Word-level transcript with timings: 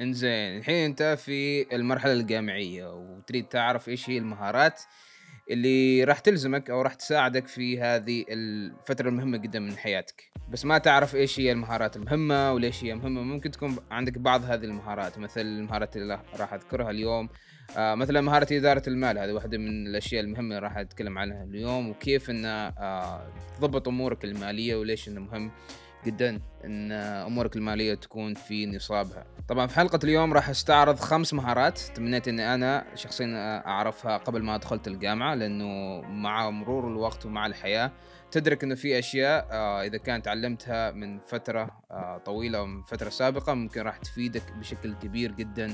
إنزين 0.00 0.58
الحين 0.58 0.84
أنت 0.84 1.02
في 1.18 1.66
المرحلة 1.76 2.12
الجامعية 2.12 2.94
وتريد 2.94 3.44
تعرف 3.44 3.88
إيش 3.88 4.10
هي 4.10 4.18
المهارات 4.18 4.82
اللي 5.50 6.04
راح 6.04 6.18
تلزمك 6.18 6.70
أو 6.70 6.82
راح 6.82 6.94
تساعدك 6.94 7.48
في 7.48 7.80
هذه 7.80 8.24
الفترة 8.28 9.08
المهمة 9.08 9.38
جدا 9.38 9.60
من 9.60 9.76
حياتك. 9.76 10.30
بس 10.48 10.64
ما 10.64 10.78
تعرف 10.78 11.14
إيش 11.14 11.40
هي 11.40 11.52
المهارات 11.52 11.96
المهمة 11.96 12.52
وليش 12.52 12.84
هي 12.84 12.94
مهمة. 12.94 13.22
ممكن 13.22 13.50
تكون 13.50 13.76
عندك 13.90 14.18
بعض 14.18 14.44
هذه 14.44 14.64
المهارات 14.64 15.18
مثل 15.18 15.40
المهارات 15.40 15.96
اللي 15.96 16.20
راح 16.38 16.54
أذكرها 16.54 16.90
اليوم. 16.90 17.28
آه 17.76 17.94
مثلا 17.94 18.20
مهارة 18.20 18.46
إدارة 18.52 18.82
المال 18.88 19.18
هذه 19.18 19.32
واحدة 19.32 19.58
من 19.58 19.86
الأشياء 19.86 20.24
المهمة 20.24 20.48
اللي 20.48 20.58
راح 20.58 20.76
أتكلم 20.76 21.18
عنها 21.18 21.44
اليوم 21.44 21.88
وكيف 21.88 22.30
أن 22.30 22.44
آه 22.44 23.32
تضبط 23.58 23.88
أمورك 23.88 24.24
المالية 24.24 24.76
وليش 24.76 25.08
أنه 25.08 25.20
مهم. 25.20 25.50
جدا 26.06 26.40
إن 26.64 26.92
أمورك 26.92 27.56
المالية 27.56 27.94
تكون 27.94 28.34
في 28.34 28.66
نصابها. 28.66 29.26
طبعا 29.48 29.66
في 29.66 29.74
حلقة 29.74 29.98
اليوم 30.04 30.32
راح 30.32 30.48
أستعرض 30.48 30.98
خمس 30.98 31.34
مهارات 31.34 31.78
تمنيت 31.78 32.28
إني 32.28 32.54
أنا 32.54 32.84
شخصيا 32.94 33.62
أعرفها 33.66 34.16
قبل 34.16 34.42
ما 34.42 34.56
دخلت 34.56 34.88
الجامعة 34.88 35.34
لأنه 35.34 36.00
مع 36.00 36.50
مرور 36.50 36.88
الوقت 36.88 37.26
ومع 37.26 37.46
الحياة 37.46 37.92
تدرك 38.30 38.64
إنه 38.64 38.74
في 38.74 38.98
أشياء 38.98 39.48
آه، 39.50 39.82
إذا 39.82 39.98
كانت 39.98 40.24
تعلمتها 40.24 40.90
من 40.90 41.18
فترة 41.18 41.70
آه، 41.90 42.18
طويلة 42.18 42.58
أو 42.58 42.66
من 42.66 42.82
فترة 42.82 43.08
سابقة 43.08 43.54
ممكن 43.54 43.80
راح 43.80 43.96
تفيدك 43.96 44.52
بشكل 44.52 44.94
كبير 44.94 45.32
جدا 45.32 45.72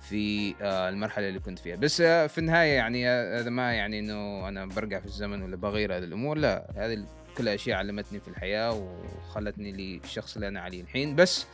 في 0.00 0.54
آه، 0.62 0.88
المرحلة 0.88 1.28
اللي 1.28 1.40
كنت 1.40 1.58
فيها. 1.58 1.76
بس 1.76 2.02
في 2.02 2.38
النهاية 2.38 2.72
يعني 2.72 3.08
هذا 3.08 3.50
ما 3.50 3.72
يعني 3.72 3.98
إنه 3.98 4.48
أنا 4.48 4.66
برجع 4.66 5.00
في 5.00 5.06
الزمن 5.06 5.42
ولا 5.42 5.56
بغير 5.56 5.96
هذه 5.96 6.04
الأمور 6.04 6.38
لا 6.38 6.72
هذه 6.76 7.06
كل 7.38 7.48
أشياء 7.48 7.78
علمتني 7.78 8.20
في 8.20 8.28
الحياة 8.28 8.72
وخلتني 8.72 9.72
للشخص 9.72 10.34
اللي 10.34 10.48
أنا 10.48 10.60
عليه 10.60 10.80
الحين. 10.80 11.16
بس 11.16 11.46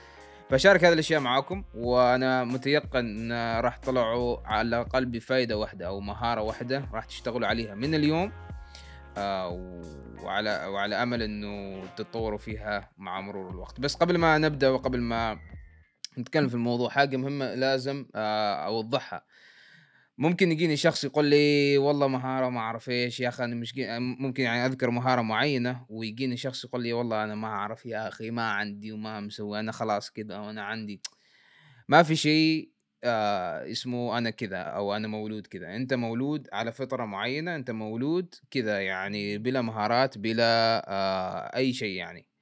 بشارك 0.51 0.85
هذه 0.85 0.93
الأشياء 0.93 1.21
معاكم 1.21 1.65
وأنا 1.75 2.45
متيقن 2.45 3.33
إن 3.33 3.61
راح 3.61 3.77
تطلعوا 3.77 4.39
على 4.45 4.69
الأقل 4.69 5.07
بفائده 5.07 5.57
واحدة 5.57 5.87
أو 5.87 6.01
مهارة 6.01 6.41
واحدة 6.41 6.89
راح 6.93 7.05
تشتغلوا 7.05 7.49
عليها 7.49 7.75
من 7.75 7.95
اليوم 7.95 8.33
آه 9.17 9.49
وعلى 10.23 10.67
وعلى 10.67 11.03
أمل 11.03 11.23
إنه 11.23 11.83
تتطوروا 11.97 12.39
فيها 12.39 12.91
مع 12.99 13.21
مرور 13.21 13.51
الوقت. 13.51 13.81
بس 13.81 13.95
قبل 13.95 14.19
ما 14.19 14.39
نبدأ 14.39 14.69
وقبل 14.69 15.01
ما 15.01 15.39
نتكلم 16.19 16.49
في 16.49 16.55
الموضوع 16.55 16.89
حاجة 16.89 17.17
مهمة 17.17 17.55
لازم 17.55 18.07
آه 18.15 18.55
أوضحها. 18.55 19.25
ممكن 20.19 20.53
يجيني 20.53 20.77
شخص 20.77 21.05
يقول 21.05 21.25
لي 21.25 21.79
والله 21.79 22.09
مهارة 22.09 22.49
ما 22.49 22.61
أعرف 22.61 22.89
إيش 22.89 23.21
يا 23.21 23.29
أخي 23.29 23.45
أنا 23.45 23.55
مش 23.55 23.75
ممكن 23.99 24.43
يعني 24.43 24.67
أذكر 24.67 24.91
مهارة 24.91 25.23
معينة 25.23 25.87
ويجيني 25.89 26.37
شخص 26.37 26.65
يقول 26.65 26.83
لي 26.83 26.93
والله 26.93 27.25
أنا 27.25 27.35
ما 27.35 27.49
أعرف 27.49 27.87
يا 27.87 28.09
أخي 28.09 28.31
ما 28.31 28.51
عندي 28.51 28.93
وما 28.93 29.21
مسوي 29.21 29.61
أنا 29.61 29.73
خلاص 29.73 30.11
كذا 30.11 30.39
وأنا 30.39 30.63
عندي. 30.65 31.01
ما 31.89 32.03
في 32.03 32.17
شيء 32.17 32.71
آه 33.05 33.71
اسمه 33.71 34.19
أنا 34.19 34.31
كذا 34.31 34.57
أو 34.59 34.97
أنا 34.97 35.09
مولود 35.09 35.47
كذا 35.47 35.77
أنت 35.77 35.95
مولود 35.95 36.49
على 36.53 36.73
فطرة 36.73 37.05
معينة 37.05 37.57
أنت 37.57 37.71
مولود 37.71 38.35
كذا 38.51 38.81
يعني 38.81 39.39
بلا 39.39 39.63
مهارات 39.63 40.19
بلا 40.19 40.85
آه 40.89 41.57
أي 41.57 41.73
شيء 41.73 41.97
يعني. 41.97 42.34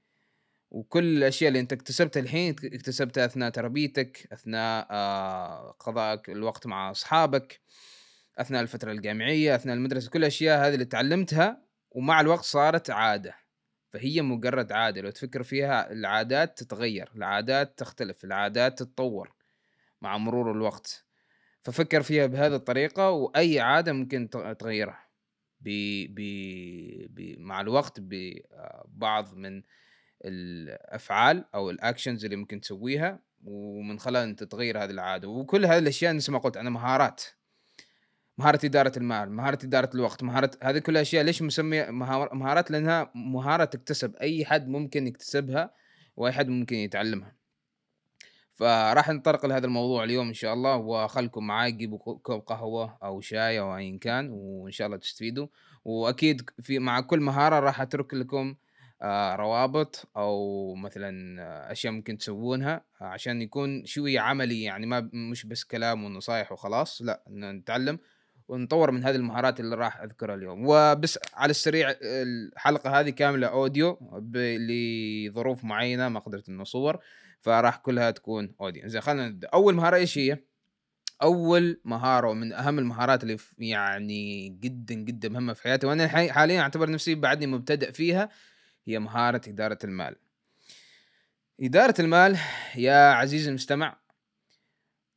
وكل 0.72 1.16
الأشياء 1.18 1.48
اللي 1.48 1.60
أنت 1.60 1.72
اكتسبتها 1.72 2.20
الحين 2.20 2.56
اكتسبتها 2.64 3.24
أثناء 3.24 3.50
تربيتك 3.50 4.28
أثناء 4.32 4.86
آه 4.90 5.70
قضائك 5.70 6.30
الوقت 6.30 6.66
مع 6.66 6.90
أصحابك 6.90 7.60
أثناء 8.38 8.62
الفترة 8.62 8.92
الجامعية 8.92 9.54
أثناء 9.54 9.76
المدرسة 9.76 10.10
كل 10.10 10.18
الأشياء 10.18 10.66
هذه 10.66 10.74
اللي 10.74 10.84
تعلمتها 10.84 11.62
ومع 11.90 12.20
الوقت 12.20 12.44
صارت 12.44 12.90
عادة. 12.90 13.34
فهي 13.90 14.22
مجرد 14.22 14.72
عادة 14.72 15.00
لو 15.00 15.10
تفكر 15.10 15.42
فيها 15.42 15.92
العادات 15.92 16.58
تتغير 16.58 17.10
العادات 17.16 17.78
تختلف 17.78 18.24
العادات 18.24 18.78
تتطور 18.78 19.34
مع 20.00 20.18
مرور 20.18 20.52
الوقت. 20.52 21.06
ففكر 21.62 22.02
فيها 22.02 22.26
بهذه 22.26 22.54
الطريقة 22.54 23.10
وأي 23.10 23.60
عادة 23.60 23.92
ممكن 23.92 24.30
تغيرها. 24.58 25.08
ب... 25.60 25.68
ب... 26.14 26.20
ب... 27.10 27.38
مع 27.40 27.60
الوقت 27.60 28.00
ببعض 28.00 29.34
من 29.34 29.62
الأفعال 30.24 31.44
أو 31.54 31.70
الاكشنز 31.70 32.24
اللي 32.24 32.36
ممكن 32.36 32.60
تسويها 32.60 33.18
ومن 33.44 33.98
خلال 33.98 34.28
أنت 34.28 34.44
تغير 34.44 34.84
هذه 34.84 34.90
العادة. 34.90 35.28
وكل 35.28 35.66
هذه 35.66 35.78
الأشياء 35.78 36.14
مثل 36.14 36.32
ما 36.32 36.38
قلت 36.38 36.56
أنا 36.56 36.70
مهارات. 36.70 37.22
مهارة 38.38 38.60
إدارة 38.64 38.92
المال، 38.96 39.30
مهارة 39.30 39.58
إدارة 39.64 39.90
الوقت، 39.94 40.22
مهارة 40.22 40.50
هذه 40.62 40.78
كل 40.78 40.92
الأشياء 40.92 41.24
ليش 41.24 41.42
مسمية 41.42 41.90
مهارات؟ 41.90 42.70
لأنها 42.70 43.10
مهارة 43.14 43.64
تكتسب، 43.64 44.16
أي 44.16 44.44
حد 44.44 44.68
ممكن 44.68 45.06
يكتسبها 45.06 45.70
وأي 46.16 46.32
حد 46.32 46.48
ممكن 46.48 46.76
يتعلمها. 46.76 47.34
فراح 48.54 49.10
نطرق 49.10 49.46
لهذا 49.46 49.66
الموضوع 49.66 50.04
اليوم 50.04 50.28
إن 50.28 50.34
شاء 50.34 50.54
الله 50.54 50.76
وخلكم 50.76 51.46
معاي. 51.46 51.72
جيبوا 51.72 51.98
كوب 51.98 52.40
قهوة 52.40 52.98
أو 53.02 53.20
شاي 53.20 53.60
أو 53.60 53.76
أيا 53.76 53.98
كان 53.98 54.30
وإن 54.32 54.72
شاء 54.72 54.86
الله 54.86 54.98
تستفيدوا. 54.98 55.46
وأكيد 55.84 56.50
في 56.60 56.78
مع 56.78 57.00
كل 57.00 57.20
مهارة 57.20 57.60
راح 57.60 57.80
أترك 57.80 58.14
لكم 58.14 58.54
آه، 59.02 59.36
روابط 59.36 60.08
أو 60.16 60.74
مثلا 60.74 61.72
أشياء 61.72 61.92
ممكن 61.92 62.18
تسوونها 62.18 62.84
عشان 63.00 63.42
يكون 63.42 63.84
شوي 63.84 64.18
عملي 64.18 64.62
يعني 64.62 64.86
ما 64.86 65.10
مش 65.12 65.46
بس 65.46 65.64
كلام 65.64 66.04
ونصايح 66.04 66.52
وخلاص 66.52 67.02
لا 67.02 67.22
نتعلم 67.30 67.98
ونطور 68.48 68.90
من 68.90 69.04
هذه 69.04 69.16
المهارات 69.16 69.60
اللي 69.60 69.76
راح 69.76 70.00
أذكرها 70.00 70.34
اليوم. 70.34 70.64
وبس 70.66 71.18
على 71.34 71.50
السريع 71.50 71.94
الحلقة 72.02 73.00
هذه 73.00 73.10
كاملة 73.10 73.46
أوديو 73.46 73.98
لظروف 74.34 75.64
معينة 75.64 76.08
ما 76.08 76.20
قدرت 76.20 76.48
إنه 76.48 76.62
أصور 76.62 76.98
فراح 77.40 77.76
كلها 77.76 78.10
تكون 78.10 78.54
أوديو. 78.60 78.88
زين 78.88 79.00
خلينا 79.00 79.28
نبدأ. 79.28 79.48
أول 79.48 79.74
مهارة 79.74 79.96
إيش 79.96 80.18
هي؟ 80.18 80.38
أول 81.22 81.80
مهارة 81.84 82.28
ومن 82.28 82.52
أهم 82.52 82.78
المهارات 82.78 83.22
اللي 83.22 83.36
يعني 83.58 84.48
جدا 84.48 84.94
جدا 84.94 85.28
مهمة 85.28 85.52
في 85.52 85.62
حياتي 85.62 85.86
وأنا 85.86 86.08
حاليا 86.08 86.60
أعتبر 86.60 86.90
نفسي 86.90 87.14
بعدني 87.14 87.46
مبتدئ 87.46 87.92
فيها 87.92 88.28
هي 88.86 88.98
مهارة 88.98 89.40
إدارة 89.48 89.78
المال. 89.84 90.16
إدارة 91.60 91.94
المال 91.98 92.38
يا 92.76 93.12
عزيزي 93.12 93.48
المستمع 93.48 93.96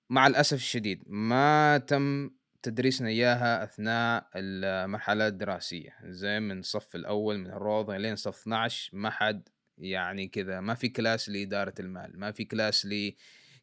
مع 0.09 0.27
الأسف 0.27 0.57
الشديد 0.57 1.03
ما 1.07 1.77
تم 1.77 2.31
تدريسنا 2.61 3.07
إياها 3.07 3.63
أثناء 3.63 4.29
المرحلة 4.35 5.27
الدراسية. 5.27 5.95
زي 6.03 6.39
من 6.39 6.59
الصف 6.59 6.95
الأول 6.95 7.37
من 7.37 7.47
الروضة 7.47 7.97
لين 7.97 8.15
صف 8.15 8.41
12 8.41 8.97
ما 8.97 9.09
حد 9.09 9.49
يعني 9.77 10.27
كذا 10.27 10.59
ما 10.59 10.73
في 10.73 10.89
كلاس 10.89 11.29
لإدارة 11.29 11.73
المال 11.79 12.19
ما 12.19 12.31
في 12.31 12.45
كلاس 12.45 12.85
ل 12.85 13.13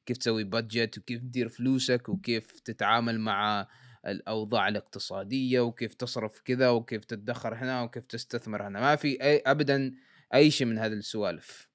كيف 0.06 0.16
تسوي 0.16 0.44
budget 0.44 0.98
وكيف 0.98 1.20
تدير 1.20 1.48
فلوسك 1.48 2.08
وكيف 2.08 2.60
تتعامل 2.60 3.20
مع 3.20 3.68
الأوضاع 4.06 4.68
الاقتصادية 4.68 5.60
وكيف 5.60 5.94
تصرف 5.94 6.40
كذا 6.40 6.68
وكيف 6.68 7.04
تدخر 7.04 7.54
هنا 7.54 7.82
وكيف 7.82 8.06
تستثمر 8.06 8.68
هنا. 8.68 8.80
ما 8.80 8.96
في 8.96 9.22
أي 9.22 9.42
ابدا 9.46 9.94
أي 10.34 10.50
شيء 10.50 10.66
من 10.66 10.78
هذه 10.78 10.92
السوالف. 10.92 11.68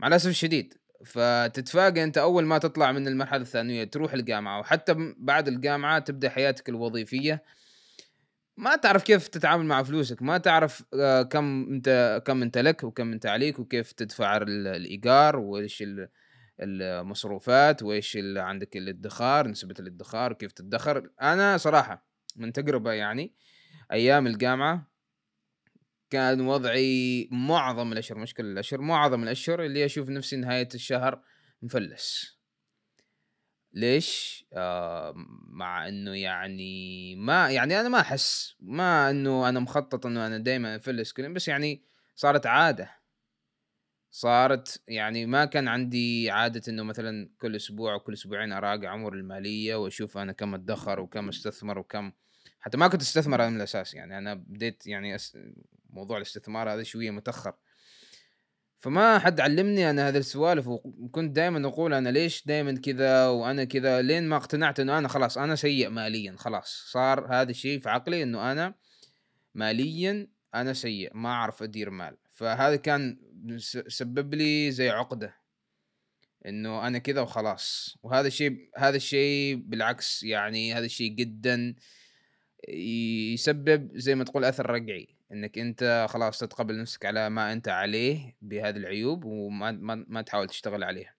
مع 0.00 0.08
الأسف 0.08 0.30
الشديد 0.30 0.74
فتتفاجئ 1.04 2.04
أنت 2.04 2.18
أول 2.18 2.44
ما 2.44 2.58
تطلع 2.58 2.92
من 2.92 3.08
المرحلة 3.08 3.42
الثانوية 3.42 3.84
تروح 3.84 4.12
الجامعة 4.12 4.60
وحتى 4.60 5.14
بعد 5.18 5.48
الجامعة 5.48 5.98
تبدأ 5.98 6.28
حياتك 6.28 6.68
الوظيفية. 6.68 7.42
ما 8.56 8.76
تعرف 8.76 9.02
كيف 9.02 9.28
تتعامل 9.28 9.66
مع 9.66 9.82
فلوسك 9.82 10.22
ما 10.22 10.38
تعرف 10.38 10.82
آه، 10.94 11.22
كم 11.22 11.66
أنت 11.70 12.22
كم 12.26 12.42
أنت 12.42 12.58
لك 12.58 12.84
وكم 12.84 13.12
أنت 13.12 13.26
عليك 13.26 13.58
وكيف 13.58 13.92
تدفع 13.92 14.36
الإيجار 14.36 15.36
وإيش 15.36 15.84
المصروفات 16.60 17.82
وإيش 17.82 18.16
اللي 18.16 18.40
عندك 18.40 18.76
الادخار 18.76 19.48
نسبة 19.48 19.74
الادخار 19.80 20.32
وكيف 20.32 20.52
تدخر 20.52 21.10
أنا 21.22 21.56
صراحة 21.56 22.08
من 22.36 22.52
تجربة 22.52 22.92
يعني 22.92 23.34
أيام 23.92 24.26
الجامعة 24.26 24.94
كان 26.10 26.40
وضعي 26.40 27.28
معظم 27.32 27.92
الأشهر 27.92 28.18
مش 28.18 28.34
كل 28.34 28.44
الأشهر 28.44 28.80
معظم 28.80 29.22
الأشهر 29.22 29.64
اللي 29.64 29.84
أشوف 29.84 30.08
نفسي 30.08 30.36
نهاية 30.36 30.68
الشهر 30.74 31.22
مفلس. 31.62 32.38
ليش؟ 33.72 34.44
آه 34.52 35.12
مع 35.48 35.88
إنه 35.88 36.14
يعني 36.16 37.16
ما 37.16 37.50
يعني 37.50 37.80
أنا 37.80 37.88
ما 37.88 38.00
أحس 38.00 38.56
ما 38.60 39.10
إنه 39.10 39.48
أنا 39.48 39.60
مخطط 39.60 40.06
إنه 40.06 40.26
أنا 40.26 40.38
دائما 40.38 40.76
أفلس 40.76 41.12
كل 41.12 41.32
بس 41.32 41.48
يعني 41.48 41.84
صارت 42.14 42.46
عادة. 42.46 43.03
صارت 44.14 44.82
يعني 44.88 45.26
ما 45.26 45.44
كان 45.44 45.68
عندي 45.68 46.30
عادة 46.30 46.62
إنه 46.68 46.82
مثلًا 46.82 47.30
كل 47.38 47.56
أسبوع 47.56 47.94
أو 47.94 48.00
كل 48.00 48.12
أسبوعين 48.12 48.52
أراجع 48.52 48.94
أموري 48.94 49.18
المالية 49.18 49.74
وأشوف 49.74 50.18
أنا 50.18 50.32
كم 50.32 50.54
أدخر 50.54 51.00
وكم 51.00 51.28
أستثمر 51.28 51.78
وكم 51.78 52.12
حتى 52.60 52.76
ما 52.78 52.88
كنت 52.88 53.00
أستثمر 53.00 53.40
أنا 53.42 53.50
من 53.50 53.56
الأساس 53.56 53.94
يعني 53.94 54.18
أنا 54.18 54.34
بديت 54.34 54.86
يعني 54.86 55.14
أس... 55.14 55.38
موضوع 55.90 56.16
الاستثمار 56.16 56.72
هذا 56.72 56.82
شوية 56.82 57.10
متأخر. 57.10 57.54
فما 58.78 59.18
حد 59.18 59.40
علمني 59.40 59.90
أنا 59.90 60.08
هذه 60.08 60.16
السوالف 60.18 60.68
وكنت 60.68 61.36
دائمًا 61.36 61.68
أقول 61.68 61.94
أنا 61.94 62.08
ليش 62.08 62.46
دائمًا 62.46 62.72
كذا 62.72 63.28
وأنا 63.28 63.64
كذا 63.64 64.02
لين 64.02 64.28
ما 64.28 64.36
اقتنعت 64.36 64.80
إنه 64.80 64.98
أنا 64.98 65.08
خلاص 65.08 65.38
أنا 65.38 65.54
سيء 65.54 65.88
ماليًا 65.88 66.34
خلاص 66.38 66.84
صار 66.90 67.26
هذا 67.26 67.50
الشيء 67.50 67.80
في 67.80 67.88
عقلي 67.88 68.22
إنه 68.22 68.52
أنا 68.52 68.74
ماليًا 69.54 70.28
أنا 70.54 70.72
سيء 70.72 71.10
ما 71.14 71.28
أعرف 71.28 71.62
أدير 71.62 71.90
مال. 71.90 72.16
فهذا 72.30 72.76
كان 72.76 73.23
سبب 73.88 74.34
لي 74.34 74.70
زي 74.70 74.90
عقدة. 74.90 75.34
إنه 76.46 76.86
أنا 76.86 76.98
كذا 76.98 77.20
وخلاص. 77.20 77.98
وهذا 78.02 78.26
الشيء 78.26 78.70
هذا 78.76 78.96
الشيء 78.96 79.56
بالعكس 79.56 80.22
يعني 80.22 80.74
هذا 80.74 80.84
الشيء 80.84 81.10
جدا 81.10 81.74
يسبب 82.68 83.90
زي 83.94 84.14
ما 84.14 84.24
تقول 84.24 84.44
أثر 84.44 84.70
رقعي 84.70 85.08
إنك 85.32 85.58
أنت 85.58 86.06
خلاص 86.10 86.38
تتقبل 86.38 86.80
نفسك 86.80 87.06
على 87.06 87.30
ما 87.30 87.52
أنت 87.52 87.68
عليه 87.68 88.36
بهذه 88.42 88.76
العيوب 88.76 89.24
وما 89.24 89.72
ما, 89.72 90.04
ما 90.08 90.22
تحاول 90.22 90.48
تشتغل 90.48 90.84
عليها. 90.84 91.14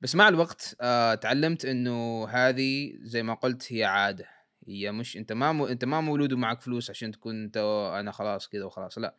بس 0.00 0.14
مع 0.14 0.28
الوقت 0.28 0.76
آه 0.80 1.14
تعلمت 1.14 1.64
إنه 1.64 2.28
هذه 2.28 2.92
زي 3.00 3.22
ما 3.22 3.34
قلت 3.34 3.72
هي 3.72 3.84
عادة. 3.84 4.28
هي 4.68 4.92
مش 4.92 5.16
أنت 5.16 5.32
ما. 5.32 5.70
أنت 5.70 5.84
ما 5.84 6.00
مولود 6.00 6.32
ومعك 6.32 6.60
فلوس 6.60 6.90
عشان 6.90 7.12
تكون 7.12 7.42
أنت 7.42 7.56
أنا 8.00 8.12
خلاص 8.12 8.48
كذا 8.48 8.64
وخلاص. 8.64 8.98
لا. 8.98 9.16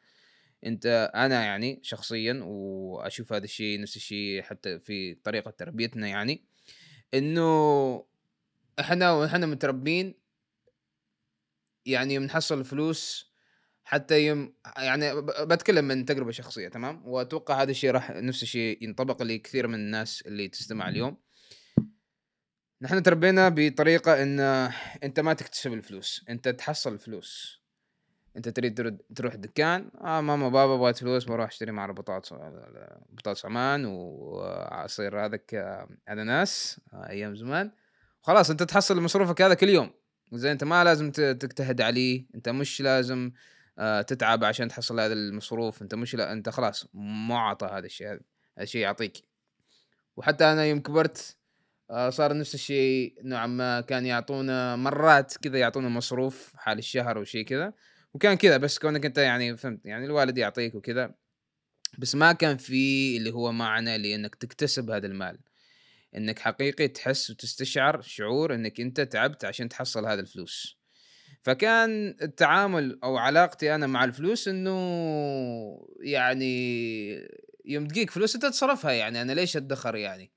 أنت 0.65 1.11
أنا 1.15 1.43
يعني 1.43 1.79
شخصيا 1.83 2.39
وأشوف 2.43 3.33
هذا 3.33 3.43
الشيء 3.43 3.81
نفس 3.81 3.95
الشيء 3.95 4.41
حتى 4.41 4.79
في 4.79 5.15
طريقة 5.15 5.51
تربيتنا 5.51 6.07
يعني 6.07 6.45
إنه 7.13 8.05
إحنا 8.79 9.11
وإحنا 9.11 9.45
متربين 9.45 10.15
يعني 11.85 12.19
بنحصل 12.19 12.59
الفلوس 12.59 13.31
حتى 13.83 14.25
يوم 14.25 14.53
يعني 14.77 15.21
بتكلم 15.21 15.85
من 15.85 16.05
تجربة 16.05 16.31
شخصية 16.31 16.67
تمام؟ 16.67 17.07
وأتوقع 17.07 17.61
هذا 17.61 17.71
الشيء 17.71 17.91
راح 17.91 18.11
نفس 18.11 18.43
الشيء 18.43 18.83
ينطبق 18.83 19.23
لكثير 19.23 19.67
من 19.67 19.75
الناس 19.75 20.21
اللي 20.21 20.47
تستمع 20.47 20.89
اليوم. 20.89 21.17
نحن 22.81 23.03
تربينا 23.03 23.49
بطريقة 23.49 24.23
إن 24.23 24.39
أنت 25.03 25.19
ما 25.19 25.33
تكتسب 25.33 25.73
الفلوس 25.73 26.25
أنت 26.29 26.47
تحصل 26.49 26.93
الفلوس 26.93 27.60
انت 28.37 28.49
تريد 28.49 29.01
تروح 29.15 29.35
دكان 29.35 29.91
آه 30.01 30.21
ماما 30.21 30.49
بابا 30.49 30.77
بغيت 30.77 30.97
فلوس 30.97 31.23
بروح 31.23 31.47
اشتري 31.47 31.71
مع 31.71 31.91
بطاطس 31.91 32.33
بطاطس 33.09 33.45
عمان 33.45 33.85
وعصير 33.85 35.25
هذاك 35.25 35.55
أناناس 36.09 36.81
آه 36.93 37.09
أيام 37.09 37.35
زمان. 37.35 37.71
خلاص 38.21 38.49
انت 38.49 38.63
تحصل 38.63 39.01
مصروفك 39.01 39.41
هذا 39.41 39.53
كل 39.53 39.69
يوم. 39.69 39.91
زين 40.33 40.51
انت 40.51 40.63
ما 40.63 40.83
لازم 40.83 41.11
تجتهد 41.11 41.81
عليه 41.81 42.25
انت 42.35 42.49
مش 42.49 42.81
لازم 42.81 43.31
آه 43.79 44.01
تتعب 44.01 44.43
عشان 44.43 44.67
تحصل 44.67 44.99
هذا 44.99 45.13
المصروف 45.13 45.81
انت 45.81 45.95
مش 45.95 46.15
لا 46.15 46.31
انت 46.31 46.49
خلاص 46.49 46.87
معطى 46.93 47.65
هذا 47.65 47.85
الشيء 47.85 48.07
هذا 48.07 48.19
الشيء 48.59 48.81
يعطيك. 48.81 49.17
وحتى 50.17 50.45
أنا 50.45 50.65
يوم 50.65 50.79
كبرت 50.79 51.37
آه 51.91 52.09
صار 52.09 52.37
نفس 52.37 52.53
الشيء 52.55 53.15
نوعا 53.23 53.47
ما 53.47 53.81
كان 53.81 54.05
يعطونا 54.05 54.75
مرات 54.75 55.37
كذا 55.37 55.57
يعطونا 55.57 55.89
مصروف 55.89 56.53
حال 56.55 56.77
الشهر 56.77 57.17
وشيء 57.17 57.45
كذا. 57.45 57.73
وكان 58.13 58.33
كذا 58.33 58.57
بس 58.57 58.79
كونك 58.79 59.05
أنت 59.05 59.17
يعني 59.17 59.57
فهمت 59.57 59.85
يعني 59.85 60.05
الوالد 60.05 60.37
يعطيك 60.37 60.75
وكذا 60.75 61.15
بس 61.97 62.15
ما 62.15 62.33
كان 62.33 62.57
في 62.57 63.17
اللي 63.17 63.31
هو 63.31 63.51
معنى 63.51 63.97
لأنك 63.97 64.35
تكتسب 64.35 64.91
هذا 64.91 65.07
المال. 65.07 65.39
إنك 66.15 66.39
حقيقي 66.39 66.87
تحس 66.87 67.29
وتستشعر 67.29 68.01
شعور 68.01 68.55
إنك 68.55 68.79
أنت 68.79 69.01
تعبت 69.01 69.45
عشان 69.45 69.69
تحصل 69.69 70.05
هذا 70.05 70.21
الفلوس. 70.21 70.77
فكان 71.43 72.15
التعامل 72.21 72.99
أو 73.03 73.17
علاقتي 73.17 73.75
أنا 73.75 73.87
مع 73.87 74.03
الفلوس 74.03 74.47
إنه 74.47 74.71
يعني 76.01 76.51
يوم 77.65 77.87
تجيك 77.87 78.11
فلوس 78.11 78.35
أنت 78.35 78.45
تصرفها 78.45 78.91
يعني 78.91 79.21
أنا 79.21 79.31
ليش 79.31 79.57
أدخر 79.57 79.95
يعني؟ 79.95 80.31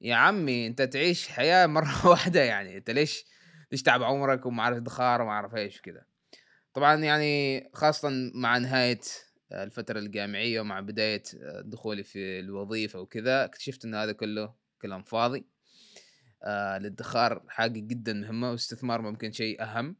يا 0.00 0.14
عمي 0.14 0.66
أنت 0.66 0.82
تعيش 0.82 1.28
حياة 1.28 1.66
مرة 1.66 2.06
واحدة 2.10 2.40
يعني 2.40 2.76
أنت 2.76 2.90
ليش 2.90 3.24
ليش 3.72 3.82
تعب 3.82 4.02
عمرك 4.02 4.46
وما 4.46 4.62
عارف 4.62 4.76
إدخار 4.76 5.22
وما 5.22 5.32
عارف 5.32 5.54
إيش 5.54 5.80
كذا 5.80 6.04
طبعا 6.74 6.94
يعني 6.96 7.70
خاصه 7.74 8.08
مع 8.34 8.58
نهاية 8.58 9.00
الفترة 9.52 9.98
الجامعية 9.98 10.60
ومع 10.60 10.80
بداية 10.80 11.22
دخولي 11.60 12.02
في 12.02 12.40
الوظيفة 12.40 13.00
وكذا 13.00 13.44
اكتشفت 13.44 13.84
إن 13.84 13.94
هذا 13.94 14.12
كله 14.12 14.54
كلام 14.82 15.02
فاضي. 15.02 15.46
آه 16.44 16.76
الادخار 16.76 17.44
حاجة 17.48 17.80
جدا 17.80 18.12
مهمة 18.12 18.50
واستثمار 18.50 19.02
ممكن 19.02 19.32
شيء 19.32 19.62
أهم. 19.62 19.96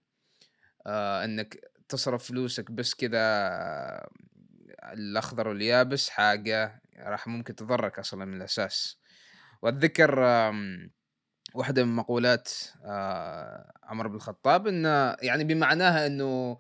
آه 0.87 1.25
إنك 1.25 1.61
تصرف 1.89 2.25
فلوسك 2.29 2.71
بس 2.71 2.95
كذا 2.95 3.19
الأخضر 4.93 5.49
واليابس 5.49 6.09
حاجة 6.09 6.83
راح 6.99 7.27
ممكن 7.29 7.57
تضرك 7.57 7.99
أصلا 7.99 8.25
من 8.25 8.37
الأساس. 8.37 8.99
وأتذكر 9.63 10.25
واحدة 11.55 11.85
من 11.85 11.97
مقولات 11.97 12.51
آه 12.85 13.73
عمر 13.85 14.09
بن 14.09 14.15
الخطاب 14.15 14.67
إنه 14.67 15.17
يعني 15.23 15.45
بمعناها 15.45 16.07
إنه 16.07 16.59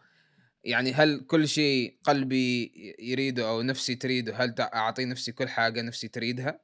يعني 0.65 0.93
هل 0.93 1.21
كل 1.21 1.49
شيء 1.49 1.99
قلبي 2.05 2.73
يريده 2.99 3.49
أو 3.49 3.63
نفسي 3.63 3.95
تريده 3.95 4.37
هل 4.37 4.55
اعطي 4.61 5.05
نفسي 5.05 5.33
كل 5.33 5.49
حاجة 5.49 5.83
نفسي 5.83 6.09
تريدها؟ 6.09 6.61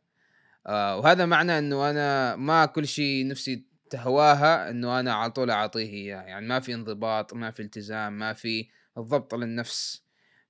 آه 0.66 0.96
وهذا 0.98 1.26
معنى 1.26 1.58
إنه 1.58 1.90
أنا 1.90 2.36
ما 2.36 2.66
كل 2.66 2.86
شيء 2.86 3.26
نفسي 3.26 3.64
تهواها 3.90 4.70
إنه 4.70 5.00
أنا 5.00 5.14
على 5.14 5.32
طول 5.32 5.50
أعطيه 5.50 5.90
إياه. 5.92 6.22
يعني 6.22 6.46
ما 6.46 6.60
في 6.60 6.74
انضباط 6.74 7.34
ما 7.34 7.50
في 7.50 7.62
التزام 7.62 8.18
ما 8.18 8.32
في 8.32 8.68
الضبط 8.98 9.34
للنفس. 9.34 10.02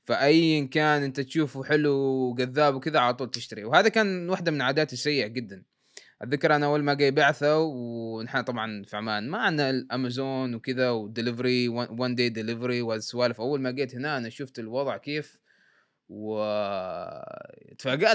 فايا 0.04 0.66
كان 0.66 1.02
أنت 1.02 1.20
تشوفه 1.20 1.64
حلو 1.64 1.94
وجذاب 2.30 2.74
وكذا 2.74 2.98
على 2.98 3.14
طول 3.14 3.30
تشتري 3.30 3.64
وهذا 3.64 3.88
كان 3.88 4.30
واحدة 4.30 4.50
من 4.52 4.62
عاداتي 4.62 4.92
السيئة 4.92 5.26
جدا. 5.26 5.64
أتذكر 6.22 6.56
أنا 6.56 6.66
أول 6.66 6.82
ما 6.82 6.94
جاي 6.94 7.10
بعثة 7.10 7.58
ونحن 7.58 8.40
طبعا 8.42 8.82
في 8.84 8.96
عمان 8.96 9.28
ما 9.30 9.38
عندنا 9.38 9.70
الأمازون 9.70 10.54
وكذا 10.54 10.90
و 10.90 10.99
delivery 10.99 11.68
و 11.68 11.80
one 11.80 12.14
day 12.14 12.28
delivery 12.28 12.82
والسوالف. 12.82 13.40
أول 13.40 13.60
ما 13.60 13.70
جيت 13.70 13.94
هنا 13.94 14.18
أنا 14.18 14.28
شفت 14.28 14.58
الوضع 14.58 14.96
كيف 14.96 15.38
و 16.08 16.38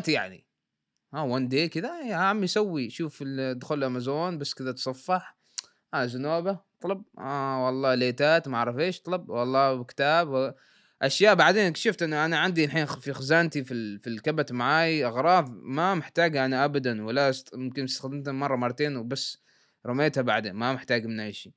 يعني. 0.08 0.46
ها 1.14 1.22
وان 1.22 1.48
داي 1.48 1.70
كذا 1.70 2.02
يا 2.02 2.16
عمي 2.16 2.48
سوي 2.48 2.90
شوف 2.90 3.24
ادخل 3.28 3.84
امازون 3.84 4.38
بس 4.38 4.54
كذا 4.54 4.72
تصفح. 4.72 5.38
آه 5.94 6.06
زنوبه 6.06 6.60
طلب. 6.82 7.04
آه 7.20 7.66
والله 7.66 7.96
ليتات 7.96 8.48
ما 8.48 8.58
أعرف 8.58 8.78
إيش 8.80 9.02
طلب. 9.02 9.30
والله 9.30 9.84
كتاب. 9.84 10.56
أشياء. 11.04 11.36
بعدين 11.36 11.66
اكتشفت 11.66 12.04
إنه 12.04 12.26
أنا 12.26 12.38
عندي 12.38 12.66
الحين 12.66 12.86
في 12.86 13.14
خزانتي 13.14 13.64
في 13.64 14.00
في 14.00 14.08
الكبت 14.08 14.52
معاي 14.52 15.06
أغراض 15.06 15.50
ما 15.50 15.96
محتاجها 15.96 16.46
أنا 16.46 16.66
ابدا 16.66 17.06
ولا 17.06 17.34
ممكن 17.54 17.84
استخدمتها 17.84 18.32
مرة 18.32 18.56
مرتين 18.56 18.98
وبس 18.98 19.44
رميتها 19.86 20.22
بعدين 20.22 20.54
ما 20.54 20.74
محتاج 20.74 21.06
منها 21.06 21.32
شيء. 21.32 21.54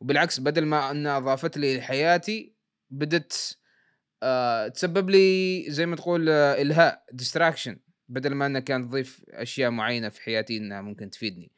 وبالعكس 0.00 0.40
بدل 0.40 0.66
ما 0.66 0.90
إنها 0.90 1.16
أضافت 1.16 1.56
لي 1.58 1.78
لحياتي 1.78 2.52
بدت 2.90 3.58
آه 4.22 4.68
تسبب 4.68 5.10
لي 5.10 5.64
زي 5.68 5.86
ما 5.86 5.96
تقول 5.96 6.28
آه 6.28 6.62
إلهاء 6.62 7.04
distraction 7.12 7.78
بدل 8.08 8.34
ما 8.34 8.46
إنها 8.46 8.60
كانت 8.60 8.84
تضيف 8.84 9.22
أشياء 9.28 9.70
معينة 9.70 10.08
في 10.08 10.22
حياتي 10.22 10.56
إنها 10.56 10.80
ممكن 10.80 11.10
تفيدني. 11.10 11.52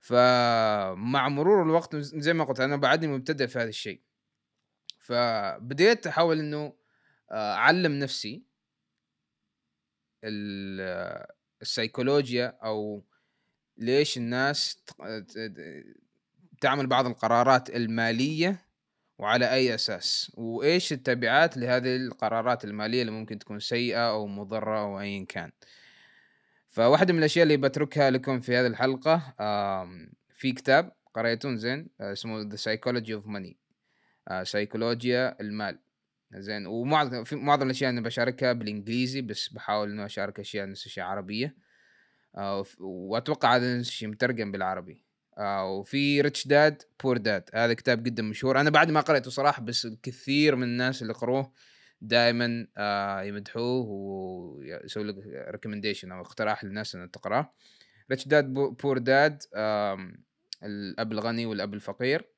فمع 0.00 1.28
مرور 1.28 1.62
الوقت 1.62 1.96
زي 1.96 2.32
ما 2.32 2.44
قلت 2.44 2.60
أنا 2.60 2.76
بعدني 2.76 3.12
مبتدئ 3.12 3.46
في 3.46 3.58
هذا 3.58 3.68
الشيء. 3.68 4.00
فبديت 5.04 6.06
أحاول 6.06 6.38
إنه 6.38 6.72
آه، 7.30 7.54
أعلم 7.54 7.92
نفسي 7.92 8.42
السيكولوجيا 11.62 12.58
أو 12.64 13.04
ليش 13.76 14.16
الناس 14.16 14.84
تعمل 16.60 16.86
بعض 16.86 17.06
القرارات 17.06 17.70
المالية 17.70 18.66
وعلى 19.18 19.52
أي 19.52 19.74
أساس؟ 19.74 20.32
وإيش 20.34 20.92
التبعات 20.92 21.56
لهذه 21.56 21.96
القرارات 21.96 22.64
المالية 22.64 23.00
اللي 23.00 23.12
ممكن 23.12 23.38
تكون 23.38 23.60
سيئة 23.60 24.10
أو 24.10 24.26
مضرة 24.26 24.80
أو 24.80 25.00
ايا 25.00 25.24
كان؟ 25.24 25.52
فواحدة 26.70 27.12
من 27.12 27.18
الأشياء 27.18 27.42
اللي 27.42 27.56
بتركها 27.56 28.10
لكم 28.10 28.40
في 28.40 28.56
هذه 28.56 28.66
الحلقة 28.66 29.34
في 30.36 30.52
كتاب 30.52 30.92
قريتون 31.14 31.56
زين 31.56 31.88
آه، 32.00 32.12
اسمه 32.12 32.56
Psychology 32.56 33.22
of 33.22 33.26
Money. 33.26 33.54
آه، 33.54 33.63
سيكولوجيا 34.42 35.40
المال. 35.40 35.78
زين. 36.34 36.66
ومعظم 36.66 37.24
معظم 37.32 37.66
الأشياء 37.66 37.90
أنا 37.90 38.00
بشاركها 38.00 38.52
بالإنجليزي 38.52 39.20
بس 39.22 39.48
بحاول 39.48 39.90
إنه 39.90 40.04
أشارك 40.04 40.40
أشياء 40.40 40.68
نفس 40.68 40.86
الشيء 40.86 41.04
عربية. 41.04 41.56
آه 42.36 42.64
وأتوقع 42.80 43.56
هذا 43.56 43.78
نفس 43.78 43.88
الشيء 43.88 44.08
مترجم 44.08 44.52
بالعربي. 44.52 45.04
آه 45.38 45.70
وفي 45.70 46.20
Rich 46.20 46.46
Dad 46.46 46.82
Poor 47.02 47.16
Dad 47.16 47.50
هذا 47.54 47.74
كتاب 47.74 48.02
جدا 48.02 48.22
مشهور. 48.22 48.60
أنا 48.60 48.70
بعد 48.70 48.90
ما 48.90 49.00
قرأته 49.00 49.30
صراحة 49.30 49.62
بس 49.62 49.86
الكثير 49.86 50.56
من 50.56 50.62
الناس 50.62 51.02
اللي 51.02 51.12
قروه 51.12 51.52
دائما 52.00 52.66
آه 52.76 53.22
يمدحوه 53.22 53.86
ويسوي 53.88 55.04
لك 55.04 55.14
recommendation 55.26 56.12
أو 56.12 56.20
اقتراح 56.20 56.64
للناس 56.64 56.94
انها 56.94 57.06
تقرأه. 57.06 57.52
Rich 58.10 58.28
Dad 58.28 58.54
Poor 58.54 58.98
Dad 58.98 59.42
الأب 60.62 61.12
الغني 61.12 61.46
والأب 61.46 61.74
الفقير. 61.74 62.20
آه، 62.20 62.33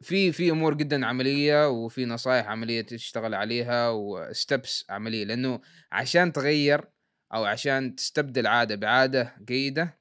في 0.00 0.32
في 0.32 0.50
أمور 0.50 0.74
جدا 0.74 1.06
عملية 1.06 1.68
وفي 1.68 2.04
نصائح 2.06 2.46
عملية 2.46 2.82
تشتغل 2.82 3.34
عليها 3.34 3.90
و 3.90 4.06
steps 4.06 4.84
عملية 4.90 5.24
لأنه 5.24 5.60
عشان 5.92 6.32
تغير 6.32 6.84
أو 7.34 7.44
عشان 7.44 7.94
تستبدل 7.94 8.46
عادة 8.46 8.74
بعادة 8.74 9.36
جيدة 9.44 9.98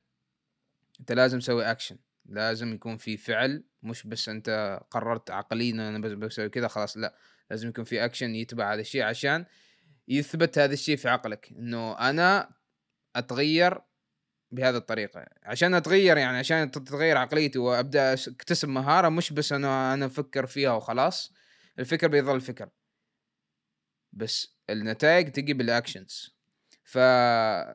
أنت 1.00 1.12
لازم 1.12 1.40
تسوي 1.40 1.72
اكشن 1.72 1.98
لازم 2.26 2.74
يكون 2.74 2.98
في 2.98 3.18
فعل 3.18 3.64
مش 3.84 4.08
بس 4.08 4.30
أنت 4.30 4.80
قررت 4.92 5.32
عقليا 5.32 5.74
أنا 5.74 6.00
بس 6.00 6.12
بسوي 6.12 6.50
كذا 6.50 6.68
خلاص 6.68 6.98
لا 6.98 7.16
لازم 7.50 7.70
يكون 7.70 7.84
في 7.84 8.06
اكشن 8.06 8.36
يتبع 8.36 8.74
هذا 8.74 8.82
الشيء 8.82 9.04
عشان 9.04 9.46
يثبت 10.08 10.58
هذا 10.60 10.74
الشيء 10.74 10.96
في 10.98 11.10
عقلك 11.10 11.50
إنه 11.52 12.00
أنا 12.00 12.50
أتغير 13.16 13.82
بهذه 14.52 14.78
الطريقة 14.78 15.26
عشان 15.44 15.74
أتغير 15.74 16.18
يعني 16.18 16.38
عشان 16.38 16.72
تتغير 16.72 17.18
عقليتي 17.18 17.60
وأبدأ 17.60 18.14
أكتسب 18.14 18.70
مهارة 18.70 19.10
مش 19.10 19.34
بس 19.34 19.52
أنا 19.52 19.94
أنا 19.94 20.06
أفكر 20.06 20.46
فيها 20.46 20.72
وخلاص 20.72 21.34
الفكر 21.80 22.08
بيظل 22.08 22.42
فكر. 22.42 22.70
بس 24.14 24.58
النتائج 24.70 25.32
تجي 25.32 25.54
بال 25.54 25.73
actions 25.73 26.38
ف 26.84 26.98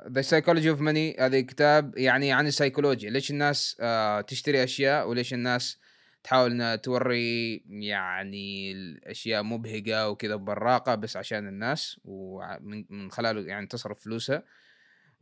The 0.08 0.20
Psychology 0.20 0.70
of 0.70 0.80
Money 0.80 1.16
هذا 1.20 1.40
كتاب 1.40 1.98
يعني 1.98 2.32
عن 2.32 2.46
السيكولوجيا 2.46 3.10
ليش 3.10 3.30
الناس 3.30 3.76
آه 3.80 4.20
تشتري 4.20 4.64
أشياء 4.64 5.08
وليش 5.08 5.34
الناس 5.34 5.78
تحاول 6.24 6.50
إنها 6.50 6.76
توري 6.76 7.56
يعني 7.68 8.72
الأشياء 8.72 9.42
مبهجة 9.42 10.10
وكذا 10.10 10.36
براقه 10.36 10.94
بس 10.94 11.16
عشان 11.16 11.48
الناس 11.48 12.00
ومن 12.04 13.10
خلاله 13.10 13.40
يعني 13.40 13.66
تصرف 13.66 14.00
فلوسها. 14.00 14.42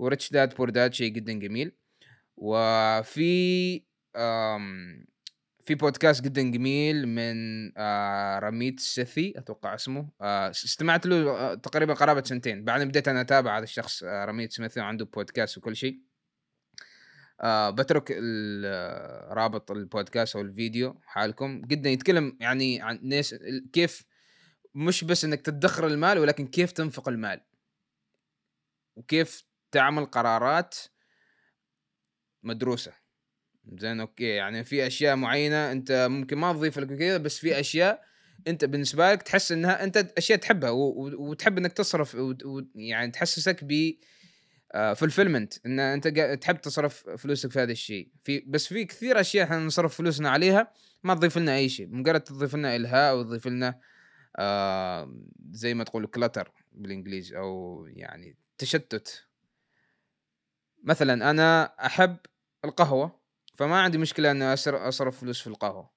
و 0.01 0.07
Rich 0.07 0.31
Dad 0.31 0.55
Poor 0.55 0.71
Dad 0.71 0.95
شيء 0.95 1.13
جدا 1.13 1.33
جميل. 1.33 1.73
وفي 2.37 3.83
في 5.65 5.75
بودكاست 5.75 6.25
جدا 6.25 6.43
جميل 6.43 7.09
من 7.09 7.73
آه 7.77 8.39
رميت 8.39 8.81
سيثي 8.81 9.33
أتوقع 9.37 9.75
اسمه. 9.75 10.09
آه 10.21 10.51
استمعت 10.51 11.07
له 11.07 11.31
آه 11.31 11.55
تقريبا 11.55 11.95
قرابة 11.95 12.23
سنتين. 12.23 12.65
بعدين 12.65 12.89
بديت 12.89 13.09
أنا 13.09 13.21
أتابع 13.21 13.59
هذا 13.59 13.65
الشخص 13.65 14.05
رميت 14.05 14.53
سميثي 14.53 14.81
وعنده 14.81 15.05
بودكاست 15.05 15.59
وكل 15.59 15.77
شيء. 15.77 16.01
بترك 17.71 18.11
رابط 19.31 19.71
البودكاست 19.71 20.37
أو 20.37 20.43
الفيديو 20.43 21.01
حالكم. 21.05 21.61
جدا 21.61 21.91
يتكلم 21.91 22.37
يعني 22.41 22.83
عن 22.83 23.01
ناس 23.03 23.35
كيف 23.73 24.05
مش 24.75 25.05
بس 25.05 25.25
إنك 25.25 25.41
تدخر 25.41 25.87
المال 25.87 26.19
ولكن 26.19 26.47
كيف 26.47 26.73
تنفق 26.73 27.09
المال. 27.09 27.41
وكيف 28.97 29.50
تعمل 29.73 30.05
قرارات 30.05 30.75
مدروسة. 32.43 32.93
زين 33.79 34.01
أوكي. 34.01 34.25
يعني 34.25 34.65
في 34.65 34.87
أشياء 34.87 35.17
معينة 35.17 35.73
أنت 35.73 36.07
ممكن 36.11 36.39
ما 36.39 36.53
تضيف 36.53 36.79
لك 36.79 36.99
كذا 36.99 37.17
بس 37.17 37.39
في 37.39 37.61
أشياء 37.61 38.03
أنت 38.49 38.65
بالنسبة 38.65 39.13
لك 39.13 39.23
تحس 39.23 39.53
إنها 39.53 39.85
أنت 39.85 39.97
أشياء 39.97 40.39
تحبها 40.39 40.71
وتحب 40.71 41.59
إنك 41.59 41.73
تصرف 41.73 42.17
يعني 42.75 43.11
تحسسك 43.11 43.65
ب 43.65 43.93
fulfillment 44.95 45.55
آه، 45.55 45.61
إن 45.67 45.81
أنت 45.81 46.09
تحب 46.43 46.61
تصرف 46.61 47.09
فلوسك 47.09 47.51
في 47.51 47.59
هذا 47.61 47.73
الشيء. 47.73 48.09
في 48.23 48.41
بس 48.41 48.67
في 48.67 48.85
كثير 48.85 49.21
أشياء 49.21 49.45
إحنا 49.45 49.59
نصرف 49.59 49.97
فلوسنا 49.97 50.31
عليها 50.31 50.73
ما 51.03 51.15
تضيف 51.15 51.39
لنا 51.39 51.57
أي 51.57 51.69
شيء. 51.69 51.89
مجرد 51.89 52.21
تضيف 52.21 52.57
لنا 52.57 52.77
إلهاء 52.77 53.11
أو 53.11 53.23
تضيف 53.23 53.47
لنا 53.47 53.81
آه 54.37 55.15
زي 55.51 55.75
ما 55.75 55.85
تقول 55.85 56.07
clutter 56.07 56.53
بالإنجليزي 56.73 57.37
أو 57.37 57.87
يعني 57.87 58.37
تشتت. 58.59 59.30
مثلا 60.83 61.31
أنا 61.31 61.65
أحب 61.87 62.17
القهوة 62.65 63.21
فما 63.57 63.81
عندي 63.81 63.99
مشكلة 63.99 64.31
إني 64.31 64.55
أصرف 64.55 65.21
فلوس 65.21 65.41
في 65.41 65.47
القهوة. 65.47 65.91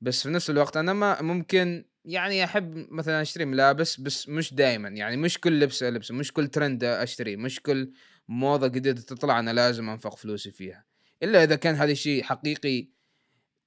بس 0.00 0.22
في 0.22 0.28
نفس 0.28 0.50
الوقت 0.50 0.76
أنا 0.76 0.92
ما 0.92 1.22
ممكن 1.22 1.84
يعني 2.04 2.44
أحب 2.44 2.92
مثلا 2.92 3.22
أشتري 3.22 3.44
ملابس 3.44 4.00
بس 4.00 4.28
مش 4.28 4.54
دائما 4.54 4.88
يعني 4.88 5.16
مش 5.16 5.40
كل 5.40 5.60
لبس 5.60 5.82
ألبسه 5.82 6.14
مش 6.14 6.32
كل 6.32 6.48
ترند 6.48 6.84
اشتريه 6.84 7.36
مش 7.36 7.60
كل 7.60 7.92
موضة 8.28 8.66
جديدة 8.66 9.00
تطلع 9.00 9.38
أنا 9.38 9.50
لازم 9.50 9.88
أنفق 9.88 10.16
فلوسي 10.16 10.50
فيها. 10.50 10.84
إلا 11.22 11.44
إذا 11.44 11.56
كان 11.56 11.74
هذا 11.74 11.92
الشيء 11.92 12.22
حقيقي 12.22 12.88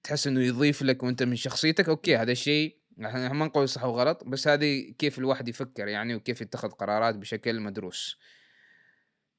تحس 0.03 0.27
إنه 0.27 0.41
يضيف 0.41 0.81
لك 0.81 1.03
وأنت 1.03 1.23
من 1.23 1.35
شخصيتك 1.35 1.89
أوكي 1.89 2.17
هذا 2.17 2.31
الشيء 2.31 2.79
إحنا 3.05 3.33
ما 3.33 3.45
نقول 3.45 3.69
صح 3.69 3.83
وغلط 3.83 4.23
بس 4.23 4.47
هذه 4.47 4.93
كيف 4.97 5.19
الواحد 5.19 5.47
يفكر 5.47 5.87
يعني 5.87 6.15
وكيف 6.15 6.41
يتخذ 6.41 6.69
قرارات 6.69 7.15
بشكل 7.15 7.59
مدروس. 7.59 8.17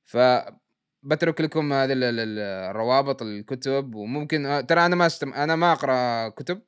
ف 0.04 0.16
بترك 1.02 1.40
لكم 1.40 1.72
هذه 1.72 1.92
الروابط 1.96 3.22
الكتب 3.22 3.94
وممكن 3.94 4.46
آه، 4.46 4.60
ترى 4.60 4.86
أنا 4.86 4.96
ما 4.96 5.06
استم... 5.06 5.32
أنا 5.32 5.56
ما 5.56 5.72
أقرأ 5.72 6.28
كتب 6.28 6.62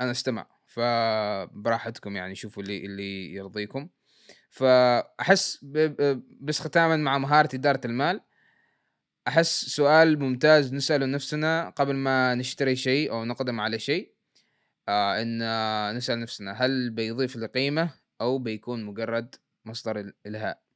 أنا 0.00 0.10
أستمع 0.10 0.46
فبراحتكم 0.66 2.16
يعني 2.16 2.34
شوفوا 2.34 2.62
اللي 2.62 2.86
اللي 2.86 3.34
يرضيكم. 3.34 3.88
فأحس 4.50 5.64
بس 6.40 6.60
ختاما 6.60 6.96
مع 6.96 7.18
مهاره 7.18 7.48
إدارة 7.54 7.80
المال 7.84 8.20
أحس 9.28 9.64
سؤال 9.64 10.18
ممتاز 10.18 10.74
نسأله 10.74 11.06
نفسنا 11.06 11.70
قبل 11.70 11.94
ما 11.94 12.34
نشتري 12.34 12.76
شيء 12.76 13.10
أو 13.12 13.24
نقدم 13.24 13.60
على 13.60 13.78
شيء 13.78 14.14
آه 14.88 15.22
إن 15.22 15.96
نسأل 15.96 16.20
نفسنا 16.20 16.52
هل 16.52 16.90
بيضيف 16.90 17.36
لي 17.36 17.46
قيمه 17.46 17.94
أو 18.20 18.38
بيكون 18.38 18.84
مجرد 18.84 19.34
مصدر 19.64 20.12
إلهاء؟ 20.26 20.67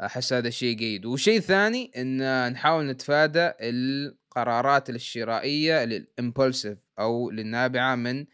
أحس 0.00 0.32
هذا 0.32 0.50
شيء 0.50 0.76
جيد. 0.76 1.06
وشيء 1.06 1.40
ثاني 1.40 1.92
إن 1.96 2.52
نحاول 2.52 2.86
نتفادى 2.86 3.52
القرارات 3.60 4.90
الشرائية 4.90 5.84
الامبولسيف 5.84 6.78
أو 6.98 7.30
للنابعة 7.30 7.94
من 7.94 8.26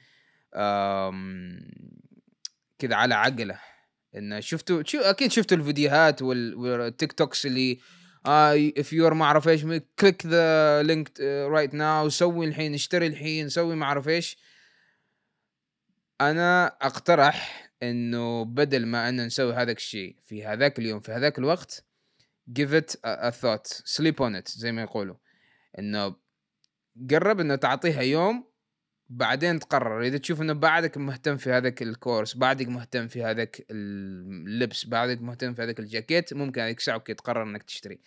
كذا 2.78 2.94
على 2.94 3.14
عقله. 3.14 3.60
إن 4.16 4.40
شفتوا 4.40 4.82
شو 4.82 4.98
أكيد 4.98 5.30
شفتوا 5.32 5.56
الفيديوهات 5.56 6.22
وال 6.22 7.12
TikToks 7.12 7.46
اللي 7.46 7.78
آه 8.26 8.70
if 8.78 8.86
you're 8.86 9.12
ما 9.12 9.24
أعرف 9.24 9.48
إيش 9.48 9.62
click 9.98 10.26
the 10.26 10.82
link 10.82 11.20
right 11.20 11.74
now 11.74 12.08
سوي 12.08 12.46
الحين 12.46 12.74
اشتري 12.74 13.06
الحين 13.06 13.48
سوي 13.48 13.76
ما 13.76 13.84
أعرف 13.84 14.08
إيش. 14.08 14.36
أنا 16.20 16.66
أقترح 16.66 17.65
إنه 17.82 18.44
بدل 18.44 18.86
ما 18.86 19.08
ان 19.08 19.26
نسوي 19.26 19.54
هذاك 19.54 19.76
الشيء 19.76 20.16
في 20.22 20.44
هذاك 20.44 20.78
اليوم 20.78 21.00
في 21.00 21.12
هذاك 21.12 21.38
الوقت 21.38 21.84
give 22.58 22.72
it 22.72 22.96
a, 23.04 23.28
a 23.28 23.32
thought 23.32 23.66
sleep 23.84 24.20
on 24.20 24.34
it 24.40 24.48
زي 24.48 24.72
ما 24.72 24.82
يقولوا. 24.82 25.16
إنه 25.78 26.16
قرب 27.10 27.40
إنه 27.40 27.56
تعطيها 27.56 28.02
يوم 28.02 28.44
بعدين 29.08 29.58
تقرر. 29.58 30.02
إذا 30.02 30.18
تشوف 30.18 30.40
إنه 30.40 30.52
بعدك 30.52 30.98
مهتم 30.98 31.36
في 31.36 31.50
هذاك 31.52 31.82
الكورس 31.82 32.36
بعدك 32.36 32.68
مهتم 32.68 33.08
في 33.08 33.24
هذاك 33.24 33.66
اللبس 33.70 34.86
بعدك 34.86 35.22
مهتم 35.22 35.54
في 35.54 35.62
هذاك 35.62 35.80
الجاكيت 35.80 36.34
ممكن 36.34 36.60
هذيك 36.60 36.78
الساعة 36.78 36.94
okay 36.94 37.14
تقرر 37.14 37.42
إنك 37.42 37.62
تشتري. 37.62 38.00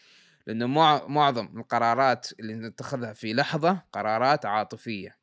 لأنه 0.48 0.68
معظم 1.08 1.60
القرارات 1.60 2.28
اللي 2.40 2.54
نتخذها 2.54 3.14
في 3.14 3.34
لحظة 3.34 3.84
قرارات 3.94 4.46
عاطفية. 4.46 5.19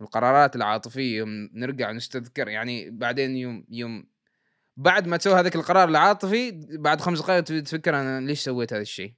القرارات 0.00 0.56
العاطفية 0.56 1.18
يوم 1.18 1.50
نرجع 1.54 1.92
نستذكر 1.92 2.48
يعني 2.48 2.90
بعدين 2.90 3.36
يوم 3.36 3.64
يوم 3.68 4.06
بعد 4.76 5.08
ما 5.08 5.16
تسوي 5.16 5.34
هذاك 5.34 5.56
القرار 5.56 5.88
العاطفي 5.88 6.50
بعد 6.70 7.00
خمس 7.00 7.18
دقائق 7.18 7.42
تفكر 7.44 8.00
أنا 8.00 8.26
ليش 8.26 8.40
سويت 8.40 8.72
هذا 8.72 8.82
الشيء. 8.82 9.14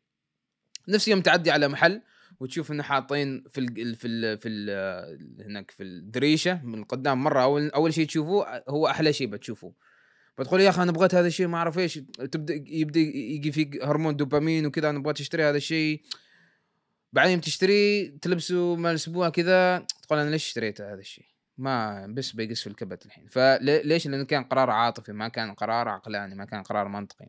نفس 0.89 1.09
يوم 1.09 1.21
تعدي 1.21 1.51
على 1.51 1.69
محل 1.69 2.03
وتشوف 2.41 2.73
إنه 2.73 2.83
حاطين 2.83 3.45
في 3.51 3.61
ال 3.61 3.97
في 3.97 4.09
ال 4.09 4.39
في 4.39 4.49
ال 4.49 5.45
هناك 5.47 5.71
في 5.71 5.83
الدريشة 5.83 6.61
من 6.65 6.85
قدام 6.85 7.25
مرة 7.25 7.43
أول 7.43 7.71
أول 7.71 7.95
شيء 7.95 8.07
تشوفوه 8.07 8.63
هو 8.69 8.87
أحلى 8.87 9.13
شيء 9.13 9.27
بتشوفوه. 9.27 9.75
بتقول 10.39 10.61
يا 10.61 10.69
أخي 10.69 10.83
أنا 10.83 10.93
بغيت 10.93 11.15
هذا 11.15 11.27
الشيء 11.27 11.47
ما 11.47 11.59
أعرف 11.59 11.79
إيش 11.79 11.95
تبدأ 12.33 12.65
يبدأ 12.67 13.01
يجي 13.01 13.53
فيك 13.53 13.85
هرمون 13.85 14.17
دوبامين 14.17 14.67
وكذا 14.67 14.91
أنا 14.91 14.99
أبغى 14.99 15.13
تشتري 15.13 15.45
هذا 15.45 15.57
الشيء. 15.57 16.03
بعدين 17.13 17.41
تشتري 17.41 18.09
تلبسه 18.09 18.77
ما 18.77 18.95
أسبوع 18.95 19.29
كذا 19.29 19.87
تقول 20.11 20.23
أنا 20.23 20.31
ليش 20.31 20.47
اشتريت 20.47 20.81
هذا 20.81 21.01
الشيء؟ 21.01 21.25
ما 21.59 22.07
بس 22.07 22.33
بيقص 22.33 22.61
في 22.61 22.67
الكبت 22.67 23.07
الحين. 23.07 23.27
فليش؟ 23.27 24.07
لأنه 24.07 24.25
كان 24.25 24.45
قرار 24.45 24.71
عاطفي 24.71 25.13
ما 25.13 25.29
كان 25.29 25.55
قرار 25.55 25.89
عقلاني 25.89 26.35
ما 26.35 26.45
كان 26.45 26.63
قرار 26.63 26.89
منطقي. 26.89 27.29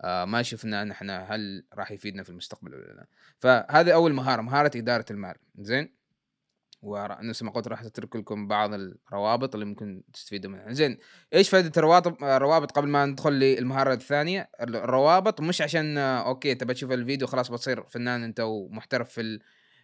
آه 0.00 0.24
ما 0.24 0.42
شفنا 0.42 0.84
نحن 0.84 1.10
هل 1.10 1.66
راح 1.74 1.90
يفيدنا 1.90 2.22
في 2.22 2.30
المستقبل 2.30 2.74
ولا 2.74 2.92
لا. 2.92 3.06
فهذه 3.38 3.94
أول 3.94 4.12
مهارة 4.12 4.42
مهارة 4.42 4.70
إدارة 4.76 5.04
المال. 5.10 5.34
زين؟ 5.58 5.94
ونفس 6.82 7.42
ما 7.42 7.50
قلت 7.50 7.68
راح 7.68 7.82
اترك 7.82 8.16
لكم 8.16 8.48
بعض 8.48 8.74
الروابط 8.74 9.54
اللي 9.54 9.66
ممكن 9.66 10.02
تستفيدوا 10.12 10.50
منها. 10.50 10.72
زين 10.72 10.98
إيش 11.34 11.48
فائده 11.48 11.72
الروابط؟ 11.76 12.22
الروابط 12.22 12.72
قبل 12.72 12.88
ما 12.88 13.06
ندخل 13.06 13.32
للمهارة 13.32 13.94
الثانية؟ 13.94 14.50
الروابط 14.60 15.40
مش 15.40 15.60
عشان 15.62 15.98
أوكي 15.98 16.54
تبى 16.54 16.74
تشوف 16.74 16.92
الفيديو 16.92 17.26
خلاص 17.26 17.50
بتصير 17.50 17.82
فنان 17.82 18.22
أنت 18.22 18.40
ومحترف 18.40 19.10
في 19.10 19.40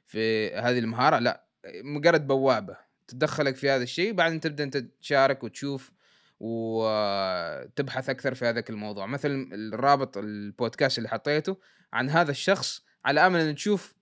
في 0.06 0.54
هذه 0.54 0.78
المهارة 0.78 1.18
لا. 1.18 1.49
مجرد 1.66 2.26
بوابة 2.26 2.76
تدخلك 3.08 3.56
في 3.56 3.70
هذا 3.70 3.82
الشيء 3.82 4.12
بعدين 4.12 4.40
تبدأ 4.40 4.64
أنت 4.64 4.76
تشارك 4.76 5.44
وتشوف 5.44 5.92
وتبحث 6.40 8.10
أكثر 8.10 8.34
في 8.34 8.44
هذاك 8.44 8.70
الموضوع. 8.70 9.06
مثل 9.06 9.48
الرابط 9.52 10.18
البودكاست 10.18 10.98
اللي 10.98 11.08
حطيته 11.08 11.56
عن 11.92 12.10
هذا 12.10 12.30
الشخص 12.30 12.82
على 13.04 13.26
أمل 13.26 13.40
أن 13.40 13.54
تشوف 13.54 13.94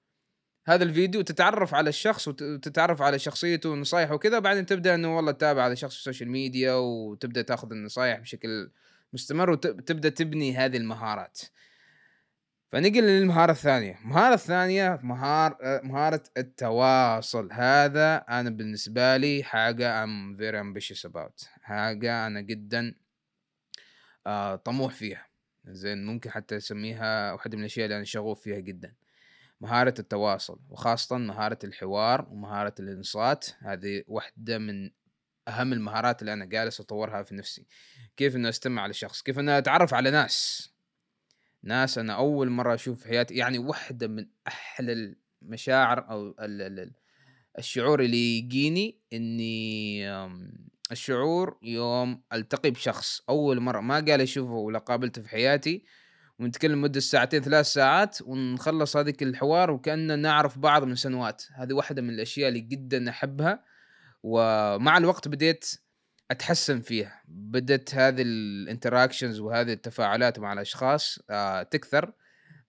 هذا 0.66 0.84
الفيديو 0.84 1.22
تتعرف 1.22 1.74
على 1.74 1.88
الشخص 1.88 2.28
وتتعرف 2.28 3.02
على 3.02 3.18
شخصيته 3.18 3.70
ونصايحه 3.70 4.14
وكذا 4.14 4.38
بعدين 4.38 4.66
تبدأ 4.66 4.94
إنه 4.94 5.16
والله 5.16 5.32
تتابع 5.32 5.66
هذا 5.66 5.72
الشخص 5.72 5.92
في 5.92 5.98
ال 5.98 6.03
social 6.03 6.30
media 6.30 6.72
وتبدأ 6.72 7.42
تأخذ 7.42 7.72
النصايح 7.72 8.18
بشكل 8.18 8.70
مستمر 9.12 9.50
وتبدا 9.50 10.08
تبني 10.08 10.56
هذه 10.56 10.76
المهارات. 10.76 11.40
فنقل 12.72 13.02
للمهارة 13.02 13.52
الثانية. 13.52 13.98
المهارة 14.02 14.34
الثانية 14.34 15.00
مهار 15.02 15.56
مهارة 15.82 16.22
التواصل. 16.36 17.52
هذا 17.52 18.16
أنا 18.16 18.50
بالنسبة 18.50 19.16
لي 19.16 19.42
حاجة 19.42 20.04
I'm 20.04 20.36
very 20.38 20.56
ambitious 20.56 21.10
about. 21.10 21.46
حاجة 21.62 22.26
أنا 22.26 22.40
جدا 22.40 22.94
آه 24.26 24.56
طموح 24.56 24.94
فيها. 24.94 25.26
زين 25.64 26.06
ممكن 26.06 26.30
حتى 26.30 26.56
أسميها 26.56 27.32
واحدة 27.32 27.56
من 27.56 27.62
الأشياء 27.62 27.84
اللي 27.84 27.96
أنا 27.96 28.04
شغوف 28.04 28.40
فيها 28.40 28.58
جدا. 28.58 28.94
مهارة 29.60 29.94
التواصل 29.98 30.60
وخاصة 30.68 31.18
مهارة 31.18 31.58
الحوار 31.64 32.28
ومهارة 32.30 32.74
الانصات. 32.80 33.46
هذه 33.60 34.02
واحدة 34.06 34.58
من 34.58 34.90
أهم 35.48 35.72
المهارات 35.72 36.20
اللي 36.20 36.32
أنا 36.32 36.44
جالس 36.44 36.80
أطورها 36.80 37.22
في 37.22 37.34
نفسي. 37.34 37.66
كيف 38.16 38.36
إنه 38.36 38.48
أستمع 38.48 38.86
لشخص 38.86 39.22
كيف 39.22 39.38
إنه 39.38 39.58
أتعرف 39.58 39.94
على 39.94 40.10
ناس. 40.10 40.70
ناس 41.62 41.98
أنا 41.98 42.12
أول 42.12 42.50
مرة 42.50 42.74
أشوف 42.74 43.02
في 43.02 43.08
حياتي 43.08 43.34
يعني 43.34 43.58
واحدة 43.58 44.08
من 44.08 44.26
أحلى 44.48 45.14
المشاعر 45.42 46.10
أو 46.10 46.28
ال 46.28 46.62
ال 46.62 46.92
الشعور 47.58 48.00
اللي 48.00 48.38
يجيني 48.38 49.00
إني 49.12 50.10
الشعور 50.92 51.58
يوم 51.62 52.22
ألتقي 52.32 52.70
بشخص. 52.70 53.22
أول 53.28 53.60
مرة 53.60 53.80
ما 53.80 53.94
قال 53.94 54.20
أشوفه 54.20 54.52
ولا 54.52 54.78
قابلته 54.78 55.22
في 55.22 55.28
حياتي 55.28 55.84
ونتكلم 56.38 56.82
مدة 56.82 57.00
ساعتين 57.00 57.42
ثلاث 57.42 57.66
ساعات 57.66 58.18
ونخلص 58.22 58.96
هذيك 58.96 59.22
الحوار 59.22 59.70
وكأننا 59.70 60.16
نعرف 60.16 60.58
بعض 60.58 60.84
من 60.84 60.94
سنوات. 60.94 61.44
هذه 61.54 61.72
واحدة 61.72 62.02
من 62.02 62.10
الأشياء 62.10 62.48
اللي 62.48 62.60
جدا 62.60 63.10
أحبها 63.10 63.64
ومع 64.22 64.98
الوقت 64.98 65.28
بديت 65.28 65.74
أتحسن 66.30 66.80
فيها. 66.80 67.22
بدت 67.28 67.94
هذه 67.94 68.22
الانتراكشنز 68.22 69.40
وهذه 69.40 69.72
التفاعلات 69.72 70.38
مع 70.38 70.52
الأشخاص 70.52 71.18
آه 71.30 71.62
تكثر 71.62 72.12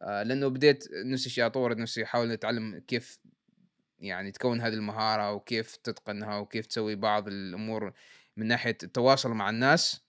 آه 0.01 0.23
لأنه 0.23 0.47
بديت 0.47 0.87
نفس 1.05 1.25
الشيء 1.25 1.45
أطور 1.45 1.77
نفسي 1.77 2.03
أحاول 2.03 2.31
أتعلم 2.31 2.79
كيف 2.87 3.19
يعني 3.99 4.31
تكون 4.31 4.61
هذه 4.61 4.73
المهارة 4.73 5.31
وكيف 5.33 5.75
تتقنها 5.75 6.37
وكيف 6.37 6.65
تسوي 6.65 6.95
بعض 6.95 7.27
الأمور 7.27 7.93
من 8.37 8.47
ناحية 8.47 8.77
التواصل 8.83 9.31
مع 9.31 9.49
الناس. 9.49 10.01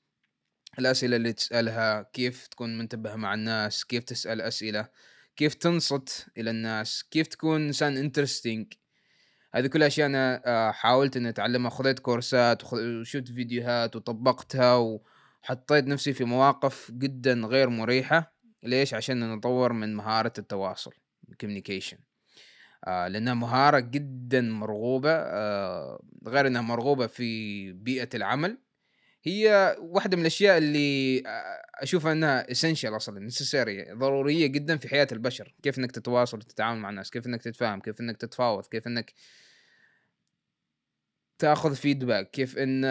الأسئلة 0.78 1.16
اللي 1.16 1.33
تسألها 1.33 2.02
كيف 2.02 2.47
تكون 2.47 2.78
منتبه 2.78 3.16
مع 3.16 3.35
الناس 3.35 3.85
كيف 3.85 4.04
تسأل 4.04 4.40
أسئلة 4.40 4.88
كيف 5.37 5.54
تنصت 5.54 6.26
إلى 6.38 6.50
الناس 6.50 7.04
كيف 7.11 7.26
تكون 7.26 7.66
إنسان 7.66 7.97
انترستنج 7.97 8.73
هذه 9.54 9.66
كلها 9.66 9.87
أشياء 9.87 10.07
أنا 10.07 10.42
آه، 10.47 10.71
حاولت 10.71 11.16
إني 11.16 11.28
أتعلمها 11.28 11.71
خذيت 11.71 11.99
كورسات 11.99 12.73
وشفت 12.73 13.28
فيديوهات 13.28 13.97
وطبقتها 13.97 14.76
وحطيت 14.76 15.87
نفسي 15.87 16.12
في 16.12 16.25
مواقف 16.25 16.90
جدا 16.90 17.33
غير 17.33 17.69
مريحة. 17.69 18.35
ليش؟ 18.62 18.95
عشان 18.95 19.35
نطور 19.35 19.73
من 19.73 19.97
مهارة 19.97 20.33
التواصل 20.38 20.92
communication. 21.45 21.99
آه 22.85 23.09
لأنها 23.09 23.35
مهارة 23.35 23.78
جدا 23.78 24.40
مرغوبة 24.40 25.12
آه 25.12 26.02
غير 26.26 26.47
إنها 26.47 26.62
مرغوبة 26.62 27.07
في 27.07 27.73
بيئة 27.73 28.09
العمل. 28.14 28.59
هي 29.23 29.76
واحدة 29.80 30.16
من 30.16 30.21
الأشياء 30.21 30.59
اللي 30.59 31.23
أشوفها 31.75 32.12
إنها 32.12 32.50
اسينشال 32.50 32.97
أصلا 32.97 33.21
نسيسري 33.21 33.92
ضرورية 33.92 34.47
جدا 34.47 34.76
في 34.76 34.88
حياة 34.88 35.09
البشر. 35.12 35.54
كيف 35.62 35.78
إنك 35.78 35.92
تتواصل 35.92 36.37
وتتعامل 36.38 36.80
مع 36.80 36.90
الناس 36.90 37.11
كيف 37.11 37.26
إنك 37.26 37.42
تتفاهم 37.42 37.80
كيف 37.80 38.00
إنك 38.00 38.16
تتفاوض 38.16 38.66
كيف 38.66 38.87
إنك 38.87 39.12
تاخذ 41.40 41.75
فيدباك 41.75 42.30
كيف 42.30 42.59
إن 42.59 42.85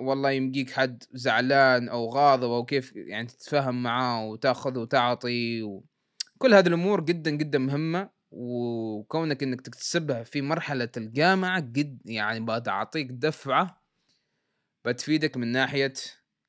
والله 0.00 0.30
يمجيك 0.30 0.70
حد 0.70 1.04
زعلان 1.12 1.88
أو 1.88 2.08
غاضب 2.08 2.50
أو 2.50 2.64
كيف 2.64 2.92
يعني 2.96 3.26
تتفاهم 3.26 3.82
معاه 3.82 4.24
وتاخذ 4.26 4.78
وتعطي. 4.78 5.62
كل 6.38 6.54
هذه 6.54 6.66
الأمور 6.66 7.00
جدا 7.00 7.30
جدا 7.30 7.58
مهمة. 7.58 8.10
وكونك 8.30 9.42
إنك 9.42 9.60
تكتسبها 9.60 10.22
في 10.22 10.42
مرحلة 10.42 10.88
الجامعة 10.96 11.60
جد 11.60 11.98
يعني 12.04 12.40
بتعطيك 12.40 13.08
دفعة 13.10 13.82
بتفيدك 14.84 15.36
من 15.36 15.52
ناحية 15.52 15.92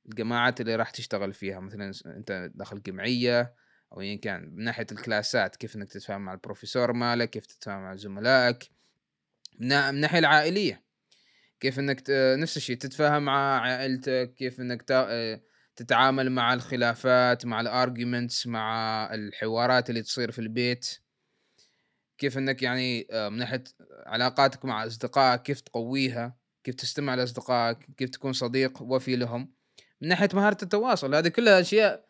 الجماعات 0.05 0.61
اللي 0.61 0.75
راح 0.75 0.89
تشتغل 0.89 1.33
فيها. 1.33 1.59
مثلا 1.59 1.91
أنت 2.05 2.51
داخل 2.55 2.81
جمعية 2.81 3.53
أو 3.93 4.01
ايا 4.01 4.15
كان 4.15 4.55
من 4.55 4.63
ناحية 4.63 4.87
الكلاسات 4.91 5.55
كيف 5.55 5.75
إنك 5.75 5.89
تتفاهم 5.89 6.21
مع 6.21 6.33
البروفيسور 6.33 6.93
مالك 6.93 7.29
كيف 7.29 7.45
تتفاهم 7.45 7.81
مع 7.81 7.95
زملائك. 7.95 8.69
من 9.59 9.71
الناحية 9.71 10.19
العائلية. 10.19 10.88
كيف 11.59 11.79
إنك 11.79 12.03
نفس 12.09 12.57
الشيء 12.57 12.77
تتفاهم 12.77 13.23
مع 13.23 13.61
عائلتك 13.61 14.33
كيف 14.37 14.59
إنك 14.59 14.81
تتعامل 15.75 16.31
مع 16.31 16.53
الخلافات 16.53 17.45
مع 17.45 17.61
ال 17.61 17.70
arguments 17.70 18.47
مع 18.47 19.09
الحوارات 19.13 19.89
اللي 19.89 20.01
تصير 20.01 20.31
في 20.31 20.39
البيت. 20.39 20.99
كيف 22.17 22.37
إنك 22.37 22.61
يعني 22.61 23.07
من 23.11 23.37
ناحية 23.37 23.63
علاقاتك 24.05 24.65
مع 24.65 24.85
أصدقائك 24.85 25.41
كيف 25.41 25.61
تقويها 25.61 26.37
كيف 26.63 26.75
تستمع 26.75 27.15
لأصدقائك 27.15 27.77
كيف 27.97 28.09
تكون 28.09 28.33
صديق 28.33 28.81
وفي 28.81 29.15
لهم. 29.15 29.53
من 30.01 30.07
ناحية 30.07 30.29
مهارة 30.33 30.57
التواصل 30.63 31.15
هذه 31.15 31.27
كلها 31.27 31.59
أشياء 31.61 32.05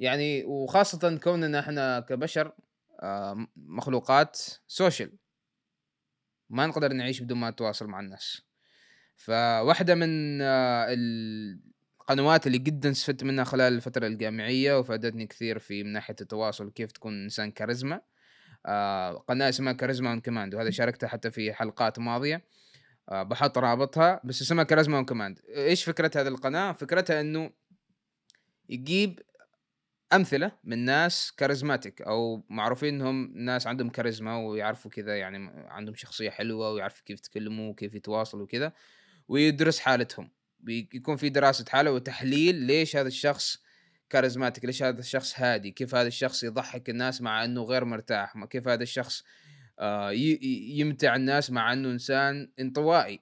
يعني 0.00 0.44
وخاصة 0.44 1.16
كوننا 1.16 1.60
إحنا 1.60 2.00
كبشر 2.00 2.52
مخلوقات 3.56 4.40
social 4.66 5.12
ما 6.50 6.66
نقدر 6.66 6.92
نعيش 6.92 7.20
بدون 7.20 7.38
ما 7.38 7.50
نتواصل 7.50 7.86
مع 7.86 8.00
الناس. 8.00 8.47
فواحدة 9.18 9.94
من 9.94 10.08
القنوات 12.00 12.46
اللي 12.46 12.58
جدا 12.58 12.90
استفدت 12.90 13.24
منها 13.24 13.44
خلال 13.44 13.72
الفترة 13.72 14.06
الجامعية 14.06 14.78
وفادتني 14.78 15.26
كثير 15.26 15.58
في 15.58 15.84
من 15.84 15.92
ناحية 15.92 16.16
التواصل 16.20 16.70
كيف 16.70 16.92
تكون 16.92 17.22
إنسان 17.22 17.50
كاريزما. 17.50 18.00
قناة 19.28 19.48
اسمها 19.48 19.72
Charisma 19.72 20.10
on 20.10 20.20
Command 20.20 20.54
وهذا 20.54 20.70
شاركتها 20.70 21.06
حتى 21.06 21.30
في 21.30 21.52
حلقات 21.52 21.98
ماضية. 21.98 22.44
بحط 23.12 23.58
رابطها 23.58 24.20
بس 24.24 24.42
اسمها 24.42 24.64
Charisma 24.64 24.96
on 24.96 25.04
Command 25.04 25.40
إيش 25.48 25.84
فكرة 25.84 26.10
هذه 26.16 26.28
القناة؟ 26.28 26.72
فكرتها 26.72 27.20
إنه 27.20 27.50
يجيب 28.68 29.20
أمثلة 30.12 30.52
من 30.64 30.78
ناس 30.78 31.32
charismatic 31.32 32.02
أو 32.02 32.44
معروفين 32.48 32.94
إنهم 32.94 33.32
ناس 33.34 33.66
عندهم 33.66 33.90
كاريزما 33.90 34.36
ويعرفوا 34.36 34.90
كذا 34.90 35.16
يعني 35.18 35.50
عندهم 35.68 35.94
شخصية 35.94 36.30
حلوة 36.30 36.72
ويعرفوا 36.72 37.04
كيف 37.04 37.18
يتكلموا 37.18 37.70
وكيف 37.70 37.94
يتواصلوا 37.94 38.42
وكذا. 38.42 38.72
ويدرس 39.28 39.78
حالتهم. 39.78 40.30
بيكون 40.60 41.16
في 41.16 41.28
دراسة 41.28 41.64
حاله 41.68 41.92
وتحليل 41.92 42.54
ليش 42.54 42.96
هذا 42.96 43.08
الشخص 43.08 43.58
charismatic 44.10 44.64
ليش 44.64 44.82
هذا 44.82 45.00
الشخص 45.00 45.40
هادي 45.40 45.70
كيف 45.70 45.94
هذا 45.94 46.08
الشخص 46.08 46.44
يضحك 46.44 46.90
الناس 46.90 47.22
مع 47.22 47.44
إنه 47.44 47.62
غير 47.62 47.84
مرتاح 47.84 48.44
كيف 48.44 48.68
هذا 48.68 48.82
الشخص 48.82 49.24
آه 49.78 50.10
يمتع 50.10 51.16
الناس 51.16 51.50
مع 51.50 51.72
إنه 51.72 51.90
إنسان 51.90 52.50
انطوائي. 52.60 53.20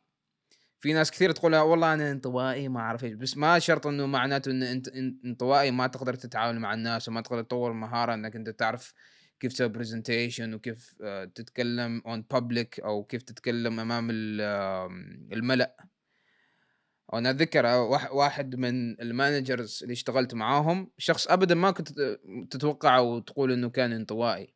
في 0.81 0.93
ناس 0.93 1.11
كثير 1.11 1.33
تقول 1.33 1.57
والله 1.57 1.95
أنا 1.95 2.13
انطوائي 2.13 2.69
ما 2.69 2.81
أعرف 2.81 3.05
إيش 3.05 3.13
بس 3.13 3.37
ما 3.37 3.59
شرط 3.59 3.87
إنه 3.87 4.07
معناته 4.07 4.51
ان 4.51 4.63
انت 4.63 4.89
انطوائي 5.25 5.71
ما 5.71 5.87
تقدر 5.87 6.15
تتعامل 6.15 6.61
مع 6.61 6.75
الناس 6.75 7.09
وما 7.09 7.21
تقدر 7.21 7.43
تطور 7.43 7.73
مهارة 7.73 8.15
إنك 8.15 8.37
أنت 8.37 8.49
تعرف 8.51 8.95
كيف 9.41 9.53
تسوي 9.53 9.69
presentation 9.69 10.55
وكيف 10.55 10.95
آه، 11.03 11.25
تتكلم 11.25 12.03
on 12.07 12.25
public 12.31 12.81
أو 12.81 13.05
كيف 13.05 13.23
تتكلم 13.23 13.81
أمام 13.81 14.09
الملأ. 15.33 15.77
وأنا 17.09 17.31
أتذكر 17.31 17.67
واحد 18.13 18.57
من 18.57 19.01
ال 19.01 19.10
managers 19.10 19.81
اللي 19.83 19.93
اشتغلت 19.93 20.35
معاهم 20.35 20.91
شخص 20.99 21.29
ابدا 21.29 21.55
ما 21.55 21.71
كنت 21.71 21.89
تتوقع 22.51 22.99
وتقول 22.99 23.53
إنه 23.53 23.71
كان 23.71 23.93
انطوائي. 23.93 24.55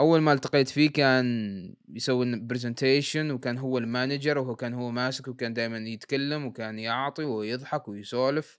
أول 0.00 0.20
ما 0.20 0.32
التقيت 0.32 0.68
فيه 0.68 0.90
كان 0.90 1.76
يسوي 1.88 2.40
presentation 2.40 3.30
وكان 3.30 3.58
هو 3.58 3.78
ال 3.78 3.85
manager 3.85 4.38
وهو 4.38 4.56
كان 4.56 4.74
هو 4.74 4.90
ماسك 4.90 5.28
وكان 5.28 5.54
دائما 5.54 5.78
يتكلم 5.78 6.46
وكان 6.46 6.78
يعطي 6.78 7.24
ويضحك 7.24 7.88
ويسولف. 7.88 8.58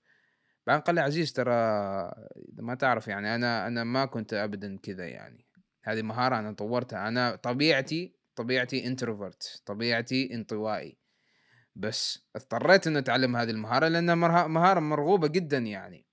بعدين 0.67 0.81
قال 0.81 0.95
لي 0.95 1.01
عزيز 1.01 1.33
ترى 1.33 1.53
ما 2.57 2.75
تعرف 2.75 3.07
يعني 3.07 3.35
أنا 3.35 3.67
أنا 3.67 3.83
ما 3.83 4.05
كنت 4.05 4.33
ابدا 4.33 4.77
كذا 4.83 5.05
يعني. 5.07 5.45
هذه 5.83 6.01
مهارة 6.01 6.39
أنا 6.39 6.51
طورتها. 6.51 7.07
أنا 7.07 7.35
طبيعتي 7.35 8.15
طبيعتي 8.35 8.87
introvert 8.87 9.61
طبيعتي 9.65 10.33
انطوائي. 10.33 11.00
بس 11.75 12.27
اضطريت 12.35 12.87
اني 12.87 12.99
أتعلم 12.99 13.35
هذه 13.35 13.49
المهارة 13.49 13.87
لأنها 13.87 14.15
مهارة 14.47 14.79
مرغوبة 14.79 15.27
جدا 15.27 15.57
يعني. 15.57 16.05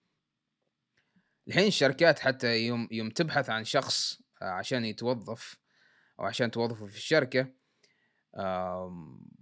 الحين 1.49 1.67
الشركات 1.67 2.19
حتى 2.19 2.67
يوم 2.67 2.89
يوم 2.91 3.11
تبحث 3.11 3.51
عن 3.51 3.65
شخص 3.65 4.23
آه، 4.43 4.51
عشان 4.51 4.85
يتوظف 4.85 5.57
أو 6.21 6.25
عشان 6.25 6.51
توظفه 6.51 6.87
في 6.87 6.97
الشركة 6.97 7.59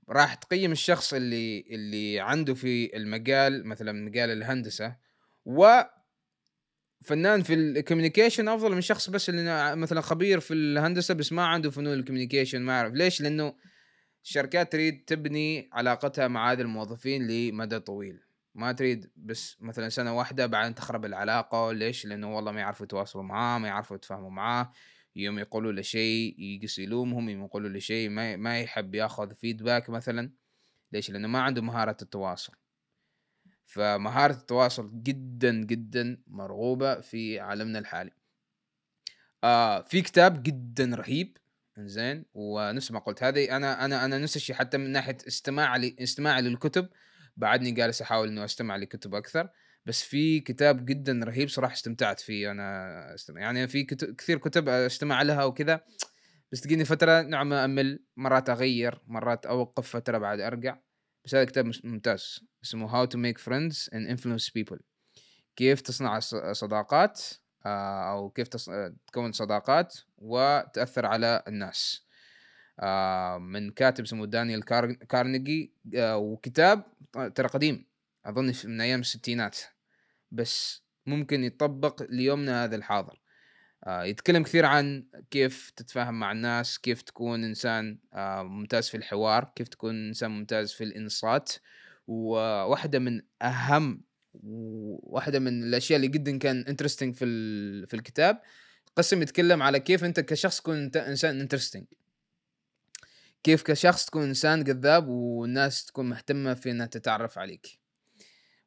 راح 0.08 0.34
تقيم 0.34 0.72
الشخص 0.72 1.14
اللي 1.14 1.60
اللي 1.70 2.20
عنده 2.20 2.54
في 2.54 2.96
المجال 2.96 3.66
مثلا 3.66 3.92
مجال 3.92 4.30
الهندسة 4.30 4.96
و 5.44 5.82
فنان 7.04 7.42
في 7.42 7.54
ال 7.54 7.61
communication 7.61 8.48
أفضل 8.48 8.74
من 8.74 8.80
شخص 8.80 9.10
بس 9.10 9.28
اللي 9.28 9.76
مثلا 9.76 10.00
خبير 10.00 10.40
في 10.40 10.54
الهندسة 10.54 11.14
بس 11.14 11.32
ما 11.32 11.46
عنده 11.46 11.70
فنون 11.70 11.92
ال 11.92 11.97
communication 11.97 12.62
ما 12.62 12.72
أعرف 12.72 12.92
ليش؟ 12.92 13.20
لأنه 13.20 13.54
الشركات 14.26 14.72
تريد 14.72 15.04
تبني 15.04 15.70
علاقتها 15.72 16.28
مع 16.28 16.52
هذه 16.52 16.60
الموظفين 16.60 17.26
لمدى 17.26 17.80
طويل. 17.80 18.20
ما 18.54 18.72
تريد 18.72 19.10
بس 19.16 19.56
مثلا 19.60 19.88
سنة 19.88 20.16
واحدة 20.16 20.46
بعدين 20.46 20.74
تخرب 20.74 21.04
العلاقة. 21.04 21.72
ليش؟ 21.72 22.06
لأنه 22.06 22.36
والله 22.36 22.52
ما 22.52 22.60
يعرفوا 22.60 22.86
يتواصلوا 22.86 23.24
معاه 23.24 23.58
ما 23.58 23.68
يعرفوا 23.68 23.96
يتفاهموا 23.96 24.30
معاه. 24.30 24.72
يوم 25.16 25.38
يقولوا 25.38 25.72
له 25.72 25.82
شيء 25.82 26.40
يقص 26.40 26.78
يلومهم 26.78 27.28
يوم 27.28 27.44
يقولوا 27.44 27.68
له 27.68 27.78
شيء 27.78 28.08
ما 28.08 28.36
ما 28.36 28.60
يحب 28.60 28.94
ياخذ 28.94 29.34
فيدباك 29.34 29.90
مثلا. 29.90 30.30
ليش؟ 30.92 31.10
لأنه 31.10 31.28
ما 31.28 31.40
عنده 31.40 31.62
مهارة 31.62 31.96
التواصل. 32.02 32.52
فمهارة 33.66 34.32
التواصل 34.32 35.02
جدا 35.02 35.64
جدا 35.64 36.22
مرغوبة 36.26 37.00
في 37.00 37.40
عالمنا 37.40 37.78
الحالي. 37.78 38.12
آه 39.44 39.82
في 39.82 40.02
كتاب 40.02 40.42
جدا 40.42 40.94
رهيب 40.94 41.36
زين 41.78 42.24
ونفس 42.34 42.92
ما 42.92 42.98
قلت. 42.98 43.22
هذه 43.22 43.56
أنا 43.56 43.84
أنا 43.84 44.04
أنا 44.04 44.18
نفس 44.18 44.36
الشيء 44.36 44.56
حتى 44.56 44.78
من 44.78 44.90
ناحية 44.90 45.16
استماع 45.28 45.76
لي 45.76 45.96
استماعي 46.00 46.42
للكتب 46.42 46.88
بعدني 47.36 47.70
جالس 47.70 48.02
أحاول 48.02 48.28
إنه 48.28 48.44
أستمع 48.44 48.76
لكتب 48.76 49.14
أكثر. 49.14 49.48
بس 49.86 50.02
في 50.02 50.40
كتاب 50.40 50.86
جدا 50.86 51.20
رهيب 51.24 51.48
صراحة 51.48 51.74
استمتعت 51.74 52.20
فيه 52.20 52.50
أنا 52.50 53.14
استمع 53.14 53.40
يعني 53.40 53.68
في 53.68 53.84
كتب 53.84 54.14
كثير 54.14 54.38
كتب 54.38 54.68
أستمع 54.68 55.22
لها 55.22 55.44
وكذا 55.44 55.80
بس 56.52 56.60
تجيني 56.60 56.84
فترة 56.84 57.22
نوعا 57.22 57.44
ما 57.44 57.64
أمل 57.64 58.04
مرات 58.16 58.50
أغير 58.50 59.02
مرات 59.06 59.46
أوقف 59.46 59.88
فترة 59.88 60.18
بعد 60.18 60.40
أرجع. 60.40 60.78
بس 61.24 61.34
هذا 61.34 61.44
كتاب 61.44 61.72
ممتاز. 61.84 62.40
اسمه 62.64 62.88
How 62.88 63.08
to 63.08 63.16
make 63.16 63.38
friends 63.38 63.88
and 63.92 64.18
influence 64.18 64.50
people. 64.50 64.78
كيف 65.56 65.80
تصنع 65.80 66.18
صداقات؟ 66.52 67.20
أو 68.10 68.30
كيف 68.30 68.48
تكون 69.06 69.32
صداقات 69.32 69.96
وتأثر 70.18 71.06
على 71.06 71.42
الناس. 71.48 72.06
آه، 72.80 73.38
من 73.38 73.70
كاتب 73.70 74.04
اسمه 74.04 74.26
دانيال 74.26 74.64
كارنيجي 75.08 75.72
آه، 75.96 76.16
وكتاب 76.16 76.84
ترى 77.34 77.48
قديم 77.48 77.86
أظن 78.24 78.52
من 78.64 78.80
أيام 78.80 79.00
الستينات. 79.00 79.58
بس 80.30 80.82
ممكن 81.06 81.44
يطبق 81.44 82.02
ليومنا 82.10 82.64
هذا 82.64 82.76
الحاضر. 82.76 83.20
يتكلم 83.88 84.42
كثير 84.42 84.64
عن 84.66 85.06
كيف 85.30 85.70
تتفاهم 85.70 86.20
مع 86.20 86.32
الناس 86.32 86.78
كيف 86.78 87.02
تكون 87.02 87.44
إنسان 87.44 87.98
ممتاز 88.42 88.88
في 88.88 88.96
الحوار 88.96 89.52
كيف 89.56 89.68
تكون 89.68 90.06
إنسان 90.08 90.30
ممتاز 90.30 90.72
في 90.72 90.84
الإنصات. 90.84 91.52
وواحدة 92.06 92.98
من 92.98 93.22
أهم 93.42 94.02
وواحدة 94.42 95.38
من 95.38 95.62
الأشياء 95.62 95.96
اللي 95.96 96.08
جدا 96.08 96.38
كان 96.38 96.64
interesting 96.68 97.14
في 97.14 97.26
في 97.86 97.94
الكتاب. 97.94 98.40
قسم 98.96 99.22
يتكلم 99.22 99.62
على 99.62 99.80
كيف 99.80 100.04
أنت 100.04 100.20
كشخص 100.20 100.60
تكون 100.60 100.76
انت 100.76 100.96
إنسان 100.96 101.40
interesting 101.40 101.84
كيف 103.46 103.62
كشخص 103.62 104.06
تكون 104.06 104.22
إنسان 104.22 104.64
جذاب 104.64 105.08
والناس 105.08 105.84
تكون 105.84 106.08
مهتمة 106.08 106.54
في 106.54 106.70
إنها 106.70 106.86
تتعرف 106.86 107.38
عليك. 107.38 107.78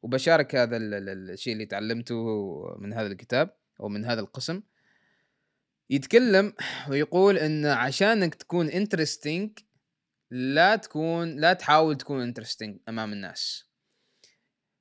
وبشارك 0.02 0.54
هذا 0.54 0.76
الشيء 0.76 1.52
اللي 1.52 1.66
تعلمته 1.66 2.24
من 2.78 2.92
هذا 2.92 3.06
الكتاب 3.06 3.56
أو 3.80 3.88
من 3.88 4.04
هذا 4.04 4.20
القسم. 4.20 4.62
يتكلم 5.90 6.52
ويقول 6.88 7.38
إن 7.38 7.66
عشانك 7.66 8.34
تكون 8.34 8.68
interesting 8.68 9.50
لا 10.30 10.76
تكون 10.76 11.36
لا 11.36 11.52
تحاول 11.52 11.96
تكون 11.96 12.22
interesting 12.22 12.78
أمام 12.88 13.12
الناس. 13.12 13.69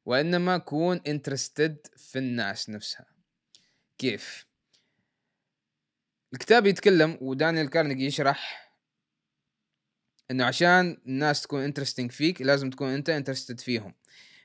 وإنما 0.05 0.57
كون 0.57 1.01
interested 1.07 1.87
في 1.97 2.19
الناس 2.19 2.69
نفسها. 2.69 3.05
كيف؟ 3.97 4.45
الكتاب 6.33 6.65
يتكلم 6.65 7.17
ودانيال 7.21 7.69
كارنيجي 7.69 8.05
يشرح 8.05 8.69
إنه 10.31 10.45
عشان 10.45 11.01
الناس 11.07 11.41
تكون 11.41 11.61
interesting 11.61 12.11
فيك 12.11 12.41
لازم 12.41 12.69
تكون 12.69 12.89
أنت 12.89 13.09
interested 13.09 13.59
فيهم. 13.59 13.93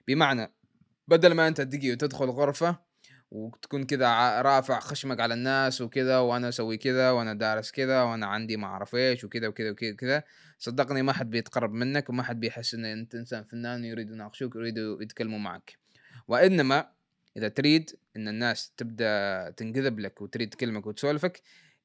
بمعنى 0.08 0.54
بدل 1.08 1.32
ما 1.32 1.48
أنت 1.48 1.60
تجي 1.60 1.92
وتدخل 1.92 2.26
غرفة 2.26 2.78
وتكون 3.30 3.84
كذا 3.84 4.42
رافع 4.42 4.80
خشمك 4.80 5.20
على 5.20 5.34
الناس 5.34 5.80
وكذا 5.80 6.18
وأنا 6.18 6.48
أسوي 6.48 6.76
كذا 6.76 7.10
وأنا 7.10 7.34
دارس 7.34 7.70
كذا 7.70 8.02
وأنا 8.02 8.26
عندي 8.26 8.56
ما 8.56 8.66
اعرف 8.66 8.94
إيش 8.94 9.24
وكذا 9.24 9.48
وكذا 9.48 9.70
وكذا 9.70 9.92
كذا 9.92 10.22
صدقني 10.58 11.02
ما 11.02 11.12
حد 11.12 11.30
بيتقرب 11.30 11.72
منك 11.72 12.10
وما 12.10 12.22
حد 12.22 12.40
بيحس 12.40 12.74
إن 12.74 12.84
أنت 12.84 13.14
إنسان 13.14 13.44
فنان 13.44 13.84
يريد 13.84 14.10
يناقشوك 14.10 14.56
يريدوا 14.56 15.02
يتكلموا 15.02 15.38
معك 15.38 15.78
وإنما 16.28 16.90
إذا 17.36 17.48
تريد 17.48 17.90
إن 18.16 18.28
الناس 18.28 18.72
تبدأ 18.76 19.50
تنجذب 19.50 19.98
لك 19.98 20.22
وتريد 20.22 20.50
تكلمك 20.50 20.86
وتسولفك 20.86 21.42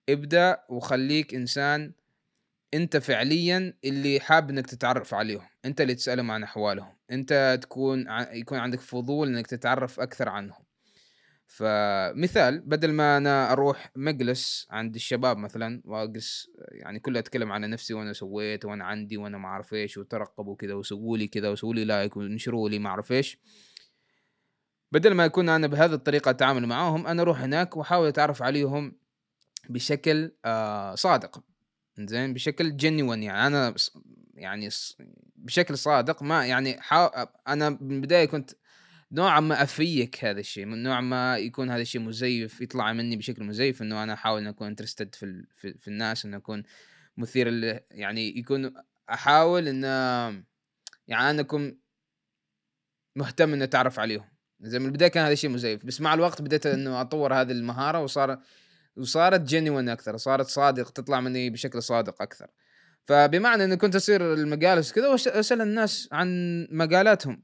ابدأ 0.09 0.63
وخليك 0.69 1.35
إنسان 1.35 1.93
أنت 2.73 2.97
فعليا 2.97 3.73
اللي 3.85 4.19
حاب 4.19 4.49
إنك 4.49 4.67
تتعرف 4.67 5.13
عليهم. 5.13 5.47
أنت 5.65 5.81
اللي 5.81 5.95
تسألهم 5.95 6.31
عن 6.31 6.43
أحوالهم. 6.43 6.95
أنت 7.11 7.59
تكون 7.61 8.05
يكون 8.31 8.57
عندك 8.57 8.79
فضول 8.79 9.27
إنك 9.27 9.47
تتعرف 9.47 9.99
أكثر 9.99 10.29
عنهم. 10.29 10.63
فمثال 11.49 12.59
بدل 12.59 12.91
ما 12.91 13.17
أنا 13.17 13.51
أروح 13.51 13.91
مجلس 13.95 14.67
عند 14.71 14.95
الشباب 14.95 15.37
مثلا 15.37 15.81
وأجلس 15.85 16.49
يعني 16.71 16.99
كله 16.99 17.19
أتكلم 17.19 17.51
عن 17.51 17.69
نفسي 17.69 17.93
وأنا 17.93 18.13
سويت 18.13 18.65
وأنا 18.65 18.85
عندي 18.85 19.17
وأنا 19.17 19.37
ما 19.37 19.47
أعرف 19.47 19.73
إيش 19.73 19.97
وترقبوا 19.97 20.55
كذا 20.55 20.73
وسووا 20.73 21.17
لي 21.17 21.27
كذا 21.27 21.49
وسووا 21.49 21.73
لي 21.73 21.85
like 21.85 22.17
ونشروا 22.17 22.69
لي 22.69 22.79
ما 22.79 22.89
أعرف 22.89 23.11
إيش. 23.11 23.37
بدل 24.91 25.13
ما 25.13 25.25
يكون 25.25 25.49
أنا 25.49 25.67
بهذه 25.67 25.93
الطريقة 25.93 26.29
أتعامل 26.29 26.67
معاهم 26.67 27.07
أنا 27.07 27.21
أروح 27.21 27.41
هناك 27.41 27.77
وأحاول 27.77 28.07
أتعرف 28.07 28.41
عليهم 28.41 28.95
بشكل 29.69 30.31
آه 30.45 30.95
صادق. 30.95 31.43
زين 31.99 32.33
بشكل 32.33 32.77
جنون 32.77 33.23
يعني 33.23 33.47
أنا 33.47 33.75
يعني 34.33 34.69
بشكل 35.35 35.77
صادق 35.77 36.23
ما 36.23 36.45
يعني 36.45 36.81
حا... 36.81 37.27
أنا 37.47 37.69
من 37.69 37.95
البداية 37.95 38.25
كنت 38.25 38.51
نوعا 39.11 39.39
ما 39.39 39.63
أفيك 39.63 40.25
هذا 40.25 40.39
الشيء 40.39 40.65
من 40.65 40.83
نوع 40.83 41.01
ما 41.01 41.37
يكون 41.37 41.69
هذا 41.69 41.81
الشيء 41.81 42.01
مزيف 42.01 42.61
يطلع 42.61 42.93
مني 42.93 43.15
بشكل 43.15 43.43
مزيف 43.43 43.81
إنه 43.81 44.03
أنا 44.03 44.13
أحاول 44.13 44.41
إن 44.41 44.47
أكون 44.47 44.67
انترستد 44.67 45.15
في, 45.15 45.45
في, 45.55 45.73
في 45.73 45.87
الناس 45.87 46.25
انه 46.25 46.37
أكون 46.37 46.63
مثير 47.17 47.47
يعني 47.91 48.37
يكون 48.37 48.73
أحاول 49.09 49.67
إن 49.67 49.83
يعني 51.07 51.29
أنا 51.29 51.41
أكون 51.41 51.79
مهتم 53.15 53.53
إني 53.53 53.63
أتعرف 53.63 53.99
عليهم. 53.99 54.25
زي 54.61 54.79
من 54.79 54.85
البداية 54.85 55.09
كان 55.09 55.23
هذا 55.23 55.33
الشيء 55.33 55.49
مزيف 55.49 55.85
بس 55.85 56.01
مع 56.01 56.13
الوقت 56.13 56.41
بديت 56.41 56.65
انه 56.65 57.01
أطور 57.01 57.33
هذه 57.33 57.51
المهارة 57.51 57.99
وصار 58.03 58.39
وصارت 58.97 59.41
جينيون 59.41 59.89
أكثر 59.89 60.17
صارت 60.17 60.47
صادق 60.47 60.89
تطلع 60.89 61.19
مني 61.21 61.49
بشكل 61.49 61.83
صادق 61.83 62.21
أكثر. 62.21 62.47
فبمعنى 63.05 63.63
إني 63.63 63.77
كنت 63.77 63.95
أصير 63.95 64.33
المجالس 64.33 64.91
كذا 64.91 65.07
واسال 65.07 65.61
الناس 65.61 66.09
عن 66.11 66.67
مقالاتهم 66.71 67.43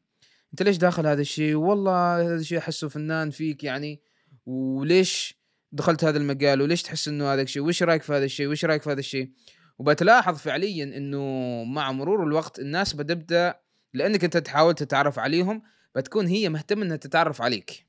انت 0.55 0.63
ليش 0.63 0.77
داخل 0.77 1.07
هذا 1.07 1.21
الشيء؟ 1.21 1.55
والله 1.55 2.21
هذا 2.21 2.35
الشيء 2.35 2.57
أحسه 2.57 2.89
فنان 2.89 3.29
فيك 3.29 3.63
يعني. 3.63 4.01
وليش 4.45 5.39
دخلت 5.71 6.03
هذا 6.03 6.17
المجال؟ 6.17 6.61
وليش 6.61 6.83
تحس 6.83 7.07
إنه 7.07 7.33
هذا 7.33 7.41
الشيء؟ 7.41 7.63
وش 7.63 7.83
رأيك 7.83 8.03
في 8.03 8.13
هذا 8.13 8.25
الشيء؟ 8.25 8.47
وش 8.47 8.65
رأيك 8.65 8.81
في 8.81 8.91
هذا 8.91 8.99
الشيء؟ 8.99 9.31
وبتلاحظ 9.79 10.37
فعليا 10.37 10.83
إنه 10.83 11.23
مع 11.63 11.91
مرور 11.91 12.23
الوقت 12.23 12.59
الناس 12.59 12.93
بتبدأ 12.93 13.55
لأنك 13.93 14.23
أنت 14.23 14.37
تحاول 14.37 14.73
تتعرف 14.73 15.19
عليهم 15.19 15.61
بتكون 15.95 16.27
هي 16.27 16.49
مهتمة 16.49 16.83
إنها 16.83 16.97
تتعرف 16.97 17.41
عليك. 17.41 17.85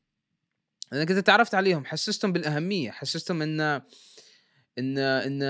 لأنك 0.92 1.11
أنت 1.11 1.26
تعرفت 1.26 1.55
عليهم 1.55 1.85
حسستهم 1.85 2.33
بالأهمية 2.33 2.90
حسستهم 2.90 3.42
إن 3.42 3.61
إن 3.61 4.98
إن 4.98 5.42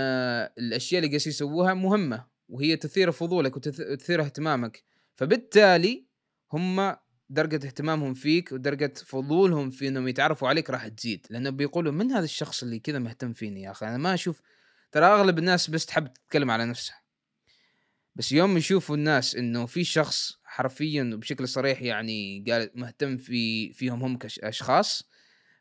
الأشياء 0.58 0.98
اللي 0.98 1.16
قاعدين 1.16 1.32
يسووها 1.32 1.74
مهمة 1.74 2.26
وهي 2.48 2.76
تثير 2.76 3.12
فضولك 3.12 3.56
وتثير 3.56 4.20
اهتمامك. 4.22 4.82
فبالتالي 5.14 6.06
هم 6.52 6.96
درجة 7.30 7.66
اهتمامهم 7.66 8.14
فيك 8.14 8.52
ودرجة 8.52 8.92
فضولهم 9.06 9.70
في 9.70 9.88
إنهم 9.88 10.08
يتعرفوا 10.08 10.48
عليك 10.48 10.70
راح 10.70 10.88
تزيد. 10.88 11.26
لأنه 11.30 11.50
بيقولوا 11.50 11.92
من 11.92 12.12
هذا 12.12 12.24
الشخص 12.24 12.62
اللي 12.62 12.78
كذا 12.78 12.98
مهتم 12.98 13.32
فيني 13.32 13.62
يا 13.62 13.70
أخي؟ 13.70 13.86
أنا 13.86 13.96
ما 13.96 14.14
أشوف 14.14 14.40
ترى 14.92 15.06
أغلب 15.06 15.38
الناس 15.38 15.70
بس 15.70 15.86
تحب 15.86 16.12
تتكلم 16.12 16.50
على 16.50 16.66
نفسها. 16.66 17.02
بس 18.14 18.32
يوم 18.32 18.56
يشوفوا 18.56 18.96
الناس 18.96 19.36
إنه 19.36 19.66
في 19.66 19.84
شخص 19.84 20.38
حرفيا 20.44 21.10
وبشكل 21.14 21.48
صريح 21.48 21.82
يعني 21.82 22.44
قال 22.50 22.70
مهتم 22.74 23.16
في 23.16 23.72
فيهم 23.72 24.02
هم 24.02 24.18
كأشخاص 24.18 25.10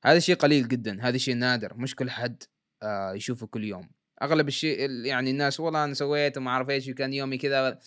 هذا 0.04 0.19
شيء 0.19 0.36
قليل 0.36 0.67
جدا. 0.67 0.97
هذا 1.01 1.17
شيء 1.17 1.36
نادر. 1.36 1.73
مش 1.78 1.95
كل 1.95 2.10
حد 2.10 2.43
آه 2.84 3.13
يشوفه 3.13 3.47
كل 3.47 3.63
يوم. 3.63 3.89
أغلب 4.21 4.47
الشيء 4.47 4.89
يعني 4.89 5.32
الناس 5.32 5.60
والله 5.60 5.84
أنا 5.84 5.93
سويت 5.93 6.38
وما 6.38 6.51
أعرف 6.51 6.69
إيش 6.69 6.89
كان 6.89 7.13
يومي 7.13 7.38
كذا 7.38 7.80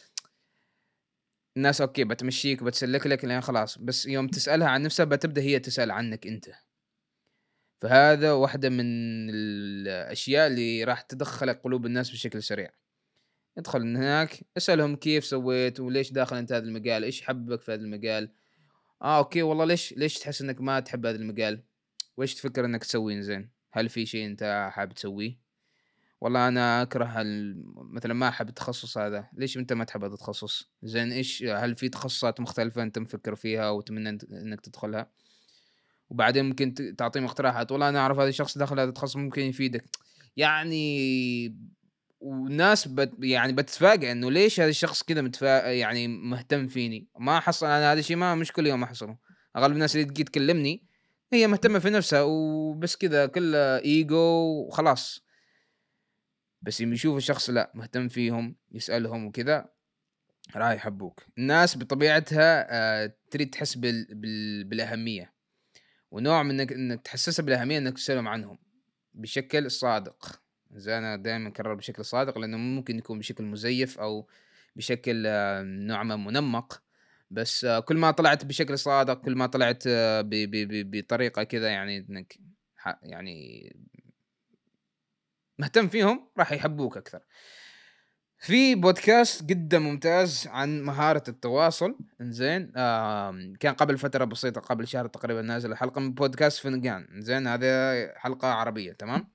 الناس 1.58 1.80
okay 1.80 2.04
بتمشيك 2.04 2.62
وبتسلك 2.62 3.06
لك 3.06 3.24
لين 3.24 3.40
خلاص 3.40 3.78
بس 3.78 4.06
يوم 4.06 4.28
تسألها 4.28 4.68
عن 4.68 4.82
نفسها 4.82 5.04
بتبدأ 5.04 5.42
هي 5.42 5.58
تسأل 5.58 5.90
عنك 5.90 6.26
أنت. 6.26 6.46
فهذا 7.80 8.32
واحدة 8.32 8.68
من 8.68 8.84
الأشياء 9.30 10.46
اللي 10.46 10.84
راح 10.84 11.00
تدخلك 11.00 11.60
قلوب 11.62 11.86
الناس 11.86 12.10
بشكل 12.10 12.42
سريع. 12.42 12.70
ادخل 13.58 13.82
هناك 13.82 14.40
اسألهم 14.56 14.96
كيف 14.96 15.24
سويت 15.24 15.80
وليش 15.80 16.12
داخل 16.12 16.36
أنت 16.36 16.52
هذا 16.52 16.64
المجال؟ 16.64 17.04
إيش 17.04 17.22
حبك 17.22 17.60
في 17.60 17.72
هذا 17.72 17.80
المجال؟ 17.80 18.32
آه 19.02 19.18
okay 19.18 19.42
والله 19.42 19.64
ليش 19.64 19.94
ليش 19.96 20.18
تحس 20.18 20.42
إنك 20.42 20.60
ما 20.60 20.80
تحب 20.80 21.06
هذا 21.06 21.16
المجال؟ 21.16 21.64
وإيش 22.16 22.34
تفكر 22.34 22.64
إنك 22.64 22.84
تسوي 22.84 23.22
زين 23.22 23.50
هل 23.72 23.88
في 23.88 24.06
شيء 24.06 24.26
أنت 24.26 24.70
حابب 24.72 24.92
تسويه؟ 24.92 25.47
والله 26.20 26.48
أنا 26.48 26.82
أكره 26.82 27.14
مثلا 27.76 28.14
ما 28.14 28.28
أحب 28.28 28.48
التخصص 28.48 28.98
هذا. 28.98 29.28
ليش 29.32 29.56
أنت 29.56 29.72
ما 29.72 29.84
تحب 29.84 30.04
هذا 30.04 30.14
التخصص؟ 30.14 30.72
زين 30.82 31.12
إيش 31.12 31.42
هل 31.42 31.76
في 31.76 31.88
تخصصات 31.88 32.40
مختلفة 32.40 32.82
أنت 32.82 32.98
مفكر 32.98 33.34
فيها 33.34 33.70
وتمنى 33.70 34.08
إنك 34.32 34.60
تدخلها؟ 34.60 35.10
وبعدين 36.10 36.44
ممكن 36.44 36.94
تعطيهم 36.98 37.24
اقتراحات. 37.24 37.72
والله 37.72 37.88
أنا 37.88 37.98
أعرف 37.98 38.18
هذا 38.18 38.28
الشخص 38.28 38.58
دخل 38.58 38.80
هذا 38.80 38.88
التخصص 38.88 39.16
ممكن 39.16 39.42
يفيدك. 39.42 39.84
يعني 40.36 41.56
وناس 42.20 42.88
بت 42.88 43.12
يعني 43.18 43.52
بتتفاجئ 43.52 44.12
إنه 44.12 44.30
ليش 44.30 44.60
هذا 44.60 44.68
الشخص 44.68 45.02
كذا 45.02 45.22
متفا 45.22 45.72
يعني 45.72 46.08
مهتم 46.08 46.66
فيني. 46.66 47.08
ما 47.18 47.40
حصل 47.40 47.66
أنا 47.66 47.92
هذا 47.92 48.00
الشيء 48.00 48.16
ما 48.16 48.34
مش 48.34 48.52
كل 48.52 48.66
يوم 48.66 48.82
أحصله. 48.82 49.16
أغلب 49.56 49.72
الناس 49.72 49.96
اللي 49.96 50.06
تجي 50.06 50.24
تكلمني 50.24 50.88
هي 51.32 51.46
مهتمة 51.46 51.78
في 51.78 51.90
نفسها 51.90 52.22
وبس 52.22 52.96
كذا 52.96 53.26
كله 53.26 53.78
إيجو 53.78 54.16
وخلاص. 54.66 55.27
بس 56.62 56.80
يوم 56.80 56.92
يشوف 56.92 57.16
الشخص 57.16 57.50
لا 57.50 57.72
مهتم 57.74 58.08
فيهم 58.08 58.56
يسألهم 58.72 59.26
وكذا 59.26 59.68
راح 60.56 60.72
يحبوك. 60.72 61.22
الناس 61.38 61.78
بطبيعتها 61.78 62.66
آه، 62.70 63.14
تريد 63.30 63.50
تحس 63.50 63.74
بال... 63.74 64.06
بال... 64.14 64.64
بالأهمية. 64.64 65.32
ونوع 66.10 66.42
من 66.42 66.60
انك 66.60 66.72
إنك 66.72 67.02
تحسسها 67.02 67.42
بالأهمية 67.42 67.78
إنك 67.78 67.94
تسألهم 67.94 68.28
عنهم 68.28 68.58
بشكل 69.14 69.70
صادق. 69.70 70.40
زي 70.72 70.98
أنا 70.98 71.16
دائما 71.16 71.48
أكرر 71.48 71.74
بشكل 71.74 72.04
صادق 72.04 72.38
لأنه 72.38 72.56
ممكن 72.56 72.98
يكون 72.98 73.18
بشكل 73.18 73.44
مزيف 73.44 73.98
أو 73.98 74.28
بشكل 74.76 75.24
آه، 75.26 75.62
نوع 75.62 76.02
ما 76.02 76.16
منمق. 76.16 76.82
بس 77.30 77.64
آه، 77.64 77.80
كل 77.80 77.96
ما 77.96 78.10
طلعت 78.10 78.44
بشكل 78.44 78.78
صادق 78.78 79.20
كل 79.20 79.36
ما 79.36 79.46
طلعت. 79.46 79.82
بطريقة 79.86 81.42
كذا 81.42 81.68
يعني 81.68 81.98
إنك 81.98 82.38
يعني 83.02 83.68
مهتم 85.58 85.88
فيهم 85.88 86.28
راح 86.38 86.52
يحبوك 86.52 86.96
أكثر. 86.96 87.20
في 88.40 88.74
بودكاست 88.74 89.44
جدا 89.44 89.78
ممتاز 89.78 90.46
عن 90.46 90.82
مهارة 90.82 91.22
التواصل. 91.28 91.98
إنزين 92.20 92.72
آه 92.76 93.52
كان 93.60 93.74
قبل 93.74 93.98
فترة 93.98 94.24
بسيطة 94.24 94.60
قبل 94.60 94.88
شهر 94.88 95.06
تقريبا 95.06 95.42
نازل 95.42 95.74
حلقة 95.76 96.00
من 96.00 96.14
بودكاست 96.14 96.62
فنجان. 96.62 97.08
إنزين 97.14 97.46
هذه 97.46 98.12
حلقة 98.16 98.48
عربية 98.48 98.92
تمام؟ 98.92 99.28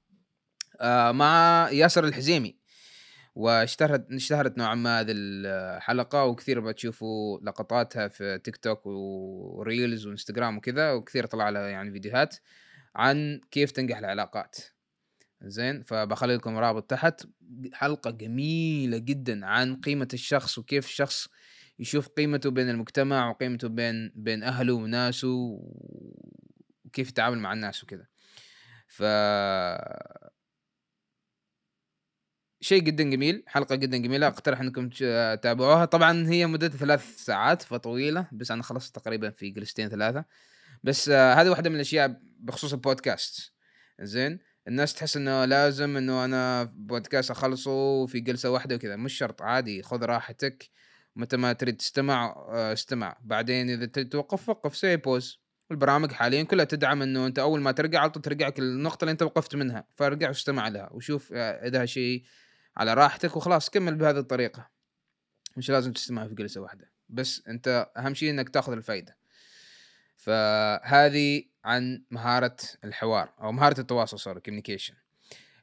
آه 0.82 1.12
مع 1.12 1.70
ياسر 1.72 2.04
الحزيمي. 2.04 2.64
واشتهرت 3.36 4.12
اشتهرت 4.12 4.58
نوعا 4.58 4.76
ما 4.76 5.00
هذه 5.00 5.12
الحلقة 5.16 6.26
وكثير 6.26 6.60
بتشوفوا 6.60 7.40
لقطاتها 7.40 8.08
في 8.08 8.38
تيك 8.44 8.58
توك 8.58 8.86
وريلز 8.86 10.08
وإنستغرام 10.08 10.58
وكذا 10.58 10.92
وكثير 10.92 11.26
طلع 11.26 11.50
لها 11.50 11.68
يعني 11.68 11.92
فيديوهات 11.92 12.36
عن 12.96 13.42
كيف 13.52 13.72
تنجح 13.72 13.98
العلاقات. 13.98 14.56
زين؟ 15.46 15.84
فبخلي 15.84 16.36
لكم 16.36 16.58
رابط 16.58 16.90
تحت. 16.90 17.28
حلقة 17.74 18.12
جميلة 18.12 18.98
جدا 18.98 19.46
عن 19.46 19.76
قيمة 19.82 20.08
الشخص 20.14 20.58
وكيف 20.58 20.86
الشخص 20.86 21.28
يشوف 21.80 22.08
قيمته 22.08 22.52
بين 22.52 22.70
المجتمع 22.70 23.30
وقيمته 23.30 23.68
بين 23.68 24.12
بين 24.16 24.44
أهله 24.44 24.74
وناسه 24.74 25.60
وكيف 26.86 27.10
يتعامل 27.10 27.40
مع 27.40 27.54
الناس 27.54 27.84
وكذا. 27.84 28.06
ف 28.88 29.04
شيء 32.62 32.82
جدا 32.82 33.04
جميل 33.04 33.44
حلقة 33.48 33.76
جدا 33.76 33.98
جميلة. 33.98 34.28
أقترح 34.28 34.60
إنكم 34.60 34.90
تتابعوها 34.90 35.86
طبعا 35.86 36.28
هي 36.28 36.48
مدتها 36.48 36.78
ثلاث 36.78 37.18
ساعات 37.18 37.62
فطويلة 37.62 38.28
بس 38.32 38.52
أنا 38.52 38.64
خلصت 38.64 38.96
تقريبا 38.96 39.30
في 39.30 39.50
جلستين 39.50 39.90
ثلاثة. 39.90 40.26
بس 40.84 41.10
آه 41.10 41.34
هذه 41.34 41.50
واحدة 41.50 41.70
من 41.70 41.76
الأشياء 41.76 42.22
بخصوص 42.40 42.74
البودكاست. 42.74 43.54
زين؟ 44.02 44.40
الناس 44.68 44.94
تحس 44.94 45.18
إنه 45.18 45.46
لازم 45.46 45.98
إنه 45.98 46.26
أنا 46.26 46.64
بودكاست 46.64 47.32
أخلصه 47.32 48.06
في 48.06 48.20
جلسة 48.20 48.50
واحدة 48.50 48.76
وكذا. 48.76 48.96
مش 48.96 49.14
شرط 49.14 49.42
عادي 49.42 49.84
خذ 49.84 50.04
راحتك. 50.04 50.70
متى 51.16 51.38
ما 51.38 51.54
تريد 51.54 51.78
تستمع 51.78 52.26
آه، 52.50 52.74
استمع. 52.74 53.18
بعدين 53.22 53.70
إذا 53.70 53.86
تريد 53.86 54.10
توقف 54.10 54.50
وقف 54.50 54.76
سوي 54.76 54.98
بوز 54.98 55.40
البرامج 55.72 56.12
حاليا 56.12 56.44
كلها 56.44 56.66
تدعم 56.66 57.02
إنه 57.02 57.26
أنت 57.26 57.40
أول 57.40 57.62
ما 57.62 57.72
ترجع 57.72 58.00
على 58.00 58.10
طول 58.10 58.22
ترجعك 58.24 58.60
النقطة 58.60 59.04
اللي 59.04 59.12
أنت 59.12 59.24
وقفت 59.24 59.56
منها. 59.56 59.88
فارجع 59.96 60.28
واستمع 60.28 60.68
لها 60.68 60.90
وشوف 60.94 61.34
آه، 61.34 61.68
إذا 61.68 61.86
شيء 61.86 62.24
على 62.78 62.94
راحتك 62.94 63.36
وخلاص 63.38 63.70
كمل 63.70 63.96
بهذه 63.96 64.20
الطريقة. 64.20 64.70
مش 65.58 65.70
لازم 65.70 65.94
تستمع 65.94 66.28
في 66.28 66.36
جلسة 66.36 66.62
واحدة. 66.62 66.92
بس 67.10 67.48
أنت 67.48 67.92
أهم 67.98 68.14
شيء 68.14 68.30
إنك 68.30 68.50
تأخذ 68.50 68.72
الفائده 68.72 69.18
فهذه 70.16 71.44
عن 71.64 72.04
مهارة 72.12 72.58
الحوار 72.84 73.30
أو 73.42 73.52
مهارة 73.52 73.80
التواصل 73.80 74.20
sorry 74.20 74.40
communication 74.40 74.94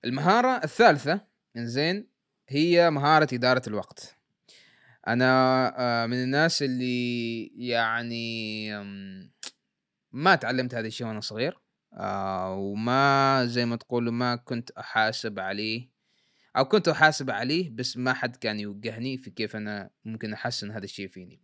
المهارة 0.04 0.64
الثالثة 0.64 1.20
إنزين 1.56 2.06
هي 2.48 2.90
مهارة 2.90 3.28
إدارة 3.32 3.62
الوقت. 3.66 4.16
أنا 5.08 5.28
آه، 5.78 6.06
من 6.06 6.22
الناس 6.22 6.62
اللي 6.62 7.46
يعني 7.46 8.70
ما 10.12 10.34
تعلمت 10.34 10.74
هذا 10.74 10.86
الشيء 10.86 11.06
وأنا 11.06 11.20
صغير 11.20 11.58
آه، 11.94 12.54
وما 12.54 13.44
زي 13.46 13.64
ما 13.64 13.76
تقول 13.76 14.10
ما 14.10 14.36
كنت 14.36 14.70
أحاسب 14.70 15.38
عليه 15.38 15.90
أو 16.56 16.64
كنت 16.64 16.88
أحاسب 16.88 17.30
عليه 17.30 17.70
بس 17.70 17.96
ما 17.96 18.12
حد 18.12 18.36
كان 18.36 18.60
يوجهني 18.60 19.18
في 19.18 19.30
كيف 19.30 19.56
أنا 19.56 19.90
ممكن 20.04 20.32
أحسن 20.32 20.70
هذا 20.70 20.84
الشيء 20.84 21.08
فيني. 21.08 21.40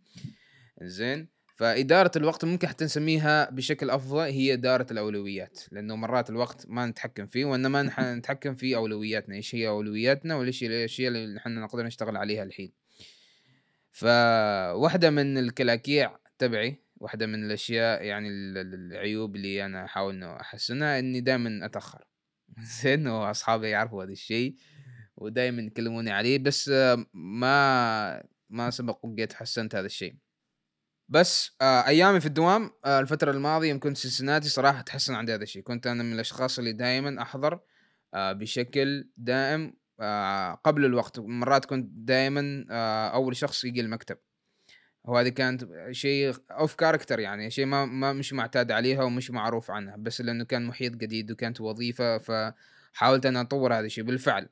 زين 0.81 1.27
فإدارة 1.57 2.11
الوقت 2.15 2.45
ممكن 2.45 2.67
حتى 2.67 2.85
نسميها 2.85 3.49
بشكل 3.49 3.89
أفضل 3.89 4.19
هي 4.19 4.53
إدارة 4.53 4.87
الأولويات 4.91 5.59
لأنه 5.71 5.95
مرات 5.95 6.29
الوقت 6.29 6.65
ما 6.67 6.85
نتحكم 6.85 7.27
فيه 7.27 7.45
وإنما 7.45 7.81
نتحكم 8.17 8.55
في 8.55 8.75
أولوياتنا 8.75 9.35
إيش 9.35 9.55
هي 9.55 9.67
أولوياتنا 9.67 10.35
وإيش 10.35 10.63
هي 10.63 10.67
الأشياء 10.67 11.07
اللي 11.11 11.39
إحنا 11.39 11.61
نقدر 11.61 11.85
نشتغل 11.85 12.17
عليها 12.17 12.43
الحين. 12.43 12.73
فواحدة 13.91 15.09
من 15.09 15.37
الكلاكيع 15.37 16.17
تبعي 16.37 16.83
واحدة 16.95 17.25
من 17.25 17.43
الأشياء 17.45 18.03
يعني 18.03 18.29
العيوب 18.29 19.35
اللي 19.35 19.65
أنا 19.65 19.85
أحاول 19.85 20.13
إنه 20.13 20.35
أحسنها 20.35 20.99
إني 20.99 21.21
دائما 21.21 21.65
أتأخر. 21.65 22.05
زين 22.81 23.07
وأصحابي 23.07 23.69
يعرفوا 23.69 24.03
هذا 24.03 24.11
الشيء 24.11 24.55
ودائما 25.15 25.61
يكلموني 25.61 26.11
عليه 26.11 26.37
بس 26.39 26.71
ما 27.13 28.23
ما 28.49 28.69
سبق 28.69 29.05
وجيت 29.05 29.33
حسنت 29.33 29.75
هذا 29.75 29.85
الشيء. 29.85 30.26
بس 31.09 31.51
آه 31.61 31.87
أيامي 31.87 32.19
في 32.19 32.25
الدوام 32.25 32.71
آه 32.85 32.99
الفترة 32.99 33.31
الماضية 33.31 33.69
يمكن 33.69 33.95
سنسناتي 33.95 34.49
صراحة 34.49 34.81
تحسن 34.81 35.13
عندي 35.15 35.33
هذا 35.33 35.43
الشيء. 35.43 35.61
كنت 35.63 35.87
أنا 35.87 36.03
من 36.03 36.13
الأشخاص 36.13 36.59
اللي 36.59 36.73
دائما 36.73 37.21
أحضر 37.21 37.59
آه 38.13 38.31
بشكل 38.31 39.09
دائم 39.17 39.73
آه 39.99 40.53
قبل 40.53 40.85
الوقت. 40.85 41.19
مرات 41.19 41.65
كنت 41.65 41.89
دائما 41.91 42.65
آه 42.71 43.07
أول 43.09 43.35
شخص 43.35 43.63
يجي 43.63 43.81
المكتب. 43.81 44.17
وهذه 45.03 45.29
كانت 45.29 45.67
شيء 45.91 46.35
out 46.51 46.65
of 46.65 46.75
character 46.75 47.19
يعني 47.19 47.51
شيء 47.51 47.65
ما, 47.65 47.85
ما 47.85 48.13
مش 48.13 48.33
معتاد 48.33 48.71
عليها 48.71 49.03
ومش 49.03 49.31
معروف 49.31 49.71
عنها. 49.71 49.95
بس 49.97 50.21
لأنه 50.21 50.43
كان 50.45 50.65
محيط 50.65 50.93
جديد 50.93 51.31
وكانت 51.31 51.61
وظيفة 51.61 52.17
فحاولت 52.17 53.25
ان 53.25 53.37
أطور 53.37 53.73
هذا 53.73 53.85
الشيء. 53.85 54.03
بالفعل 54.03 54.49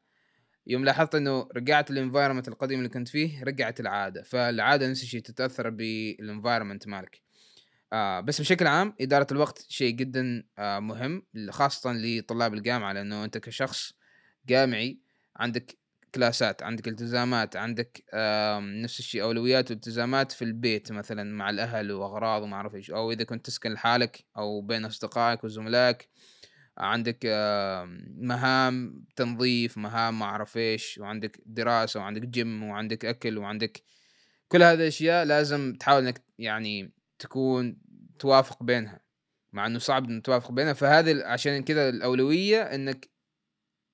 يوم 0.68 0.86
لاحظت 0.86 1.16
إنه 1.16 1.48
رجعت 1.56 1.92
ال 1.92 1.97
environment 1.97 2.48
القديم 2.48 2.78
اللي 2.80 2.90
كنت 2.90 3.08
فيه 3.08 3.44
رجعت 3.44 3.80
العادة. 3.80 4.24
فالعادة 4.24 4.90
نفس 4.90 5.04
الشيء 5.04 5.22
تتأثر 5.22 5.70
بال 5.70 5.88
environment 5.88 6.88
مالك. 6.88 7.22
آه 7.94 8.20
بس 8.20 8.42
بشكل 8.42 8.68
عام 8.68 8.94
إدارة 9.02 9.28
الوقت 9.32 9.66
شيء 9.70 9.94
جدا 9.94 10.44
آه 10.60 10.80
مهم 10.80 11.24
خاصة 11.50 11.94
لطلاب 11.94 12.54
الجامعة 12.54 12.94
لأنه 12.94 13.24
أنت 13.26 13.38
كشخص 13.38 13.94
جامعي 14.48 15.00
عندك 15.36 15.78
كلاسات 16.16 16.64
عندك 16.64 16.88
التزامات 16.88 17.56
عندك 17.56 18.04
آه 18.14 18.60
نفس 18.60 19.00
الشيء 19.00 19.22
أولويات 19.24 19.72
والتزامات 19.72 20.32
في 20.32 20.42
البيت 20.42 20.92
مثلا 20.92 21.24
مع 21.24 21.50
الأهل 21.50 21.92
وأغراض 21.92 22.44
وما 22.44 22.56
أعرف 22.56 22.76
إيش. 22.76 22.92
أو 22.92 23.12
إذا 23.12 23.24
كنت 23.24 23.46
تسكن 23.46 23.72
لحالك 23.74 24.26
أو 24.38 24.62
بين 24.62 24.86
أصدقائك 24.86 25.44
وزملائك. 25.44 26.10
عندك 26.78 27.26
مهام 28.18 29.06
تنظيف 29.16 29.78
مهام 29.78 30.20
ما 30.20 30.26
أعرف 30.26 30.58
إيش 30.58 30.98
وعندك 30.98 31.42
دراسة 31.46 32.00
وعندك 32.00 32.22
جيم 32.22 32.64
وعندك 32.64 33.06
أكل 33.06 33.38
وعندك 33.38 33.84
كل 34.48 34.64
هذه 34.64 34.74
الأشياء 34.74 35.26
لازم 35.26 35.76
تحاول 35.80 36.04
إنك 36.04 36.22
يعني 36.40 36.92
تكون 37.20 37.78
توافق 38.20 38.64
بينها. 38.64 39.00
مع 39.54 39.66
إنه 39.68 39.80
صعب 39.80 40.10
انك 40.10 40.26
توافق 40.26 40.52
بينها. 40.52 40.74
فهذه 40.74 41.26
عشان 41.26 41.64
كذا 41.64 41.90
الأولوية 41.90 42.62
إنك 42.62 43.10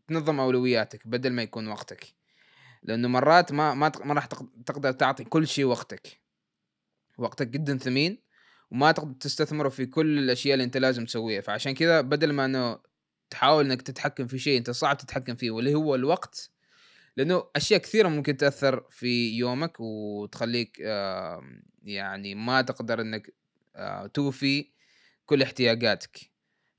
تنظم 0.08 0.40
أولوياتك 0.40 1.08
بدل 1.08 1.30
ما 1.30 1.42
يكون 1.42 1.68
وقتك. 1.68 2.08
لأنه 2.84 3.08
مرات 3.08 3.52
ما 3.52 3.74
ما 3.74 3.92
ما 4.06 4.14
راح 4.14 4.26
تقدر 4.66 4.92
تعطي 4.92 5.24
كل 5.24 5.48
شيء 5.48 5.66
وقتك. 5.66 6.22
وقتك 7.18 7.48
جدا 7.48 7.78
ثمين. 7.78 8.31
وما 8.72 8.92
تقدر 8.92 9.14
تستثمره 9.14 9.70
في 9.70 9.86
كل 9.86 10.20
الأشياء 10.20 10.54
اللي 10.54 10.64
أنت 10.64 10.78
لازم 10.78 11.06
تسويها. 11.06 11.42
فعشان 11.42 11.74
كذا 11.74 12.02
بدل 12.02 12.34
ما 12.34 12.46
إنه 12.46 12.80
تحاول 13.30 13.66
إنك 13.66 13.82
تتحكم 13.82 14.28
في 14.28 14.40
شيء 14.40 14.58
أنت 14.58 14.70
صعب 14.72 14.98
تتحكم 14.98 15.36
فيه 15.36 15.52
واللي 15.52 15.76
هو 15.76 15.96
الوقت 15.96 16.50
لأنه 17.18 17.44
أشياء 17.56 17.80
كثيرة 17.80 18.08
ممكن 18.08 18.38
تأثر 18.38 18.86
في 18.90 19.30
يومك 19.38 19.80
وتخليك 19.80 20.80
يعني 21.84 22.36
ما 22.36 22.62
تقدر 22.62 23.02
إنك 23.02 23.34
آه، 23.76 24.08
توفي 24.08 24.72
كل 25.26 25.42
احتياجاتك. 25.42 26.32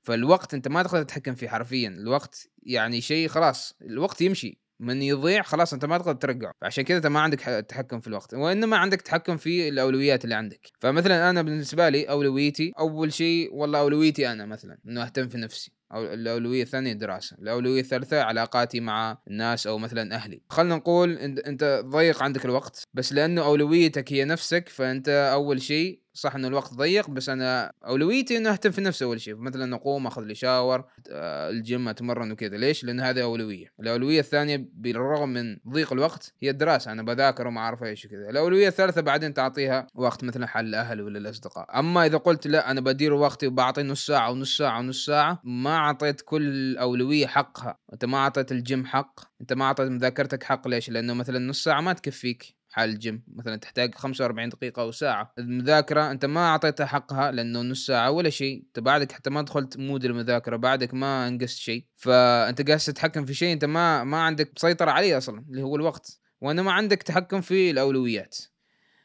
فالوقت 0.03 0.53
أنت 0.53 0.67
ما 0.67 0.83
تقدر 0.83 1.03
تتحكم 1.03 1.35
فيه 1.35 1.47
حرفيا. 1.47 1.89
الوقت 1.89 2.47
يعني 2.63 3.01
شيء 3.01 3.27
خلاص 3.27 3.75
الوقت 3.81 4.21
يمشي. 4.21 4.62
من 4.83 5.01
يضيع 5.01 5.41
خلاص 5.41 5.73
انت 5.73 5.85
ما 5.85 5.97
تقدر 5.97 6.13
ترجعه. 6.13 6.51
عشان 6.63 6.83
كذا 6.83 6.97
انت 6.97 7.07
ما 7.07 7.19
عندك 7.19 7.39
تحكم 7.39 7.99
في 7.99 8.07
الوقت. 8.07 8.33
وإنما 8.33 8.77
عندك 8.77 9.01
تحكم 9.01 9.37
في 9.37 9.69
الأولويات 9.69 10.23
اللي 10.23 10.35
عندك. 10.35 10.71
فمثلا 10.79 11.29
أنا 11.29 11.41
بالنسبة 11.41 11.89
لي 11.89 12.03
أولويتي 12.09 12.71
أول 12.79 13.13
شيء 13.13 13.53
والله 13.53 13.79
أولويتي 13.79 14.31
أنا 14.31 14.45
مثلا 14.45 14.77
إنه 14.87 15.03
أهتم 15.03 15.27
في 15.27 15.37
نفسي. 15.37 15.71
أو 15.93 16.13
الأولوية 16.13 16.63
الثانية 16.63 16.91
الدراسة. 16.91 17.37
الأولوية 17.41 17.81
الثالثة 17.81 18.21
علاقاتي 18.21 18.79
مع 18.79 19.17
الناس 19.27 19.67
أو 19.67 19.77
مثلا 19.77 20.15
أهلي. 20.15 20.41
خلنا 20.49 20.75
نقول 20.75 21.17
أنت 21.17 21.83
ضيق 21.85 22.23
عندك 22.23 22.45
الوقت 22.45 22.83
بس 22.93 23.13
لأنه 23.13 23.45
أولويتك 23.45 24.13
هي 24.13 24.25
نفسك 24.25 24.69
فأنت 24.69 25.09
أول 25.33 25.61
شيء 25.61 26.02
صح 26.13 26.35
إنه 26.35 26.47
الوقت 26.47 26.73
ضيق 26.73 27.09
بس 27.09 27.29
أنا 27.29 27.73
أولويتي 27.85 28.37
إنه 28.37 28.51
أهتم 28.51 28.71
في 28.71 28.81
نفسي 28.81 29.05
أول 29.05 29.21
شيء. 29.21 29.35
مثلا 29.35 29.75
أقوم 29.75 30.07
آخذ 30.07 30.21
لي 30.21 30.35
شاور 30.35 30.85
آه، 31.11 31.49
الجيم 31.49 31.89
أتمرن 31.89 32.31
وكذا. 32.31 32.57
ليش؟ 32.57 32.83
لأن 32.83 32.99
هذه 32.99 33.23
أولوية. 33.23 33.73
الأولوية 33.79 34.19
الثانية 34.19 34.69
بالرغم 34.73 35.29
من 35.29 35.57
ضيق 35.69 35.93
الوقت 35.93 36.33
هي 36.41 36.49
الدراسة. 36.49 36.91
أنا 36.91 37.03
بذاكر 37.03 37.47
وما 37.47 37.61
أعرف 37.61 37.83
إيش 37.83 38.05
وكذا. 38.05 38.29
الأولوية 38.29 38.67
الثالثة 38.67 39.01
بعدين 39.01 39.33
تعطيها 39.33 39.87
وقت 39.95 40.23
مثلا 40.23 40.47
حل 40.47 40.65
الأهل 40.65 41.01
ولا 41.01 41.19
الأصدقاء. 41.19 41.79
أما 41.79 42.05
إذا 42.05 42.17
قلت 42.17 42.47
لا 42.47 42.71
أنا 42.71 42.81
بدير 42.81 43.13
وقتي 43.13 43.47
وبعطي 43.47 43.83
نص 43.83 44.05
ساعة 44.05 44.31
ونص 44.31 44.57
ساعة 44.57 44.79
ونص 44.79 45.05
ساعة 45.05 45.41
ما 45.43 45.75
أعطيت 45.75 46.21
كل 46.21 46.77
اولويه 46.77 47.27
حقها. 47.27 47.77
أنت 47.93 48.05
ما 48.05 48.17
أعطيت 48.17 48.51
الجيم 48.51 48.85
حق. 48.85 49.19
أنت 49.41 49.53
ما 49.53 49.65
أعطيت 49.65 49.87
مذاكرتك 49.87 50.43
حق. 50.43 50.67
ليش؟ 50.67 50.89
لأنه 50.89 51.13
مثلا 51.13 51.39
نص 51.39 51.63
ساعة 51.63 51.81
ما 51.81 51.93
تكفيك. 51.93 52.62
حال 52.73 52.89
الجيم. 52.89 53.23
مثلا 53.35 53.55
تحتاج 53.55 53.95
45 53.95 54.49
دقيقة 54.49 54.81
أو 54.81 54.91
ساعة. 54.91 55.33
المذاكرة 55.37 56.11
أنت 56.11 56.25
ما 56.25 56.45
أعطيتها 56.47 56.85
حقها 56.85 57.31
لأنه 57.31 57.61
نص 57.61 57.85
ساعة 57.85 58.11
ولا 58.11 58.29
شيء. 58.29 58.63
أنت 58.67 58.79
بعدك 58.79 59.11
حتى 59.11 59.29
ما 59.29 59.41
دخلت 59.41 59.77
mood 59.77 60.05
المذاكرة 60.05 60.55
بعدك 60.55 60.93
ما 60.93 61.27
أنجزت 61.27 61.57
شيء. 61.57 61.85
فأنت 61.95 62.67
قاعد 62.67 62.79
تتحكم 62.79 63.25
في 63.25 63.33
شيء 63.33 63.53
أنت 63.53 63.65
ما 63.65 64.03
ما 64.03 64.17
عندك 64.21 64.51
سيطرة 64.57 64.91
عليه 64.91 65.17
أصلا 65.17 65.45
اللي 65.49 65.61
هو 65.61 65.75
الوقت. 65.75 66.19
وأنا 66.41 66.61
ما 66.61 66.71
عندك 66.71 67.03
تحكم 67.03 67.41
في 67.41 67.71
الأولويات. 67.71 68.37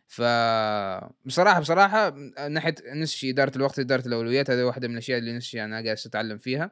ف 0.07 0.23
بصراحة 1.25 1.61
بصراحة 1.61 2.11
ناحية 2.49 2.75
نسشي 2.95 3.31
إدارة 3.31 3.53
الوقت 3.57 3.79
إدارة 3.79 4.07
الأولويات 4.07 4.51
هذه 4.51 4.63
واحدة 4.63 4.89
من 4.89 4.95
الأشياء 4.95 5.19
اللي 5.19 5.37
نسشي 5.37 5.65
أنا 5.65 5.75
قاعد 5.85 5.97
أتعلم 6.07 6.39
فيها. 6.39 6.71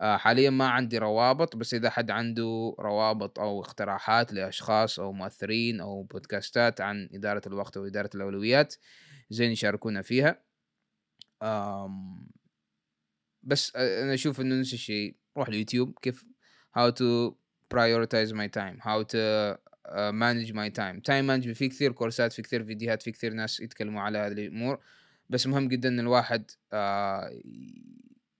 حاليا 0.00 0.50
ما 0.50 0.68
عندي 0.68 0.98
روابط 0.98 1.56
بس 1.56 1.74
إذا 1.74 1.90
حد 1.90 2.10
عنده 2.10 2.76
روابط 2.78 3.38
أو 3.38 3.60
اقتراحات 3.60 4.32
لأشخاص 4.32 5.00
أو 5.00 5.12
مؤثرين 5.12 5.80
أو 5.80 6.02
بودكاستات 6.02 6.80
عن 6.80 7.08
إدارة 7.14 7.42
الوقت 7.46 7.76
واداره 7.76 8.10
الأولويات 8.14 8.74
زين 9.30 9.50
يشاركونا 9.50 10.02
فيها. 10.02 10.42
بس 13.42 13.76
أنا 13.76 14.14
أشوف 14.14 14.40
إنه 14.40 14.60
نفس 14.60 14.72
الشيء. 14.72 15.16
روح 15.36 15.48
اليوتيوب 15.48 15.98
كيف 16.02 16.24
how 16.78 16.90
to 16.90 17.34
prioritize 17.74 18.32
my 18.32 18.48
time 18.48 18.78
how 18.80 19.02
to 19.02 19.18
uh, 19.88 20.12
manage 20.12 20.52
my 20.52 20.68
time. 20.80 21.00
Time 21.00 21.26
management 21.26 21.56
في 21.56 21.68
كثير 21.68 21.92
كورسات 21.92 22.32
في 22.32 22.42
كثير 22.42 22.64
فيديوهات 22.64 23.02
في 23.02 23.12
كثير 23.12 23.32
ناس 23.32 23.60
يتكلموا 23.60 24.02
على 24.02 24.18
هذه 24.18 24.32
الأمور. 24.32 24.80
بس 25.30 25.46
مهم 25.46 25.68
جدا 25.68 25.88
إن 25.88 26.00
الواحد 26.00 26.50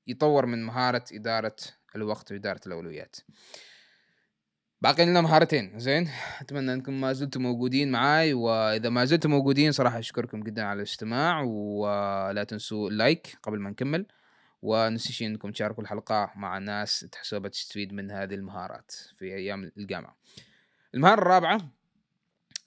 يطور 0.07 0.47
من 0.47 0.67
مهارة 0.67 1.05
إدارة 1.13 1.57
الوقت 1.97 2.33
وإدارة 2.33 2.61
الأولويات. 2.67 3.17
باقي 4.81 5.07
لنا 5.07 5.21
مهارتين 5.21 5.79
زين؟ 5.79 6.11
أتمنى 6.41 6.73
أنكم 6.73 7.01
ما 7.01 7.13
زلتم 7.13 7.43
موجودين 7.43 7.91
معاي 7.91 8.35
وإذا 8.35 8.89
ما 8.89 9.05
زلتم 9.05 9.31
موجودين 9.31 9.73
صراحة 9.73 9.99
أشكركم 9.99 10.43
جدا 10.43 10.63
على 10.63 10.77
الاستماع 10.77 11.41
ولا 11.43 12.45
تنسوا 12.49 12.91
اللايك 12.91 13.39
قبل 13.43 13.59
ما 13.59 13.71
نكمل 13.71 14.07
ونسيش 14.63 15.23
أنكم 15.23 15.51
تشاركوا 15.51 15.83
الحلقة 15.83 16.31
مع 16.37 16.59
ناس 16.59 17.01
تحسوا 17.13 17.39
بتستفيد 17.39 17.93
من 17.93 18.11
هذه 18.11 18.35
المهارات 18.35 18.93
في 19.19 19.25
أيام 19.25 19.73
الجامعة. 19.79 20.17
المهارة 20.95 21.21
الرابعة 21.23 21.59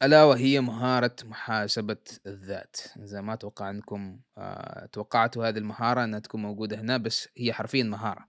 الا 0.04 0.24
وهي 0.24 0.62
مهارة 0.62 1.16
محاسبة 1.24 1.98
الذات. 2.28 2.78
زي 2.98 3.22
ما 3.22 3.34
أتوقع 3.34 3.70
أنكم 3.70 4.20
آه 4.38 4.86
توقعتوا 4.86 5.50
هذه 5.50 5.58
المهارة 5.58 6.04
أنها 6.04 6.20
تكون 6.20 6.42
موجودة 6.42 6.80
هنا 6.82 6.98
بس 6.98 7.30
هي 7.38 7.54
حرفيا 7.54 7.84
مهارة. 7.84 8.28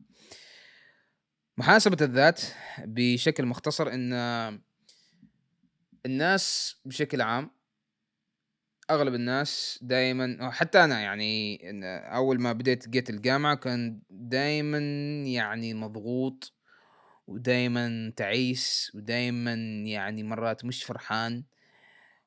محاسبة 1.58 1.96
الذات 2.00 2.40
بشكل 2.78 3.46
مختصر 3.46 3.88
إن 3.88 4.12
الناس 6.06 6.76
بشكل 6.84 7.20
عام 7.20 7.50
أغلب 8.90 9.14
الناس 9.14 9.78
دائما 9.82 10.50
حتى 10.50 10.84
أنا 10.84 11.00
يعني 11.00 11.60
أول 12.16 12.40
ما 12.40 12.52
بديت 12.52 12.88
جيت 12.88 13.10
الجامعة 13.10 13.54
كان 13.54 14.00
دائما 14.10 14.78
يعني 15.26 15.74
مضغوط 15.74 16.54
ودائما 17.26 18.12
تعيس 18.16 18.92
ودائما 18.94 19.54
يعني 19.86 20.22
مرات 20.22 20.64
مش 20.64 20.84
فرحان. 20.84 21.44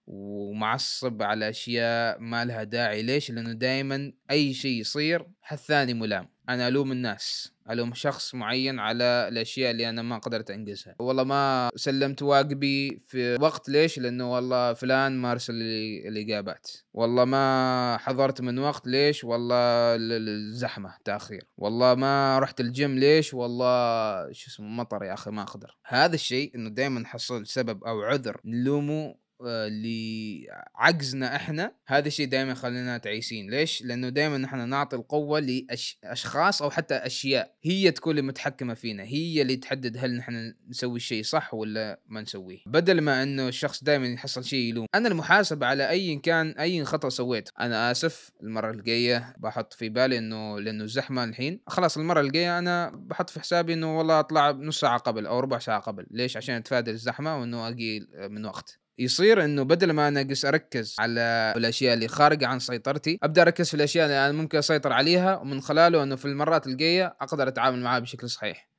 ومعصب 0.08 1.22
على 1.22 1.50
أشياء 1.50 2.20
ما 2.20 2.46
لها 2.46 2.64
داعي. 2.64 3.02
ليش؟ 3.02 3.32
لأنه 3.32 3.54
دائما 3.54 4.14
أي 4.32 4.54
شيء 4.54 4.80
يصير 4.80 5.28
حثاني 5.42 5.94
ملام. 5.94 6.30
أنا 6.50 6.68
ألوم 6.68 6.92
الناس 6.92 7.54
ألوم 7.70 7.94
شخص 7.94 8.36
معين 8.36 8.80
على 8.80 9.04
الأشياء 9.04 9.72
اللي 9.72 9.90
أنا 9.90 10.02
ما 10.02 10.18
قدرت 10.18 10.52
أنجزها. 10.52 10.96
والله 11.00 11.24
ما 11.24 11.70
سلمت 11.76 12.22
واجبي 12.22 13.02
في 13.08 13.38
وقت. 13.42 13.70
ليش؟ 13.70 14.00
لأنه 14.00 14.34
والله 14.34 14.74
فلان 14.74 15.18
ما 15.18 15.32
ارسل 15.32 15.54
لي 15.54 16.08
الإجابات. 16.08 16.72
والله 16.94 17.26
ما 17.26 17.98
حضرت 18.00 18.42
من 18.42 18.60
وقت. 18.60 18.88
ليش؟ 18.88 19.24
والله 19.24 19.56
الزحمة 19.96 20.96
تأخير. 21.06 21.46
والله 21.58 21.96
ما 21.96 22.40
رحت 22.40 22.60
الجيم. 22.60 23.00
ليش؟ 23.00 23.34
والله 23.34 24.32
شو 24.32 24.50
اسمه 24.50 24.68
مطر 24.68 25.04
يا 25.04 25.14
أخي 25.14 25.32
ما 25.32 25.42
أقدر. 25.42 25.78
هذا 25.86 26.16
الشيء 26.16 26.56
إنه 26.56 26.70
دائما 26.70 27.00
نحصل 27.00 27.48
سبب 27.48 27.84
أو 27.84 28.02
عذر 28.02 28.42
نلومه 28.46 29.16
لعجزنا 29.46 31.36
إحنا 31.36 31.76
هذا 31.88 32.08
الشيء 32.08 32.28
دائما 32.28 32.52
يخلينا 32.52 32.98
تعيسين. 32.98 33.50
ليش؟ 33.50 33.82
لأنه 33.82 34.10
دائما 34.10 34.38
نحن 34.38 34.70
نعطي 34.70 34.96
القوة 34.96 35.40
لاشخاص 35.40 36.62
أو 36.62 36.70
حتى 36.70 36.96
أشياء 36.96 37.56
هي 37.64 37.92
تكون 37.92 38.12
اللي 38.12 38.22
متحكمة 38.22 38.74
فينا 38.74 39.04
هي 39.04 39.42
اللي 39.42 39.56
تحدد 39.56 39.98
هل 39.98 40.18
نحن 40.18 40.54
نسوي 40.70 40.96
الشيء 40.96 41.24
صح 41.24 41.54
ولا 41.54 42.00
ما 42.08 42.22
نسويه. 42.22 42.60
بدل 42.66 43.02
ما 43.02 43.24
إنه 43.24 43.48
الشخص 43.48 43.84
دائما 43.84 44.08
يحصل 44.08 44.44
شيء 44.44 44.70
يلوم. 44.70 44.86
أنا 44.96 45.08
المحاسبه 45.08 45.66
على 45.66 45.90
أي 45.90 46.16
كان 46.16 46.52
أي 46.52 46.86
خطأ 46.86 47.10
سويته 47.10 47.52
أنا 47.60 47.92
آسف 47.92 48.32
المرة 48.44 48.72
الجاية 48.72 49.34
بحط 49.38 49.74
في 49.74 49.90
بالي 49.90 50.18
إنه 50.18 50.60
لأنه 50.60 50.84
الزحمه 50.84 51.24
الحين. 51.24 51.62
خلاص 51.68 51.98
المرة 51.98 52.22
الجاية 52.22 52.60
أنا 52.60 52.90
بحط 52.96 53.30
في 53.30 53.40
حسابي 53.40 53.74
إنه 53.74 53.98
والله 53.98 54.20
أطلع 54.20 54.52
نص 54.52 54.80
ساعة 54.80 54.98
قبل 54.98 55.26
أو 55.26 55.40
ربع 55.40 55.60
ساعة 55.60 55.80
قبل. 55.80 56.08
ليش؟ 56.12 56.38
عشان 56.38 56.56
أتفادى 56.56 56.92
الزحمة 56.92 57.42
وإنه 57.42 57.68
أجي 57.68 58.08
من 58.30 58.46
وقت. 58.46 58.81
يصير 59.04 59.46
إنه 59.46 59.64
بدل 59.64 59.92
ما 59.92 60.08
أنا 60.08 60.22
اقص 60.22 60.46
أركز 60.46 60.96
على 61.00 61.54
الأشياء 61.58 61.94
اللي 61.94 62.08
خارجة 62.08 62.48
عن 62.48 62.60
سيطرتي 62.60 63.20
أبدأ 63.24 63.42
أركز 63.42 63.68
في 63.70 63.74
الأشياء 63.74 64.06
اللي 64.06 64.26
أنا 64.26 64.32
ممكن 64.32 64.58
أسيطر 64.58 64.94
عليها 64.94 65.38
ومن 65.38 65.62
خلاله 65.62 66.04
إنه 66.04 66.16
في 66.16 66.26
المرات 66.26 66.68
الجاية 66.68 67.16
أقدر 67.22 67.48
أتعامل 67.48 67.80
معها 67.80 68.00
بشكل 68.00 68.30
صحيح. 68.30 68.70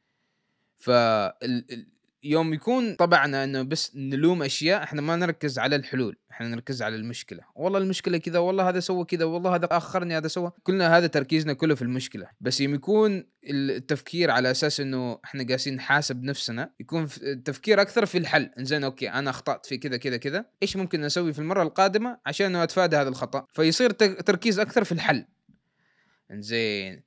ف 0.78 0.90
يوم 2.24 2.54
يكون 2.54 2.94
طبعنا 2.94 3.44
إنه 3.44 3.62
بس 3.62 3.96
نلوم 3.96 4.42
أشياء 4.42 4.82
إحنا 4.82 5.02
ما 5.02 5.16
نركز 5.16 5.58
على 5.58 5.76
الحلول 5.76 6.16
إحنا 6.30 6.48
نركز 6.48 6.82
على 6.82 6.96
المشكلة. 6.96 7.42
والله 7.54 7.78
المشكلة 7.78 8.18
كذا 8.18 8.38
والله 8.38 8.68
هذا 8.68 8.80
سوى 8.80 9.04
كذا 9.04 9.24
والله 9.24 9.54
هذا 9.54 9.68
أخرني 9.70 10.16
هذا 10.16 10.28
سوى. 10.28 10.52
كلنا 10.62 10.98
هذا 10.98 11.06
تركيزنا 11.06 11.52
كله 11.52 11.74
في 11.74 11.82
المشكلة. 11.82 12.28
بس 12.40 12.60
يوم 12.60 12.74
يكون 12.74 13.24
التفكير 13.44 14.30
على 14.30 14.50
أساس 14.50 14.80
إنه 14.80 15.18
إحنا 15.24 15.42
جالسين 15.42 15.76
نحاسب 15.76 16.22
نفسنا 16.22 16.70
يكون 16.80 17.08
التفكير 17.22 17.80
أكثر 17.80 18.06
في 18.06 18.18
الحل. 18.18 18.50
إنزين 18.58 18.84
أوكي 18.84 19.10
أنا 19.10 19.30
أخطأت 19.30 19.66
في 19.66 19.78
كذا 19.78 19.96
كذا 19.96 20.16
كذا. 20.16 20.44
إيش 20.62 20.76
ممكن 20.76 21.04
أسوي 21.04 21.32
في 21.32 21.38
المرة 21.38 21.62
القادمة 21.62 22.18
عشان 22.26 22.56
أتفادى 22.56 22.96
هذا 22.96 23.08
الخطأ؟ 23.08 23.46
فيصير 23.52 23.90
تركيز 23.90 24.58
أكثر 24.58 24.84
في 24.84 24.92
الحل. 24.92 25.26
إنزين 26.30 27.02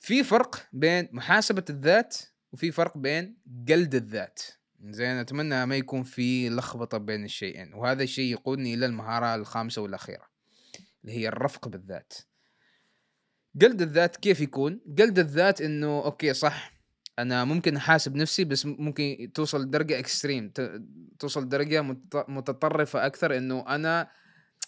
في 0.00 0.24
فرق 0.24 0.68
بين 0.72 1.08
محاسبة 1.12 1.64
الذات 1.70 2.16
وفي 2.54 2.72
فرق 2.72 2.98
بين 2.98 3.36
جلد 3.46 3.94
الذات. 3.94 4.42
زين 4.90 5.16
أتمنى 5.16 5.66
ما 5.66 5.76
يكون 5.76 6.02
في 6.02 6.50
لخبطة 6.50 6.98
بين 6.98 7.24
الشيئين 7.24 7.74
وهذا 7.74 8.02
الشيء 8.02 8.32
يقودني 8.32 8.74
إلى 8.74 8.86
المهارة 8.86 9.34
الخامسة 9.34 9.82
والأخيرة 9.82 10.26
اللي 11.04 11.16
هي 11.16 11.28
الرفق 11.28 11.68
بالذات. 11.68 12.12
جلد 13.56 13.82
الذات 13.82 14.16
كيف 14.16 14.40
يكون؟ 14.40 14.80
جلد 14.86 15.18
الذات 15.18 15.60
إنه 15.60 16.04
okay 16.04 16.34
صح 16.34 16.72
أنا 17.18 17.44
ممكن 17.44 17.76
أحاسب 17.76 18.16
نفسي 18.16 18.44
بس 18.44 18.66
ممكن 18.66 19.30
توصل 19.34 19.62
لدرجه 19.62 19.98
extreme 19.98 20.52
توصل 21.18 21.42
لدرجه 21.42 21.82
متطرفة 22.28 23.06
أكثر 23.06 23.36
إنه 23.36 23.64
أنا 23.68 24.10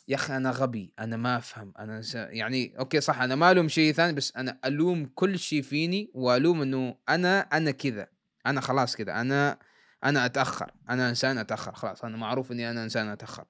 يا 0.08 0.14
أخي 0.14 0.36
أنا 0.36 0.50
غبي 0.50 0.92
أنا 0.98 1.16
ما 1.16 1.36
أفهم 1.36 1.72
أنا 1.78 2.02
يعني 2.14 2.78
أوكي 2.78 3.00
صح 3.00 3.20
أنا 3.20 3.34
ما 3.34 3.50
ألوم 3.50 3.68
شيء 3.68 3.92
ثاني 3.92 4.12
بس 4.12 4.36
أنا 4.36 4.58
ألوم 4.64 5.10
كل 5.14 5.38
شيء 5.38 5.62
فيني 5.62 6.10
وألوم 6.14 6.62
إنه 6.62 6.96
أنا 7.08 7.40
أنا 7.40 7.70
كذا 7.70 8.06
أنا 8.46 8.60
خلاص 8.60 8.96
كذا 8.96 9.20
أنا 9.20 9.58
أنا 10.04 10.26
أتأخر 10.26 10.70
أنا 10.90 11.08
إنسان 11.08 11.38
أتأخر 11.38 11.72
خلاص 11.72 12.04
أنا 12.04 12.16
معروف 12.16 12.52
إني 12.52 12.70
أنا 12.70 12.84
إنسان 12.84 13.08
أتأخر. 13.08 13.44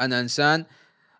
أنا 0.00 0.20
إنسان 0.20 0.64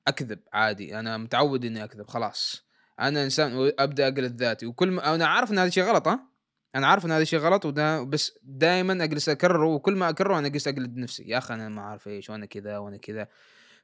أكذب 0.09 0.39
عادي 0.53 0.99
أنا 0.99 1.17
متعود 1.17 1.65
إني 1.65 1.85
أكذب 1.85 2.09
خلاص. 2.09 2.67
أنا 3.01 3.25
إنسان 3.25 3.73
أبدأ 3.79 4.09
اقلد 4.09 4.37
ذاتي 4.37 4.67
وكل 4.67 4.91
ما 4.91 5.15
أنا 5.15 5.27
عارف 5.27 5.51
إن 5.51 5.59
هذا 5.59 5.69
الشيء 5.69 5.85
غلط 5.85 6.09
ها؟ 6.09 6.29
أنا 6.75 6.87
عارف 6.87 7.07
إن 7.07 7.13
هذا 7.13 7.23
الشيء 7.23 7.39
غلط 7.39 7.67
ودا 7.67 8.03
بس 8.03 8.39
دائما 8.43 9.05
أجلس 9.05 9.29
أكرره 9.29 9.67
وكل 9.67 9.97
ما 9.97 10.09
أكرره 10.09 10.39
أنا 10.39 10.47
أجلس 10.47 10.69
أقلد 10.69 10.97
نفسي 10.97 11.23
يا 11.23 11.39
أخي 11.39 11.55
أنا 11.55 11.69
ما 11.69 11.81
أعرف 11.81 12.09
إيش 12.09 12.31
وأنا 12.31 12.47
كذا 12.47 12.79
وأنا 12.79 12.97
كذا. 12.97 13.29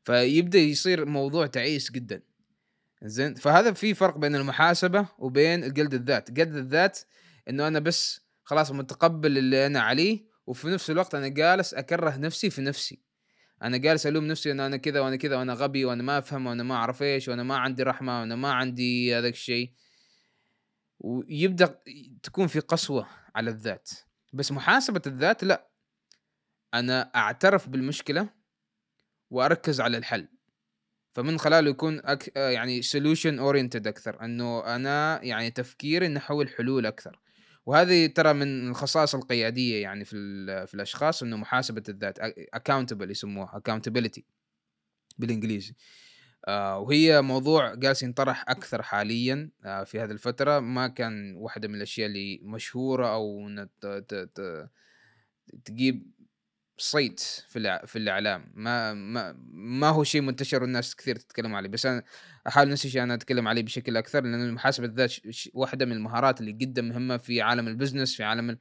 فيبدأ 0.05 0.59
يصير 0.59 1.07
موضوع 1.07 1.47
تعيس 1.47 1.93
جدا. 1.93 2.23
زين؟ 3.03 3.35
فهذا 3.35 3.73
في 3.73 3.95
فرق 3.95 4.19
بين 4.19 4.37
المحاسبة 4.37 5.09
وبين 5.19 5.65
الجلد 5.65 5.95
الذات. 5.95 6.31
جلد 6.31 6.57
الذات 6.57 6.99
إنه 7.49 7.69
أنا 7.69 7.79
بس 7.79 8.21
خلاص 8.45 8.73
متقبل 8.73 9.39
اللي 9.39 9.67
أنا 9.67 9.81
عليه 9.81 10.29
وفي 10.47 10.69
نفس 10.69 10.91
الوقت 10.91 11.15
أنا 11.15 11.29
جالس 11.29 11.75
أكره 11.75 12.17
نفسي 12.17 12.51
في 12.51 12.63
نفسي. 12.63 13.03
أنا 13.63 13.77
جالس 13.77 14.07
ألوم 14.07 14.25
نفسي 14.25 14.53
إنه 14.53 14.67
أنا 14.67 14.77
كذا 14.77 15.01
وأنا 15.01 15.17
كذا 15.17 15.37
وأنا 15.37 15.53
غبي 15.53 15.85
وأنا 15.85 16.03
ما 16.03 16.19
أفهم 16.19 16.47
وأنا 16.47 16.63
ما 16.63 16.75
أعرف 16.75 17.03
إيش 17.03 17.29
وأنا 17.29 17.43
ما 17.43 17.57
عندي 17.57 17.83
رحمة 17.83 18.21
وأنا 18.21 18.37
ما 18.37 18.53
عندي 18.53 19.19
هذاك 19.19 19.33
الشيء. 19.33 19.73
ويبدأ 20.99 21.79
تكون 22.23 22.47
في 22.47 22.61
قسوة 22.61 23.09
على 23.35 23.51
الذات. 23.51 23.91
بس 24.33 24.53
محاسبة 24.53 25.03
الذات 25.07 25.45
لا. 25.45 25.71
أنا 26.75 27.11
أعترف 27.15 27.69
بالمشكلة 27.69 28.38
وأركز 29.31 29.81
على 29.81 29.99
الحل. 29.99 30.29
فمن 31.15 31.39
خلاله 31.39 31.71
يكون 31.71 32.01
أك... 32.05 32.37
يعني 32.37 32.83
solution 32.83 33.39
oriented 33.39 33.87
أكثر 33.87 34.25
إنه 34.25 34.77
أنا 34.77 35.23
يعني 35.23 35.51
تفكيري 35.51 36.09
نحو 36.09 36.43
الحلول 36.43 36.87
أكثر. 36.87 37.21
وهذه 37.67 38.07
ترى 38.07 38.33
من 38.33 38.69
الخصائص 38.69 39.15
القيادية 39.15 39.83
يعني 39.83 40.05
في 40.05 40.17
في 40.67 40.75
الأشخاص 40.75 41.23
إنه 41.23 41.37
محاسبة 41.37 41.83
الذات 41.89 42.19
accountable 42.55 43.11
يسموها 43.11 43.63
accountability 43.69 44.21
بالإنجليزي. 45.19 45.75
آه 46.49 46.79
وهي 46.79 47.23
موضوع 47.23 47.75
جالس 47.75 48.03
ينطرح 48.03 48.45
أكثر 48.49 48.83
حاليا 48.83 49.51
آه 49.65 49.85
في 49.85 50.01
هذه 50.01 50.11
الفترة. 50.11 50.61
ما 50.61 50.89
كان 50.89 51.35
واحدة 51.37 51.69
من 51.69 51.75
الأشياء 51.75 52.07
اللي 52.07 52.41
مشهورة 52.43 53.15
أو 53.15 53.49
تجيب 55.65 56.13
صيت 56.79 57.21
في 57.49 57.81
في 57.87 57.97
الإعلام. 57.97 58.53
ما 58.55 58.95
ما 58.95 59.37
ما 59.53 59.89
هو 59.89 60.05
شيء 60.05 60.21
منتشر 60.21 60.63
والناس 60.63 60.97
كثير 60.97 61.17
تتكلم 61.17 61.55
عليه. 61.55 61.69
بس 61.69 61.87
أنا 61.87 62.03
أحاول 62.49 62.69
نفس 62.69 62.85
الشيء 62.85 63.03
أنا 63.03 63.15
أتكلم 63.15 63.49
عليه 63.49 63.63
بشكل 63.63 63.97
أكثر 63.97 64.25
لأن 64.25 64.53
محاسبه 64.53 64.87
الذات 64.87 65.15
واحدة 65.55 65.87
من 65.87 65.93
المهارات 65.93 66.41
اللي 66.41 66.53
جدا 66.53 66.83
مهمة 66.83 67.17
في 67.17 67.43
عالم 67.43 67.69
البزنس 67.69 68.17
في 68.17 68.25
عالم 68.25 68.59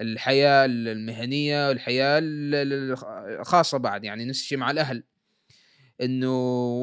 الحياة 0.00 0.64
المهنية 0.64 1.68
والحياة 1.68 2.20
الخاصه 2.22 3.78
بعد. 3.78 4.04
يعني 4.04 4.24
نفس 4.24 4.40
الشيء 4.40 4.58
مع 4.58 4.70
الأهل. 4.70 5.04
إنه 6.00 6.32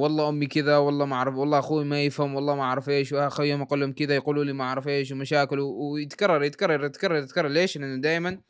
والله 0.01 0.29
أمي 0.29 0.47
كذا 0.47 0.77
والله 0.77 1.05
ما 1.05 1.15
أعرف 1.15 1.35
والله 1.35 1.59
أخوي 1.59 1.85
ما 1.85 2.03
يفهم 2.03 2.35
والله 2.35 2.55
ما 2.55 2.63
أعرف 2.63 2.89
إيش 2.89 3.11
واخوي 3.11 3.49
يوم 3.49 3.61
أقول 3.61 3.79
لهم 3.79 3.93
كذا 3.93 4.15
يقولوا 4.15 4.43
لي 4.43 4.53
ما 4.53 4.63
أعرف 4.63 4.87
إيش 4.87 5.11
ومشاكل 5.11 5.59
ويتكرر 5.59 6.43
يتكرر 6.43 6.85
يتكرر 6.85 7.15
يتكرر. 7.15 7.47
ليش؟ 7.47 7.77
لأنه 7.77 8.01
دائما 8.01 8.41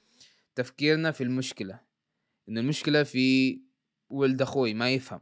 تفكيرنا 0.55 1.11
في 1.11 1.23
المشكلة. 1.23 1.91
إن 2.50 2.58
المشكلة 2.58 3.04
في 3.04 3.60
ولد 4.10 4.42
أخوي 4.42 4.74
ما 4.74 4.89
يفهم. 4.89 5.22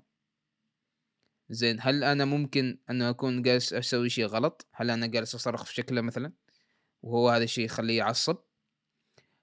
زين 1.49 1.77
هل 1.81 2.03
أنا 2.03 2.25
ممكن 2.25 2.77
انه 2.89 3.09
أكون 3.09 3.41
جالس 3.41 3.73
أسوي 3.73 4.09
شيء 4.09 4.25
غلط؟ 4.25 4.67
هل 4.73 4.91
أنا 4.91 5.07
جالس 5.07 5.35
أصرخ 5.35 5.65
في 5.65 5.73
شكله 5.73 6.01
مثلا؟ 6.01 6.33
وهو 7.01 7.29
هذا 7.29 7.43
الشيء 7.43 7.65
يخليه 7.65 7.97
يعصب؟ 7.97 8.37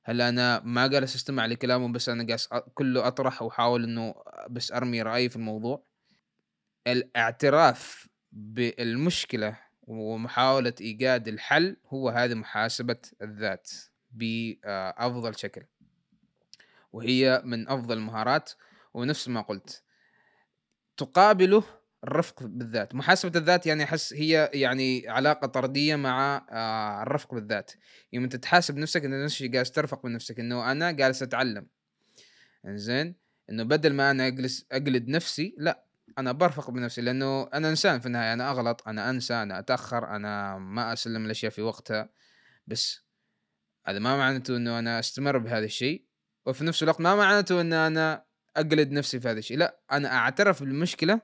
هل 0.05 0.21
أنا 0.21 0.61
ما 0.61 0.87
جالس 0.87 1.15
أستمع 1.15 1.47
لكلامه 1.47 1.93
بس 1.93 2.09
أنا 2.09 2.23
جالس 2.23 2.49
كله 2.75 3.07
أطرح 3.07 3.43
وأحاول 3.43 3.85
إنه 3.85 4.15
بس 4.51 4.73
أرمي 4.73 5.03
رأيي 5.03 5.29
في 5.29 5.37
الموضوع؟ 5.37 5.87
الاعتراف 6.87 8.09
بالمشكلة 8.33 9.59
ومحاولة 9.83 10.75
إيجاد 10.81 11.29
الحل 11.29 11.77
هو 11.87 12.09
هذه 12.09 12.35
محاسبة 12.35 12.99
الذات 13.23 13.71
بأفضل 14.11 15.35
شكل. 15.37 15.63
وهي 16.97 17.43
من 17.45 17.69
أفضل 17.69 17.97
المهارات 17.97 18.53
ونفس 18.95 19.29
ما 19.29 19.41
قلت. 19.41 19.83
تقابله 20.97 21.65
الرفق 22.05 22.43
بالذات. 22.43 22.95
محاسبة 22.95 23.39
الذات 23.39 23.67
يعني 23.67 23.85
أحس 23.85 24.13
هي 24.13 24.51
يعني 24.55 25.09
علاقة 25.09 25.47
طردية 25.47 25.97
مع 25.97 26.47
آه 26.51 27.03
الرفق 27.03 27.35
بالذات. 27.35 27.73
يوم 28.13 28.25
أنت 28.25 28.37
تحاسب 28.37 28.77
نفسك 28.77 29.05
أنت 29.05 29.15
نفس 29.15 29.33
الشيء 29.33 29.51
جالس 29.51 29.71
ترفق 29.71 30.03
بنفسك 30.03 30.41
أنه 30.41 30.73
أنا 30.73 30.91
جالس 30.91 31.23
أتعلم. 31.23 31.67
زين 32.67 33.15
أنه 33.51 33.63
بدل 33.63 33.93
ما 33.93 34.11
أنا 34.11 34.27
أجلس 34.27 34.67
أقلد 34.73 35.09
نفسي 35.09 35.55
لا 35.59 35.85
أنا 36.19 36.33
برفق 36.33 36.71
بنفسي 36.71 37.01
لأنه 37.01 37.49
أنا 37.55 37.71
إنسان 37.71 38.01
في 38.01 38.07
النهاية. 38.07 38.33
أنا 38.33 38.51
أغلط 38.51 38.89
أنا 38.89 39.11
أنسى 39.11 39.35
أنا 39.35 39.59
أتأخر 39.59 40.17
أنا 40.17 40.59
ما 40.59 40.93
أسلم 40.93 41.25
الأشياء 41.25 41.53
في 41.53 41.63
وقتها. 41.63 42.09
بس 42.67 43.01
هذا 43.87 43.99
ما 43.99 44.17
معناته 44.17 44.57
أنه 44.57 44.79
أنا 44.79 44.99
أستمر 44.99 45.39
بهذا 45.39 45.65
الشيء. 45.65 46.07
وفي 46.47 46.65
نفس 46.65 46.83
الوقت 46.83 47.01
ما 47.01 47.15
معناته 47.15 47.61
إن 47.61 47.73
أنا 47.73 48.25
أقلد 48.57 48.91
نفسي 48.93 49.21
في 49.21 49.29
هذا 49.29 49.39
الشيء. 49.39 49.59
لا 49.59 49.81
أنا 49.93 50.17
أعترف 50.17 50.63
بالمشكلة 50.63 51.21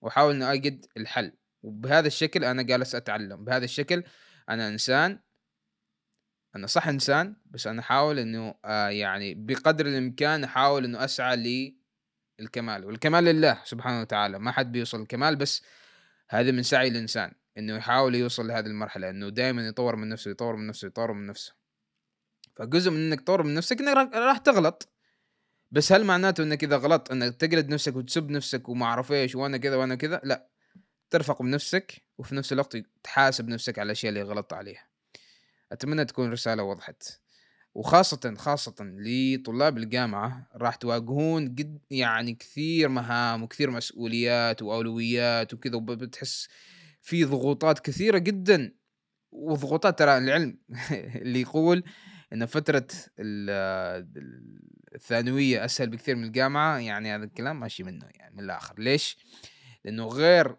وأحاول 0.00 0.34
إني 0.34 0.52
اجد 0.52 0.86
الحل. 0.96 1.32
وبهذا 1.62 2.06
الشكل 2.06 2.44
أنا 2.44 2.62
جالس 2.62 2.94
أتعلم. 2.94 3.44
بهذا 3.44 3.64
الشكل 3.64 4.02
أنا 4.48 4.68
إنسان 4.68 5.18
أنا 6.56 6.66
صح 6.66 6.88
إنسان 6.88 7.36
بس 7.46 7.66
أنا 7.66 7.80
أحاول 7.80 8.18
إنه 8.18 8.54
آه 8.64 8.88
يعني 8.88 9.34
بقدر 9.34 9.86
الإمكان 9.86 10.44
أحاول 10.44 10.84
إنه 10.84 11.04
أسعى 11.04 11.72
للكمال. 12.40 12.84
والكمال 12.84 13.24
لله 13.24 13.60
سبحانه 13.64 14.00
وتعالى. 14.00 14.38
ما 14.38 14.52
حد 14.52 14.72
بيوصل 14.72 15.02
الكمال 15.02 15.36
بس 15.36 15.62
هذا 16.30 16.50
من 16.50 16.62
سعي 16.62 16.88
الإنسان 16.88 17.32
إنه 17.58 17.76
يحاول 17.76 18.14
يوصل 18.14 18.46
لهذه 18.46 18.66
المرحلة. 18.66 19.10
إنه 19.10 19.28
دائما 19.28 19.66
يطور 19.66 19.96
من 19.96 20.08
نفسه 20.08 20.30
يطور 20.30 20.56
من 20.56 20.66
نفسه 20.66 20.86
يطور 20.86 21.12
من 21.12 21.26
نفسه. 21.26 21.63
فجزء 22.56 22.90
من 22.90 22.96
إنك 22.96 23.20
تطور 23.20 23.42
من 23.42 23.54
نفسك 23.54 23.80
إنك 23.80 24.14
راح 24.14 24.38
تغلط. 24.38 24.88
بس 25.70 25.92
هل 25.92 26.04
معناته 26.04 26.42
إنك 26.42 26.64
إذا 26.64 26.76
غلطت 26.76 27.10
إنك 27.10 27.36
تقلد 27.36 27.68
نفسك 27.68 27.96
وتسب 27.96 28.30
نفسك 28.30 28.68
وما 28.68 28.86
أعرف 28.86 29.12
إيش 29.12 29.34
وأنا 29.34 29.56
كذا 29.56 29.76
وأنا 29.76 29.94
كذا؟ 29.94 30.20
لا. 30.24 30.48
ترفق 31.10 31.42
بنفسك 31.42 32.02
وفي 32.18 32.34
نفس 32.34 32.52
الوقت 32.52 32.76
تحاسب 33.02 33.48
نفسك 33.48 33.78
على 33.78 33.86
الأشياء 33.86 34.12
اللي 34.12 34.22
غلطت 34.22 34.52
عليها. 34.52 34.86
أتمنى 35.72 36.04
تكون 36.04 36.32
رسالة 36.32 36.62
وضحت. 36.62 37.20
وخاصة 37.74 38.34
خاصة 38.38 38.74
لطلاب 38.80 39.78
الجامعة 39.78 40.48
راح 40.54 40.74
تواجهون 40.74 41.48
قد 41.48 41.78
يعني 41.90 42.34
كثير 42.34 42.88
مهام 42.88 43.42
وكثير 43.42 43.70
مسؤوليات 43.70 44.62
وأولويات 44.62 45.54
وكذا 45.54 45.76
وبتحس 45.76 46.48
في 47.02 47.24
ضغوطات 47.24 47.78
كثيرة 47.78 48.18
جدا. 48.18 48.74
وضغوطات 49.32 49.98
ترى 49.98 50.18
العلم 50.18 50.58
اللي 51.22 51.40
يقول 51.40 51.84
إن 52.34 52.46
فترة 52.46 52.86
الثانوية 54.94 55.64
أسهل 55.64 55.90
بكثير 55.90 56.16
من 56.16 56.24
الجامعة 56.24 56.78
يعني 56.78 57.14
هذا 57.14 57.24
الكلام 57.24 57.60
ماشي 57.60 57.82
منه 57.82 58.06
يعني 58.14 58.34
من 58.36 58.44
الآخر 58.44 58.74
ليش؟ 58.78 59.18
لأنه 59.84 60.06
غير 60.06 60.56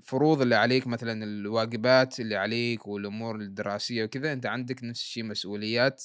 الفروض 0.00 0.42
اللي 0.42 0.54
عليك 0.54 0.86
مثلا 0.86 1.24
الواجبات 1.24 2.20
اللي 2.20 2.36
عليك 2.36 2.86
والأمور 2.86 3.36
الدراسية 3.36 4.04
وكذا 4.04 4.32
أنت 4.32 4.46
عندك 4.46 4.84
نفس 4.84 5.00
الشيء 5.00 5.24
مسؤوليات 5.24 6.04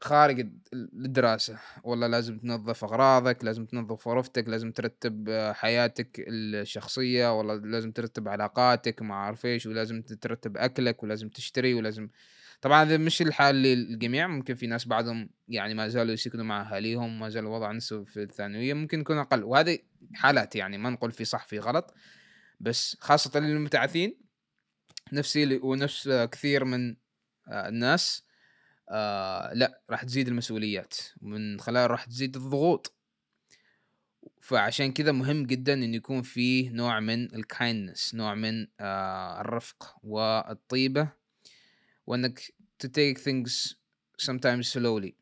خارج 0.00 0.48
الدراسة. 0.74 1.58
والله 1.82 2.06
لازم 2.06 2.38
تنظف 2.38 2.84
أغراضك 2.84 3.44
لازم 3.44 3.66
تنظف 3.66 4.08
غرفتك 4.08 4.48
لازم 4.48 4.72
ترتب 4.72 5.30
حياتك 5.54 6.24
الشخصية. 6.28 7.38
والله 7.38 7.54
لازم 7.54 7.92
ترتب 7.92 8.28
علاقاتك 8.28 9.02
مع 9.02 9.26
عارف 9.26 9.46
إيش 9.46 9.66
ولازم 9.66 10.02
ترتب 10.02 10.56
أكلك 10.56 11.02
ولازم 11.02 11.28
تشتري 11.28 11.74
ولازم 11.74 12.08
طبعا 12.60 12.82
هذا 12.82 12.96
مش 12.96 13.22
الحال 13.22 13.54
للجميع. 13.54 14.26
ممكن 14.26 14.54
في 14.54 14.66
ناس 14.66 14.84
بعضهم 14.84 15.30
يعني 15.48 15.74
ما 15.74 15.88
زالوا 15.88 16.12
يسكنوا 16.12 16.44
مع 16.44 16.62
أهاليهم 16.62 17.20
ما 17.20 17.28
زال 17.28 17.44
الوضع 17.44 17.72
نفسه 17.72 18.04
في 18.04 18.22
الثانوية 18.22 18.74
ممكن 18.74 19.00
يكون 19.00 19.18
أقل. 19.18 19.44
وهذه 19.44 19.78
حالات 20.14 20.56
يعني 20.56 20.78
ما 20.78 20.90
نقول 20.90 21.12
في 21.12 21.24
صح 21.24 21.46
في 21.46 21.58
غلط. 21.58 21.94
بس 22.60 22.96
خاصة 23.00 23.40
للمبتعثين 23.40 24.20
نفسي 25.12 25.56
ونفس 25.62 26.08
كثير 26.08 26.64
من 26.64 26.96
الناس 27.48 28.27
آه 28.88 29.52
لا 29.54 29.82
راح 29.90 30.04
تزيد 30.04 30.28
المسؤوليات. 30.28 30.94
من 31.20 31.60
خلال 31.60 31.90
راح 31.90 32.04
تزيد 32.04 32.36
الضغوط. 32.36 32.94
فعشان 34.40 34.92
كذا 34.92 35.12
مهم 35.12 35.46
جدا 35.46 35.74
انه 35.74 35.96
يكون 35.96 36.22
فيه 36.22 36.70
نوع 36.70 37.00
من 37.00 37.34
الكايندنس 37.34 38.14
نوع 38.14 38.34
من 38.34 38.66
آه 38.80 39.40
الرفق 39.40 39.96
والطيبة. 40.02 41.08
وإنك 42.06 42.40
to 42.84 42.88
take 42.88 43.18
things 43.18 43.74
sometimes 44.22 44.72
slowly. 44.72 45.12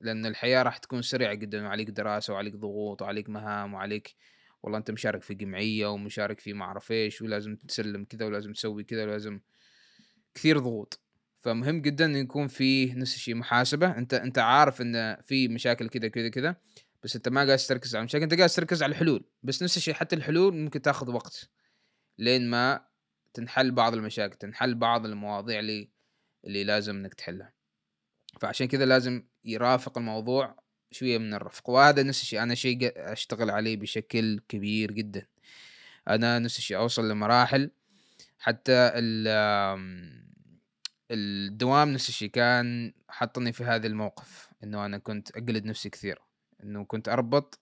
لأن 0.00 0.26
الحياة 0.26 0.62
راح 0.62 0.78
تكون 0.78 1.02
سريعة 1.02 1.34
جدا. 1.34 1.66
وعليك 1.66 1.90
دراسة 1.90 2.32
وعليك 2.32 2.56
ضغوط 2.56 3.02
وعليك 3.02 3.28
مهام 3.28 3.74
وعليك 3.74 4.14
والله 4.62 4.78
أنت 4.78 4.90
مشارك 4.90 5.22
في 5.22 5.34
جمعية 5.34 5.86
ومشارك 5.86 6.40
في 6.40 6.52
معرف 6.52 6.92
إيش 6.92 7.22
ولازم 7.22 7.56
تسلم 7.56 8.04
كذا 8.04 8.26
ولازم 8.26 8.52
تسوي 8.52 8.84
كذا 8.84 9.04
ولازم 9.04 9.40
كثير 10.34 10.58
ضغوط. 10.58 11.00
فمهم 11.40 11.80
جدا 11.82 12.04
إن 12.04 12.16
يكون 12.16 12.46
في 12.48 12.92
نفس 12.92 13.14
الشيء 13.14 13.34
محاسبة. 13.34 13.98
أنت 13.98 14.14
أنت 14.14 14.38
عارف 14.38 14.80
إن 14.80 15.16
في 15.22 15.48
مشاكل 15.48 15.88
كذا 15.88 16.08
كذا 16.08 16.28
كذا 16.28 16.56
بس 17.02 17.16
أنت 17.16 17.28
ما 17.28 17.44
قاعد 17.44 17.58
تركز 17.58 17.96
على 17.96 18.00
المشاكل. 18.00 18.22
أنت 18.22 18.34
قاعد 18.34 18.48
تركز 18.48 18.82
على 18.82 18.90
الحلول 18.90 19.24
بس 19.42 19.62
نفس 19.62 19.76
الشيء 19.76 19.94
حتى 19.94 20.16
الحلول 20.16 20.56
ممكن 20.56 20.82
تاخذ 20.82 21.10
وقت 21.10 21.50
لين 22.18 22.50
ما 22.50 22.84
تنحل 23.34 23.70
بعض 23.70 23.94
المشاكل 23.94 24.36
تنحل 24.36 24.74
بعض 24.74 25.06
المواضيع 25.06 25.58
اللي 25.58 25.90
اللي 26.44 26.64
لازم 26.64 26.96
إنك 26.96 27.14
تحلها. 27.14 27.52
فعشان 28.40 28.66
كذا 28.66 28.84
لازم 28.84 29.24
يرافق 29.44 29.98
الموضوع 29.98 30.62
شوية 30.90 31.18
من 31.18 31.34
الرفق. 31.34 31.70
وهذا 31.70 32.02
نفس 32.02 32.22
الشيء 32.22 32.42
أنا 32.42 32.54
شيء 32.54 32.92
أشتغل 32.96 33.50
عليه 33.50 33.76
بشكل 33.76 34.40
كبير 34.48 34.92
جدا. 34.92 35.26
أنا 36.08 36.38
نفس 36.38 36.58
الشيء 36.58 36.76
أوصل 36.76 37.10
لمراحل 37.10 37.70
حتى 38.38 38.72
ال 38.94 39.28
الدوام 41.10 41.92
نفس 41.92 42.08
الشيء 42.08 42.30
كان 42.30 42.92
حطني 43.08 43.52
في 43.52 43.64
هذا 43.64 43.86
الموقف 43.86 44.48
إنه 44.64 44.86
أنا 44.86 44.98
كنت 44.98 45.30
أقلد 45.30 45.64
نفسي 45.64 45.90
كثير 45.90 46.18
إنه 46.62 46.84
كنت 46.84 47.08
أربط 47.08 47.60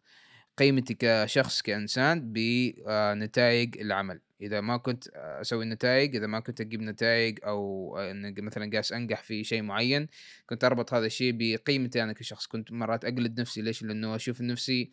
قيمتي 0.59 0.97
كشخص 0.99 1.63
كإنسان 1.63 2.33
بنتائج 2.33 3.81
العمل. 3.81 4.21
إذا 4.41 4.61
ما 4.61 4.77
كنت 4.77 5.09
أسوي 5.15 5.65
نتائج 5.65 6.17
إذا 6.17 6.27
ما 6.27 6.41
كنت 6.41 6.61
أجيب 6.61 6.83
نتائج 6.83 7.39
أو 7.45 7.99
إن 7.99 8.35
مثلا 8.39 8.71
قاس 8.77 8.93
أنجح 8.93 9.23
في 9.23 9.45
شيء 9.45 9.63
معين 9.63 10.09
كنت 10.47 10.65
أربط 10.65 10.95
هذا 10.95 11.07
الشيء 11.07 11.33
بقيمتي 11.39 12.03
أنا 12.03 12.13
كشخص. 12.13 12.47
كنت 12.47 12.73
مرات 12.73 13.05
أقلد 13.05 13.41
نفسي 13.41 13.63
ليش؟ 13.63 13.83
لأنه 13.83 14.17
أشوف 14.17 14.41
نفسي 14.41 14.91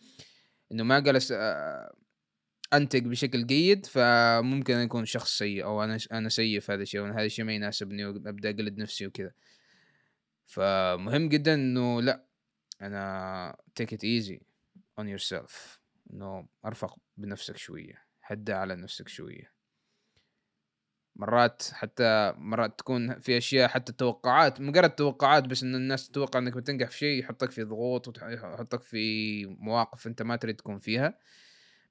إنه 0.72 0.84
ما 0.84 1.00
جلس 1.00 1.34
أنتج 2.74 3.08
بشكل 3.08 3.48
جيد 3.48 3.86
فممكن 3.86 4.74
اكون 4.74 5.06
شخص 5.06 5.38
سيء 5.38 5.64
أو 5.64 5.84
أنا 5.84 5.98
أنا 6.12 6.30
سيء 6.30 6.60
في 6.60 6.72
هذا 6.74 6.82
الشيء 6.82 7.02
أو 7.02 7.06
هذا 7.06 7.26
الشيء 7.26 7.46
ما 7.46 7.54
يناسبني 7.54 8.06
وأبدأ 8.06 8.50
أقلد 8.50 8.78
نفسي 8.78 9.08
وكذا. 9.08 9.32
فمهم 10.46 11.30
جدا 11.30 11.54
إنه 11.54 12.02
لا 12.02 12.26
أنا 12.82 13.56
take 13.82 13.94
it 13.94 14.02
easy 14.04 14.40
on 15.02 15.06
yourself. 15.06 15.80
إنه 16.14 16.48
أرفق 16.66 16.98
بنفسك 17.18 17.58
شوية 17.58 18.06
هدى 18.24 18.54
على 18.54 18.76
نفسك 18.76 19.08
شوية. 19.08 19.56
مرات 21.16 21.64
حتى 21.74 22.34
مرات 22.38 22.80
تكون 22.80 23.20
في 23.20 23.38
أشياء 23.38 23.68
حتى 23.68 23.94
توقعات 23.94 24.62
مجرد 24.62 24.90
توقعات 24.90 25.44
بس 25.44 25.64
إن 25.64 25.76
الناس 25.76 26.10
تتوقع 26.10 26.40
إنك 26.40 26.58
بتنجح 26.58 26.90
في 26.90 26.98
شيء 26.98 27.20
يحطك 27.20 27.52
في 27.52 27.64
ضغوط 27.64 28.24
ويحطك 28.24 28.84
في 28.84 29.46
مواقف 29.46 30.08
أنت 30.08 30.22
ما 30.22 30.36
تريد 30.36 30.56
تكون 30.56 30.80
فيها. 30.80 31.20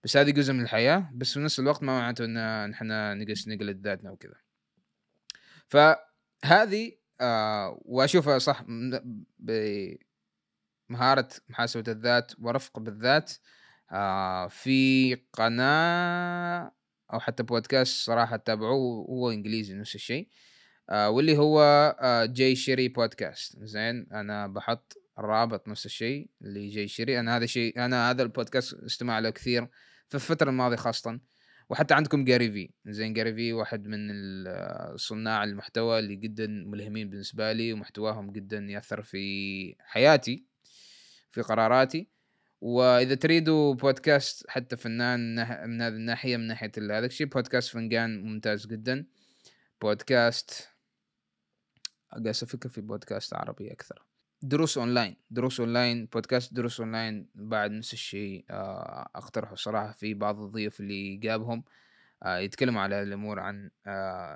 بس 0.05 0.17
هذه 0.17 0.31
جزء 0.31 0.53
من 0.53 0.61
الحياة 0.61 1.11
بس 1.15 1.33
في 1.33 1.41
نفس 1.41 1.59
الوقت 1.61 1.83
ما 1.83 1.99
معناته 1.99 2.25
إن 2.25 2.71
نحن 2.71 3.19
نجلس 3.19 3.49
نقلد 3.49 3.87
ذاتنا 3.87 4.11
وكذا. 4.11 4.35
فهذه 5.69 6.93
آه 7.21 7.81
وأشوفها 7.85 8.39
صح 8.39 8.65
بمهارة 10.89 11.29
محاسبة 11.49 11.93
الذات 11.93 12.33
ورفق 12.39 12.79
بالذات 12.79 13.33
آه 13.93 14.49
في 14.49 15.15
قناة 15.33 16.73
أو 17.13 17.21
حتى 17.21 17.43
بودكاست 17.43 18.07
صراحة 18.07 18.37
تابعوه 18.37 19.07
هو 19.09 19.31
إنجليزي 19.31 19.75
نفس 19.75 19.95
الشيء 19.95 20.29
آه 20.91 21.11
واللي 21.11 21.39
هو 21.39 21.61
آه 22.01 22.25
Jay 22.25 22.57
Shetty 22.57 22.89
podcast. 22.89 23.59
زين 23.59 24.07
أنا 24.13 24.47
بحط 24.47 24.99
الرابط 25.19 25.69
نفس 25.69 25.87
الشيء 25.87 26.31
اللي 26.43 26.69
Jay 26.69 26.89
Shetty. 26.89 27.21
أنا 27.21 27.37
هذا 27.37 27.45
الشيء 27.45 27.85
أنا 27.85 28.11
هذا 28.11 28.23
البودكاست 28.23 28.75
استمع 28.75 29.19
له 29.19 29.31
كثير 29.31 29.69
في 30.19 30.31
الفترة 30.31 30.51
الماضية 30.51 30.77
خاصة. 30.77 31.21
وحتى 31.71 31.95
عندكم 31.95 32.25
Gary 32.25 32.53
Vee 32.53 32.71
زين 32.87 33.13
Gary 33.13 33.35
Vee 33.35 33.53
واحد 33.53 33.87
من 33.87 33.99
صناع 34.97 35.45
المحتوى 35.45 35.99
اللي 35.99 36.17
جدا 36.17 36.47
ملهمين 36.47 37.11
بالنسبة 37.11 37.53
لي 37.53 37.73
ومحتواهم 37.73 38.33
جدا 38.33 38.59
يأثر 38.59 39.03
في 39.03 39.77
حياتي 39.81 40.45
في 41.31 41.43
قراراتي. 41.43 42.09
وإذا 42.61 43.15
تريدوا 43.15 43.75
بودكاست 43.75 44.51
حتى 44.51 44.77
فنجان 44.77 45.35
من 45.71 45.83
هذه 45.83 45.93
الناحية 45.95 46.37
من 46.37 46.47
ناحية 46.47 46.73
هذا 46.79 47.07
الشيء 47.07 47.27
بودكاست 47.27 47.73
فنجان 47.73 48.23
ممتاز 48.25 48.67
جدا. 48.67 49.07
بودكاست 49.83 50.69
أقاس 52.13 52.43
أفكر 52.43 52.69
في 52.69 52.81
بودكاست 52.81 53.35
عربي 53.35 53.73
أكثر. 53.73 54.14
دروس 54.45 54.79
أونلاين 54.79 55.17
دروس 55.31 55.61
online 55.61 56.07
podcast 56.07 56.55
دروس 56.55 56.81
أونلاين 56.81 57.27
بعد 57.35 57.71
نفس 57.71 57.93
الشيء 57.93 58.45
آه، 58.51 59.09
أقترحه 59.15 59.55
صراحة 59.55 59.93
في 59.93 60.15
بعض 60.15 60.41
الضيوف 60.41 60.81
اللي 60.81 61.17
جابهم 61.17 61.65
آه، 62.23 62.39
يتكلموا 62.39 62.83
على 62.83 63.03
الأمور 63.03 63.41
عن 63.41 63.71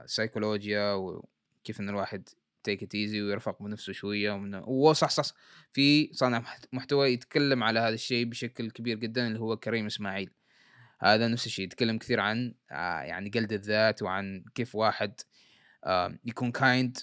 سيكولوجيا 0.07 0.93
وكيف 0.93 1.81
إن 1.81 1.89
الواحد 1.89 2.29
take 2.63 2.83
it 2.83 2.95
easy 2.95 3.23
ويرفق 3.23 3.63
بنفسه 3.63 3.93
شوية 3.93 4.33
ومن... 4.33 4.93
صح 4.93 5.11
صح 5.11 5.35
في 5.73 6.11
صانع 6.13 6.45
محتوى 6.73 7.09
يتكلم 7.13 7.65
على 7.65 7.81
هذا 7.81 7.95
الشيء 7.95 8.25
بشكل 8.25 8.71
كبير 8.71 8.99
جدا 8.99 9.27
اللي 9.27 9.41
هو 9.41 9.57
كريم 9.57 9.87
إسماعيل. 9.87 10.31
هذا 11.01 11.29
نفس 11.29 11.47
الشيء 11.47 11.65
يتكلم 11.65 11.99
كثير 11.99 12.21
عن 12.21 12.55
آه، 12.71 13.01
يعني 13.01 13.31
جلد 13.31 13.53
الذات 13.53 14.03
وعن 14.03 14.45
كيف 14.55 14.75
واحد 14.75 15.21
يكون 16.25 16.53
kind 16.53 16.99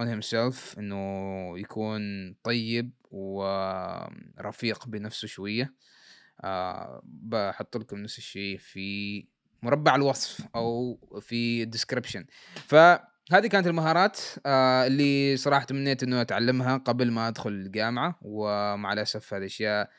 on 0.00 0.04
himself 0.04 0.78
إنه 0.78 1.58
يكون 1.58 2.00
طيب 2.42 2.90
ورفيق 3.10 4.86
بنفسه 4.86 5.28
شوية. 5.28 5.74
آه 6.44 7.02
بحط 7.04 7.76
لكم 7.76 7.96
نفس 7.98 8.18
الشيء 8.18 8.58
في 8.58 9.26
مربع 9.62 9.94
الوصف 9.94 10.46
أو 10.54 10.98
في 11.20 11.62
الديسكربشن 11.62 12.24
فهذه 12.54 13.46
كانت 13.50 13.66
المهارات 13.66 14.20
آه 14.46 14.86
اللي 14.86 15.36
صراحة 15.36 15.64
تمنيت 15.64 16.02
إنه 16.02 16.20
أتعلمها 16.20 16.76
قبل 16.76 17.10
ما 17.10 17.28
أدخل 17.28 17.50
الجامعة. 17.50 18.18
ومع 18.22 18.92
الأسف 18.92 19.34
هذه 19.34 19.40
الاشياء 19.40 19.90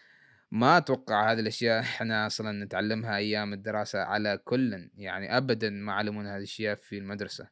ما 0.52 0.78
أتوقع 0.78 1.32
هذه 1.32 1.40
الأشياء 1.40 1.80
إحنا 1.80 2.28
أصلا 2.28 2.66
نتعلمها 2.66 3.18
أيام 3.18 3.54
الدراسة 3.54 4.00
على 4.00 4.38
كل 4.46 4.90
يعني 4.98 5.38
ابدا 5.38 5.70
ما 5.70 5.94
علمونا 5.94 6.32
هذه 6.32 6.38
الأشياء 6.38 6.76
في 6.76 6.98
المدرسة. 6.98 7.48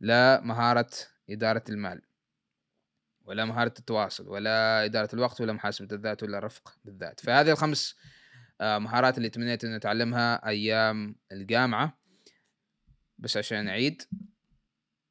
لا 0.00 0.40
مهارة 0.40 0.90
إدارة 1.30 1.64
المال 1.68 2.02
ولا 3.24 3.44
مهارة 3.44 3.74
التواصل 3.78 4.28
ولا 4.28 4.84
إدارة 4.84 5.08
الوقت 5.14 5.40
ولا 5.40 5.52
محاسبة 5.52 5.88
الذات 5.96 6.22
ولا 6.22 6.38
الرفق 6.38 6.78
بالذات. 6.84 7.20
فهذه 7.20 7.50
الخمس 7.50 7.96
آه، 8.60 8.78
مهارات 8.78 9.18
اللي 9.18 9.30
تمنيت 9.30 9.64
أن 9.64 9.74
أتعلمها 9.74 10.48
أيام 10.48 11.16
الجامعة. 11.32 11.98
بس 13.18 13.36
عشان 13.36 13.68
أعيد 13.68 14.02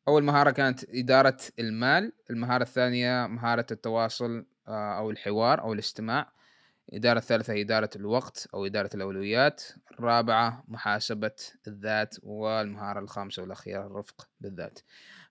أول 0.08 0.24
مهارة 0.24 0.52
كانت 0.52 0.86
إدارة 0.90 1.38
المال 1.60 2.14
المهارة 2.30 2.64
الثانية 2.64 3.28
مهارة 3.28 3.66
التواصل 3.72 4.46
آه، 4.68 4.98
أو 4.98 5.12
الحوار 5.12 5.62
أو 5.62 5.74
الاستماع. 5.74 6.36
الإدارة 6.90 7.20
الثالثة 7.20 7.62
إدارة 7.62 7.90
الوقت 7.96 8.48
أو 8.54 8.66
إدارة 8.66 8.90
الأولويات. 8.96 9.64
الرابعة 9.92 10.64
محاسبة 10.68 11.36
الذات 11.68 12.16
والمهارة 12.24 13.00
الخامسة 13.00 13.42
والأخيرة 13.42 13.86
الرفق 13.86 14.30
بالذات. 14.42 14.80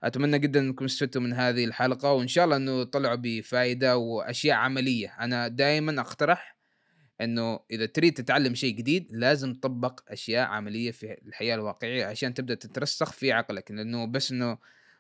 أتمنى 0.05 0.39
جدا 0.39 0.61
أنكم 0.61 0.85
استفدتوا 0.85 1.23
من 1.23 1.33
هذه 1.33 1.65
الحلقة 1.65 2.13
وإن 2.13 2.29
شاء 2.29 2.45
الله 2.45 2.57
أنه 2.57 2.85
طلعوا 2.85 3.15
بفائدة 3.15 3.97
وأشياء 3.97 4.57
عملية. 4.57 5.17
أنا 5.21 5.49
دائما 5.49 6.01
أقترح 6.01 6.57
أنه 7.21 7.61
إذا 7.71 7.87
تريد 7.87 8.15
تتعلم 8.15 8.55
شيء 8.55 8.75
جديد 8.75 9.09
لازم 9.11 9.55
تطبق 9.55 10.01
أشياء 10.09 10.47
عملية 10.47 10.91
في 10.91 11.17
الحياة 11.27 11.55
الواقعية 11.55 12.07
عشان 12.07 12.35
تبدأ 12.35 12.55
تترسخ 12.55 13.13
في 13.13 13.33
عقلك. 13.33 13.71
لأنه 13.71 14.07
بس 14.07 14.33
إنه 14.33 14.59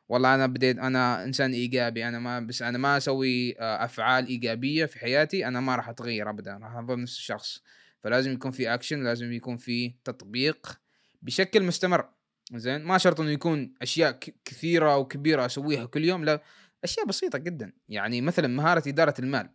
والله 0.08 0.34
أنا 0.34 0.46
بديت 0.46 0.78
أنا 0.78 1.24
إنسان 1.24 1.52
إيجابي 1.52 2.08
أنا 2.08 2.18
ما 2.18 2.40
بس 2.40 2.62
أنا 2.62 2.78
ما 2.78 2.96
أسوي 2.96 3.60
آه، 3.60 3.84
أفعال 3.84 4.26
إيجابية 4.26 4.86
في 4.86 4.98
حياتي 4.98 5.48
أنا 5.48 5.60
ما 5.60 5.76
راح 5.76 5.88
أتغير 5.88 6.30
ابدا 6.30 6.58
راح 6.62 6.76
أظل 6.76 7.02
نفس 7.02 7.16
الشخص. 7.16 7.62
فلازم 8.00 8.32
يكون 8.32 8.50
في 8.50 8.74
اكشن 8.74 9.04
لازم 9.04 9.32
يكون 9.32 9.56
في 9.56 9.94
تطبيق 10.04 10.80
بشكل 11.22 11.62
مستمر. 11.62 12.08
زين؟ 12.52 12.84
ما 12.84 12.98
شرط 12.98 13.20
إنه 13.20 13.30
يكون 13.30 13.74
أشياء 13.82 14.18
كثيرة 14.44 14.96
وكبيره 14.96 15.46
أسويها 15.46 15.86
كل 15.86 16.04
يوم 16.04 16.24
لا 16.24 16.42
أشياء 16.84 17.06
بسيطة 17.06 17.38
جدا. 17.38 17.72
يعني 17.88 18.20
مثلا 18.20 18.48
مهارة 18.48 18.82
إدارة 18.88 19.14
المال. 19.18 19.50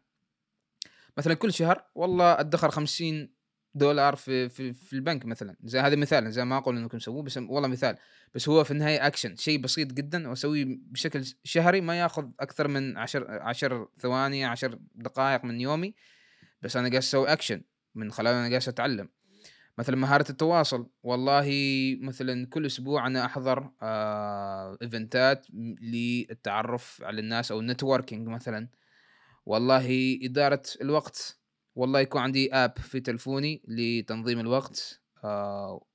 مثلا 1.18 1.34
كل 1.34 1.54
شهر 1.54 1.86
والله 1.96 2.40
أدخر 2.40 2.72
50 2.72 3.30
دولار 3.76 4.16
في 4.16 4.50
في, 4.50 4.74
في 4.74 4.94
البنك 4.94 5.26
مثلا. 5.26 5.56
زي 5.64 5.80
هذا 5.80 5.96
مثال. 5.96 6.32
زي 6.32 6.46
ما 6.46 6.58
أقول 6.58 6.78
انكم 6.78 6.98
تسووه 6.98 7.24
بس 7.24 7.38
والله 7.38 7.68
مثال. 7.68 7.96
بس 8.34 8.50
هو 8.50 8.64
في 8.64 8.72
النهاية 8.72 9.08
اكشن 9.08 9.36
شيء 9.36 9.62
بسيط 9.62 9.94
جدا 9.94 10.30
وأسويه 10.30 10.66
بشكل 10.68 11.26
شهري 11.44 11.82
ما 11.82 12.00
يأخذ 12.00 12.28
أكثر 12.40 12.68
من 12.68 12.98
10 12.98 13.42
10 13.42 13.92
ثواني 14.00 14.46
10 14.46 14.80
دقائق 14.96 15.46
من 15.46 15.62
يومي. 15.62 15.96
بس 16.62 16.76
أنا 16.76 16.90
قاعد 16.90 17.02
أسوي 17.02 17.34
اكشن 17.34 17.62
من 17.96 18.12
خلال 18.12 18.34
أنا 18.34 18.50
قاعد 18.50 18.68
أتعلم. 18.68 19.10
مثلا 19.80 19.96
مهارة 19.96 20.26
التواصل 20.30 20.90
والله 21.04 21.48
مثلا 22.02 22.48
كل 22.48 22.66
أسبوع 22.66 23.08
أنا 23.08 23.26
أحضر 23.26 23.72
آه 23.82 24.78
event 24.82 25.37
ات 25.37 25.48
للتعرف 25.82 27.02
على 27.04 27.22
الناس 27.22 27.52
أو 27.52 27.62
networking 27.62 28.28
مثلا. 28.28 28.68
والله 29.46 30.20
إدارة 30.24 30.62
الوقت 30.82 31.40
والله 31.76 32.00
يكون 32.00 32.22
عندي 32.22 32.54
app 32.54 32.78
في 32.78 33.00
تلفوني 33.00 33.62
لتنظيم 33.68 34.40
الوقت 34.40 35.02
آه 35.24 35.86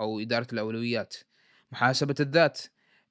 أو 0.00 0.20
إدارة 0.20 0.46
الأولويات. 0.52 1.14
محاسبة 1.72 2.14
الذات 2.20 2.60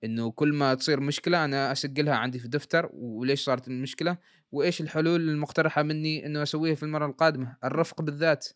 إنه 0.04 0.32
كل 0.32 0.54
ما 0.54 0.74
تصير 0.74 1.00
مشكلة 1.00 1.46
أنا 1.46 1.72
أسجلها 1.72 2.16
عندي 2.16 2.40
في 2.40 2.48
دفتر 2.48 2.90
وليش 2.94 3.44
صارت 3.44 3.68
المشكلة؟ 3.68 4.18
وإيش 4.52 4.82
الحلول 4.82 5.30
المقترحة 5.30 5.84
مني 5.84 6.26
إنه 6.26 6.44
أسويها 6.44 6.76
في 6.76 6.84
المرة 6.84 7.06
القادمة؟ 7.06 7.58
الرفق 7.64 8.02
بالذات. 8.02 8.48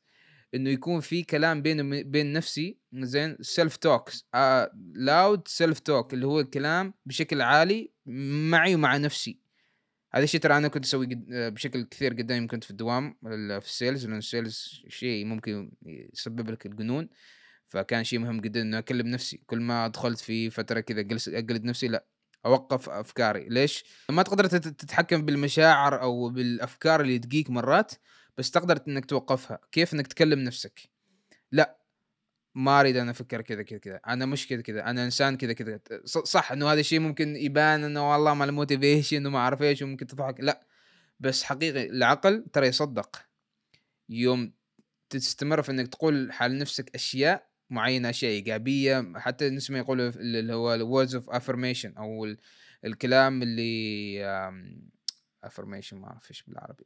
إنه 0.55 0.69
يكون 0.69 0.99
في 0.99 1.23
كلام 1.23 1.61
بين 1.61 2.11
بين 2.11 2.33
نفسي 2.33 2.77
زين 2.93 3.37
self 3.41 3.75
talk 3.75 4.09
loud 4.93 5.47
self 5.47 5.79
talk 5.79 6.13
اللي 6.13 6.27
هو 6.27 6.39
الكلام 6.39 6.93
بشكل 7.05 7.41
عالي 7.41 7.91
معي 8.49 8.75
ومع 8.75 8.97
نفسي. 8.97 9.39
هذا 10.13 10.23
الشيء 10.23 10.39
ترى 10.39 10.57
أنا 10.57 10.67
كنت 10.67 10.85
أسوي 10.85 11.07
بشكل 11.29 11.83
كثير 11.83 12.13
قدام 12.13 12.47
كنت 12.47 12.63
في 12.63 12.71
الدوام 12.71 13.17
في 13.59 13.65
ال 13.65 13.72
sales 13.72 14.05
لأن 14.05 14.17
ال 14.17 14.28
sales 14.28 14.81
شيء 14.87 15.25
ممكن 15.25 15.71
يسبب 16.13 16.49
لك 16.49 16.65
الجنون. 16.65 17.09
فكان 17.67 18.03
شيء 18.03 18.19
مهم 18.19 18.41
جدا 18.41 18.61
إنه 18.61 18.77
أكلم 18.77 19.07
نفسي. 19.07 19.41
كل 19.45 19.59
ما 19.59 19.87
دخلت 19.87 20.19
في 20.19 20.49
فترة 20.49 20.79
كذا 20.79 21.01
اجلد 21.27 21.63
نفسي 21.63 21.87
لا 21.87 22.05
أوقف 22.45 22.89
أفكاري. 22.89 23.49
ليش؟ 23.49 23.83
ما 24.11 24.23
تقدر 24.23 24.47
تتحكم 24.47 25.25
بالمشاعر 25.25 26.01
أو 26.01 26.29
بالأفكار 26.29 27.01
اللي 27.01 27.19
تجيك 27.19 27.49
مرات. 27.49 27.93
بس 28.39 28.51
تقدر 28.51 28.79
إنك 28.87 29.05
توقفها. 29.05 29.59
كيف 29.71 29.93
إنك 29.93 30.07
تكلم 30.07 30.39
نفسك؟ 30.39 30.79
لا 31.51 31.77
ما 32.55 32.79
أريد 32.79 32.97
أنا 32.97 33.11
أفكر 33.11 33.41
كذا 33.41 33.63
كذا 33.63 33.79
كذا. 33.79 33.95
أنا 34.07 34.25
مش 34.25 34.47
كذا 34.47 34.61
كذا. 34.61 34.89
أنا 34.89 35.05
إنسان 35.05 35.37
كذا 35.37 35.53
كذا. 35.53 35.79
صح 36.05 36.51
إنه 36.51 36.71
هذا 36.71 36.79
الشيء 36.79 36.99
ممكن 36.99 37.35
يبان 37.35 37.83
إنه 37.83 38.11
والله 38.11 38.33
ما 38.33 38.45
ال 38.45 38.53
motivation 38.53 39.25
وما 39.25 39.39
أعرف 39.39 39.61
إيش 39.61 39.81
وممكن 39.81 40.07
تضحك. 40.07 40.39
لا. 40.39 40.67
بس 41.19 41.43
حقيقي 41.43 41.85
العقل 41.89 42.45
ترى 42.53 42.67
يصدق. 42.67 43.21
يوم 44.09 44.53
تستمر 45.09 45.61
في 45.61 45.71
إنك 45.71 45.87
تقول 45.87 46.31
حال 46.31 46.57
نفسك 46.57 46.95
أشياء 46.95 47.49
معينة 47.69 48.09
أشياء 48.09 48.31
إيجابية 48.31 49.13
حتى 49.15 49.49
نسمع 49.49 49.77
يقولوا 49.77 50.09
اللي 50.09 50.53
هو 50.53 50.73
ال 50.73 50.80
words 50.80 51.15
of 51.15 51.29
affirmation 51.29 51.97
أو 51.97 52.35
الكلام 52.85 53.41
اللي 53.41 54.21
affirmation 55.43 55.97
ما 55.97 56.07
أعرف 56.07 56.31
إيش 56.31 56.43
بالعربي. 56.43 56.85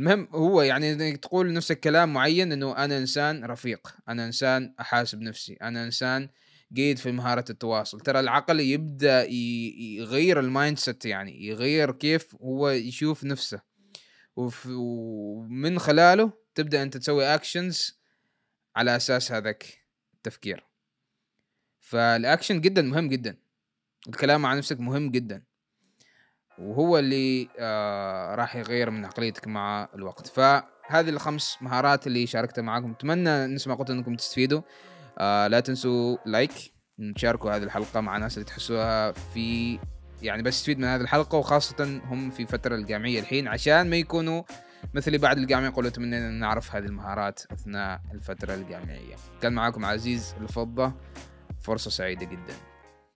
المهم 0.00 0.28
هو 0.32 0.62
يعني 0.62 0.92
إنك 0.92 1.16
تقول 1.16 1.48
لنفسك 1.48 1.80
كلام 1.80 2.12
معين 2.12 2.52
إنه 2.52 2.76
أنا 2.76 2.98
إنسان 2.98 3.44
رفيق 3.44 3.96
أنا 4.08 4.26
إنسان 4.26 4.74
احاسب 4.80 5.20
نفسي 5.20 5.52
أنا 5.52 5.84
إنسان 5.84 6.28
جيد 6.72 6.98
في 6.98 7.12
مهارة 7.12 7.44
التواصل. 7.50 8.00
ترى 8.00 8.20
العقل 8.20 8.60
يبدأ 8.60 9.24
يغير 9.24 10.40
ال 10.40 10.78
mindset 10.78 11.04
يعني 11.04 11.46
يغير 11.46 11.92
كيف 11.92 12.34
هو 12.34 12.70
يشوف 12.70 13.24
نفسه. 13.24 13.60
ومن 14.36 15.78
خلاله 15.78 16.32
تبدأ 16.54 16.82
أنت 16.82 16.96
تسوي 16.96 17.34
actions 17.34 18.00
على 18.76 18.96
أساس 18.96 19.32
هذاك 19.32 19.84
التفكير. 20.14 20.66
فالاكشن 21.80 22.60
جدا 22.60 22.82
مهم 22.82 23.08
جدا. 23.08 23.36
الكلام 24.08 24.42
مع 24.42 24.54
نفسك 24.54 24.80
مهم 24.80 25.10
جدا. 25.10 25.42
وهو 26.60 26.98
اللي 26.98 27.48
آه 27.58 28.34
راح 28.34 28.56
يغير 28.56 28.90
من 28.90 29.04
عقليتك 29.04 29.46
مع 29.46 29.88
الوقت. 29.94 30.26
فهذه 30.26 31.08
الخمس 31.08 31.56
مهارات 31.60 32.06
اللي 32.06 32.26
شاركتها 32.26 32.62
معاكم 32.62 32.90
أتمنى 32.90 33.46
نسمع 33.46 33.74
قلت 33.74 33.90
إنكم 33.90 34.14
تستفيدوا. 34.14 34.62
آه 35.18 35.46
لا 35.46 35.60
تنسوا 35.60 36.16
لايك 36.26 36.52
تشاركوا 37.16 37.56
هذه 37.56 37.62
الحلقة 37.62 38.00
مع 38.00 38.16
ناس 38.16 38.34
اللي 38.34 38.44
تحسوها 38.44 39.12
في 39.12 39.78
يعني 40.22 40.42
بس 40.42 40.56
تستفيد 40.56 40.78
من 40.78 40.84
هذه 40.84 41.00
الحلقة 41.00 41.38
وخاصة 41.38 42.00
هم 42.04 42.30
في 42.30 42.46
فترة 42.46 42.74
الجامعية 42.74 43.20
الحين 43.20 43.48
عشان 43.48 43.90
ما 43.90 43.96
يكونوا 43.96 44.42
مثلي 44.94 45.18
بعد 45.18 45.38
الجامعة 45.38 45.68
يقولوا 45.68 45.90
أتمنى 45.90 46.18
أن 46.18 46.38
نعرف 46.38 46.74
هذه 46.74 46.84
المهارات 46.84 47.40
أثناء 47.52 48.00
الفترة 48.14 48.54
الجامعية. 48.54 49.16
كان 49.42 49.52
معاكم 49.52 49.84
عزيز 49.84 50.34
الفضة 50.40 50.92
فرصة 51.60 51.90
سعيدة 51.90 52.26
جدا. 52.26 52.54